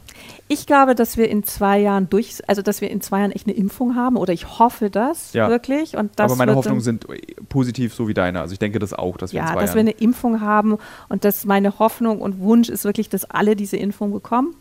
ich 0.49 0.66
glaube, 0.66 0.95
dass 0.95 1.16
wir 1.16 1.29
in 1.31 1.45
zwei 1.45 1.79
Jahren 1.79 2.11
durch, 2.11 2.39
also 2.47 2.61
dass 2.61 2.81
wir 2.81 2.91
in 2.91 3.01
zwei 3.01 3.20
Jahren 3.20 3.33
echt 3.33 3.47
eine 3.47 3.57
Impfung 3.57 3.95
haben 3.95 4.16
oder 4.16 4.33
ich 4.33 4.59
hoffe 4.59 4.91
das 4.91 5.33
ja. 5.33 5.49
wirklich. 5.49 5.97
Und 5.97 6.12
das 6.16 6.31
Aber 6.31 6.37
meine 6.37 6.55
Hoffnungen 6.55 6.83
sind 6.83 7.07
positiv, 7.49 7.95
so 7.95 8.09
wie 8.09 8.14
deine. 8.14 8.41
Also 8.41 8.53
ich 8.53 8.59
denke 8.59 8.79
das 8.79 8.93
auch, 8.93 9.16
dass 9.16 9.33
wir 9.33 9.39
ja, 9.39 9.47
in 9.47 9.53
zwei 9.53 9.61
dass 9.61 9.74
Jahren 9.74 9.87
wir 9.87 9.93
eine 9.93 10.03
Impfung 10.03 10.41
haben 10.41 10.76
und 11.09 11.24
dass 11.24 11.47
meine 11.47 11.79
Hoffnung 11.79 12.20
und 12.20 12.41
Wunsch 12.41 12.68
ist 12.68 12.85
wirklich, 12.85 13.09
dass 13.09 13.24
alle 13.24 13.57
diese 13.57 13.76
Impfung 13.76 14.12
bekommen 14.12 14.55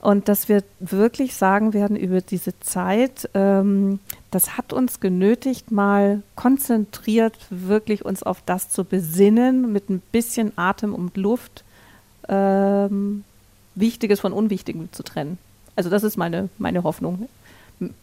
und 0.00 0.28
dass 0.28 0.48
wir 0.48 0.62
wirklich 0.78 1.34
sagen 1.34 1.74
werden 1.74 1.96
über 1.96 2.22
diese 2.22 2.58
Zeit, 2.60 3.28
ähm, 3.34 4.00
das 4.30 4.56
hat 4.56 4.72
uns 4.72 5.00
genötigt, 5.00 5.70
mal 5.70 6.22
konzentriert 6.36 7.36
wirklich 7.50 8.04
uns 8.04 8.22
auf 8.22 8.42
das 8.46 8.70
zu 8.70 8.84
besinnen, 8.84 9.72
mit 9.72 9.90
ein 9.90 10.00
bisschen 10.12 10.52
Atem 10.56 10.94
und 10.94 11.16
Luft 11.16 11.64
ähm, 12.28 13.24
Wichtiges 13.74 14.20
von 14.20 14.32
Unwichtigem 14.32 14.88
zu 14.92 15.02
trennen. 15.02 15.38
Also 15.76 15.90
das 15.90 16.02
ist 16.02 16.16
meine, 16.16 16.48
meine 16.58 16.82
Hoffnung. 16.82 17.28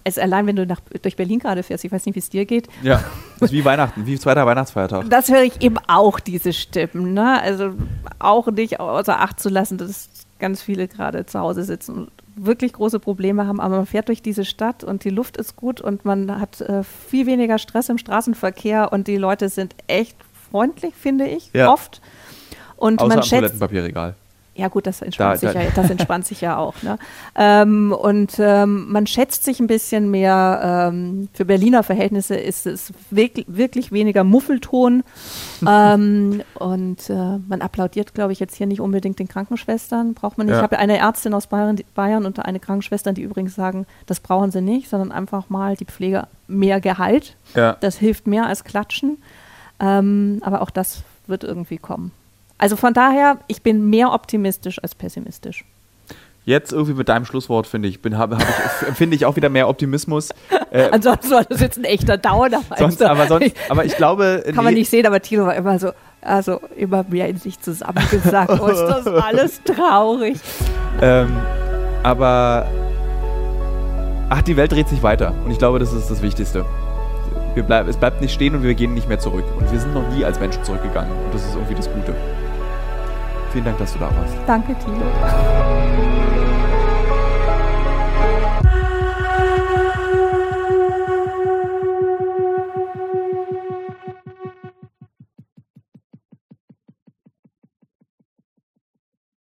Es 0.04 0.18
allein, 0.18 0.48
wenn 0.48 0.56
du 0.56 0.66
nach, 0.66 0.82
durch 1.02 1.16
Berlin 1.16 1.40
gerade 1.40 1.62
fährst, 1.62 1.84
ich 1.84 1.92
weiß 1.92 2.06
nicht, 2.06 2.16
wie 2.16 2.20
es 2.20 2.30
dir 2.30 2.46
geht. 2.46 2.68
Ja, 2.82 3.04
das 3.40 3.50
ist 3.50 3.54
wie 3.54 3.64
Weihnachten, 3.64 4.06
wie 4.06 4.18
zweiter 4.20 4.46
Weihnachtsfeiertag. 4.46 5.10
Das 5.10 5.30
höre 5.30 5.44
ich 5.44 5.62
eben 5.62 5.78
auch, 5.88 6.20
diese 6.20 6.54
Stimmen. 6.54 7.14
Ne? 7.14 7.40
Also 7.42 7.74
auch 8.18 8.48
nicht 8.48 8.80
außer 8.80 9.20
Acht 9.20 9.40
zu 9.40 9.50
lassen, 9.50 9.78
dass 9.78 10.10
ganz 10.40 10.62
viele 10.62 10.88
gerade 10.88 11.26
zu 11.26 11.40
Hause 11.40 11.64
sitzen 11.64 11.96
und 11.96 12.12
wirklich 12.36 12.74
große 12.74 13.00
Probleme 13.00 13.48
haben, 13.48 13.60
aber 13.60 13.78
man 13.78 13.86
fährt 13.86 14.10
durch 14.10 14.22
diese 14.22 14.46
Stadt 14.46 14.84
und 14.84 15.04
die 15.04 15.10
Luft 15.10 15.38
ist 15.38 15.56
gut 15.56 15.82
und 15.82 16.06
man 16.06 16.40
hat 16.40 16.62
äh, 16.62 16.84
viel 16.84 17.26
weniger 17.26 17.58
Stress 17.58 17.90
im 17.90 17.98
Straßenverkehr 17.98 18.94
und 18.94 19.08
die 19.08 19.18
Leute 19.18 19.50
sind 19.50 19.76
echt 19.88 20.16
freundlich, 20.50 20.94
finde 20.96 21.28
ich, 21.28 21.52
ja. 21.54 21.72
oft. 21.72 22.02
Und 22.76 23.00
Außer 23.00 23.08
man 23.08 23.18
am 23.18 23.24
schätzt, 23.24 23.40
Toilettenpapierregal. 23.40 24.16
Ja 24.58 24.70
gut, 24.70 24.88
das 24.88 25.04
entspannt, 25.04 25.36
da, 25.36 25.38
sich, 25.38 25.52
da. 25.54 25.62
Ja, 25.62 25.70
das 25.76 25.92
entspannt 25.92 26.26
sich 26.26 26.42
ja 26.42 26.58
auch. 26.58 26.82
Ne? 26.84 26.98
Ähm, 27.40 27.92
und 27.92 28.34
ähm, 28.40 28.92
man 28.92 29.06
schätzt 29.06 29.44
sich 29.44 29.60
ein 29.60 29.68
bisschen 29.68 30.10
mehr. 30.10 30.90
Ähm, 30.92 31.30
für 31.34 31.46
Berliner 31.46 31.84
Verhältnisse 31.84 32.36
ist 32.36 32.66
es 32.66 32.92
wirklich, 33.12 33.46
wirklich 33.48 33.92
weniger 33.92 34.24
Muffelton. 34.24 35.04
Ähm, 35.68 36.44
und 36.56 37.10
äh, 37.10 37.40
man 37.48 37.62
applaudiert, 37.62 38.14
glaube 38.14 38.32
ich, 38.32 38.40
jetzt 38.40 38.56
hier 38.56 38.68
nicht 38.68 38.80
unbedingt 38.80 39.20
den 39.20 39.28
Krankenschwestern. 39.28 40.14
Braucht 40.14 40.38
man 40.38 40.48
nicht. 40.48 40.54
Ja. 40.54 40.60
Ich 40.60 40.64
habe 40.64 40.78
eine 40.78 40.98
Ärztin 40.98 41.34
aus 41.34 41.48
Bayern, 41.48 41.78
Bayern 41.96 42.26
und 42.26 42.40
eine 42.40 42.60
Krankenschwester, 42.60 43.12
die 43.12 43.24
übrigens 43.24 43.56
sagen, 43.56 43.86
das 44.06 44.20
brauchen 44.20 44.52
sie 44.52 44.62
nicht, 44.62 44.88
sondern 44.90 45.12
einfach 45.12 45.50
mal 45.50 45.76
die 45.76 45.86
Pflege 45.86 46.28
mehr 46.48 46.80
Gehalt. 46.80 47.36
Ja. 47.56 47.76
Das 47.80 47.98
hilft 47.98 48.28
mehr 48.28 48.46
als 48.46 48.64
Klatschen. 48.64 49.18
Ähm, 49.80 50.42
aber 50.42 50.62
auch 50.62 50.70
das 50.70 51.04
wird 51.28 51.44
irgendwie 51.44 51.78
kommen. 51.78 52.12
Also 52.58 52.76
von 52.76 52.94
daher, 52.94 53.40
ich 53.48 53.62
bin 53.62 53.90
mehr 53.90 54.14
optimistisch 54.14 54.82
als 54.82 54.96
pessimistisch. 54.96 55.64
Jetzt 56.48 56.72
irgendwie 56.72 56.94
mit 56.94 57.10
deinem 57.10 57.26
Schlusswort, 57.26 57.68
finde 57.68 57.90
ich, 57.90 58.02
bin, 58.02 58.18
hab, 58.18 58.32
hab 58.32 58.42
ich, 58.42 58.88
empfinde 58.88 59.18
ich 59.18 59.26
auch 59.26 59.36
wieder 59.36 59.50
mehr 59.50 59.68
Optimismus. 59.68 60.30
Äh, 60.72 60.90
Ansonsten 60.92 61.30
war 61.32 61.44
das 61.44 61.60
jetzt 61.60 61.78
ein 61.78 61.84
echter 61.84 62.18
Downer. 62.18 62.62
Sonst, 62.78 63.04
aber, 63.04 63.28
sonst, 63.28 63.54
aber 63.70 63.84
ich 63.84 63.98
glaube. 63.98 64.46
Kann 64.56 64.64
man 64.64 64.74
nicht 64.74 64.90
sehen, 64.90 65.06
aber 65.06 65.22
Tilo 65.22 65.46
war 65.46 65.56
immer 65.56 65.78
so, 65.78 65.92
also 66.22 66.62
immer 66.78 67.04
mehr 67.10 67.28
in 67.28 67.38
sich 67.38 67.60
zusammengesagt. 67.60 68.62
oh, 68.62 68.68
ist 68.68 68.80
das 68.80 69.08
alles 69.08 69.62
traurig. 69.64 70.38
Ähm, 71.02 71.36
aber. 72.04 72.66
Ach, 74.30 74.42
die 74.42 74.56
Welt 74.56 74.72
dreht 74.72 74.88
sich 74.88 75.04
weiter. 75.04 75.34
Und 75.44 75.52
ich 75.52 75.58
glaube, 75.58 75.80
das 75.80 75.92
ist 75.92 76.10
das 76.10 76.22
Wichtigste. 76.22 76.66
Wir 77.56 77.64
bleib, 77.64 77.88
es 77.88 77.98
bleibt 77.98 78.22
nicht 78.22 78.34
stehen 78.34 78.56
und 78.56 78.64
wir 78.64 78.74
gehen 78.74 78.94
nicht 78.94 79.10
mehr 79.10 79.20
zurück. 79.20 79.46
Und 79.60 79.70
wir 79.70 79.80
sind 79.82 79.94
noch 79.94 80.08
nie 80.16 80.24
als 80.24 80.40
Menschen 80.40 80.64
zurückgegangen. 80.64 81.12
Und 81.12 81.34
das 81.34 81.46
ist 81.46 81.56
irgendwie 81.56 81.76
das 81.76 81.92
Gute. 81.92 82.16
Vielen 83.52 83.66
Dank, 83.66 83.78
dass 83.78 83.94
du 83.94 84.00
da 84.00 84.06
warst. 84.16 84.36
Danke, 84.46 84.76
Tilo. 84.80 86.07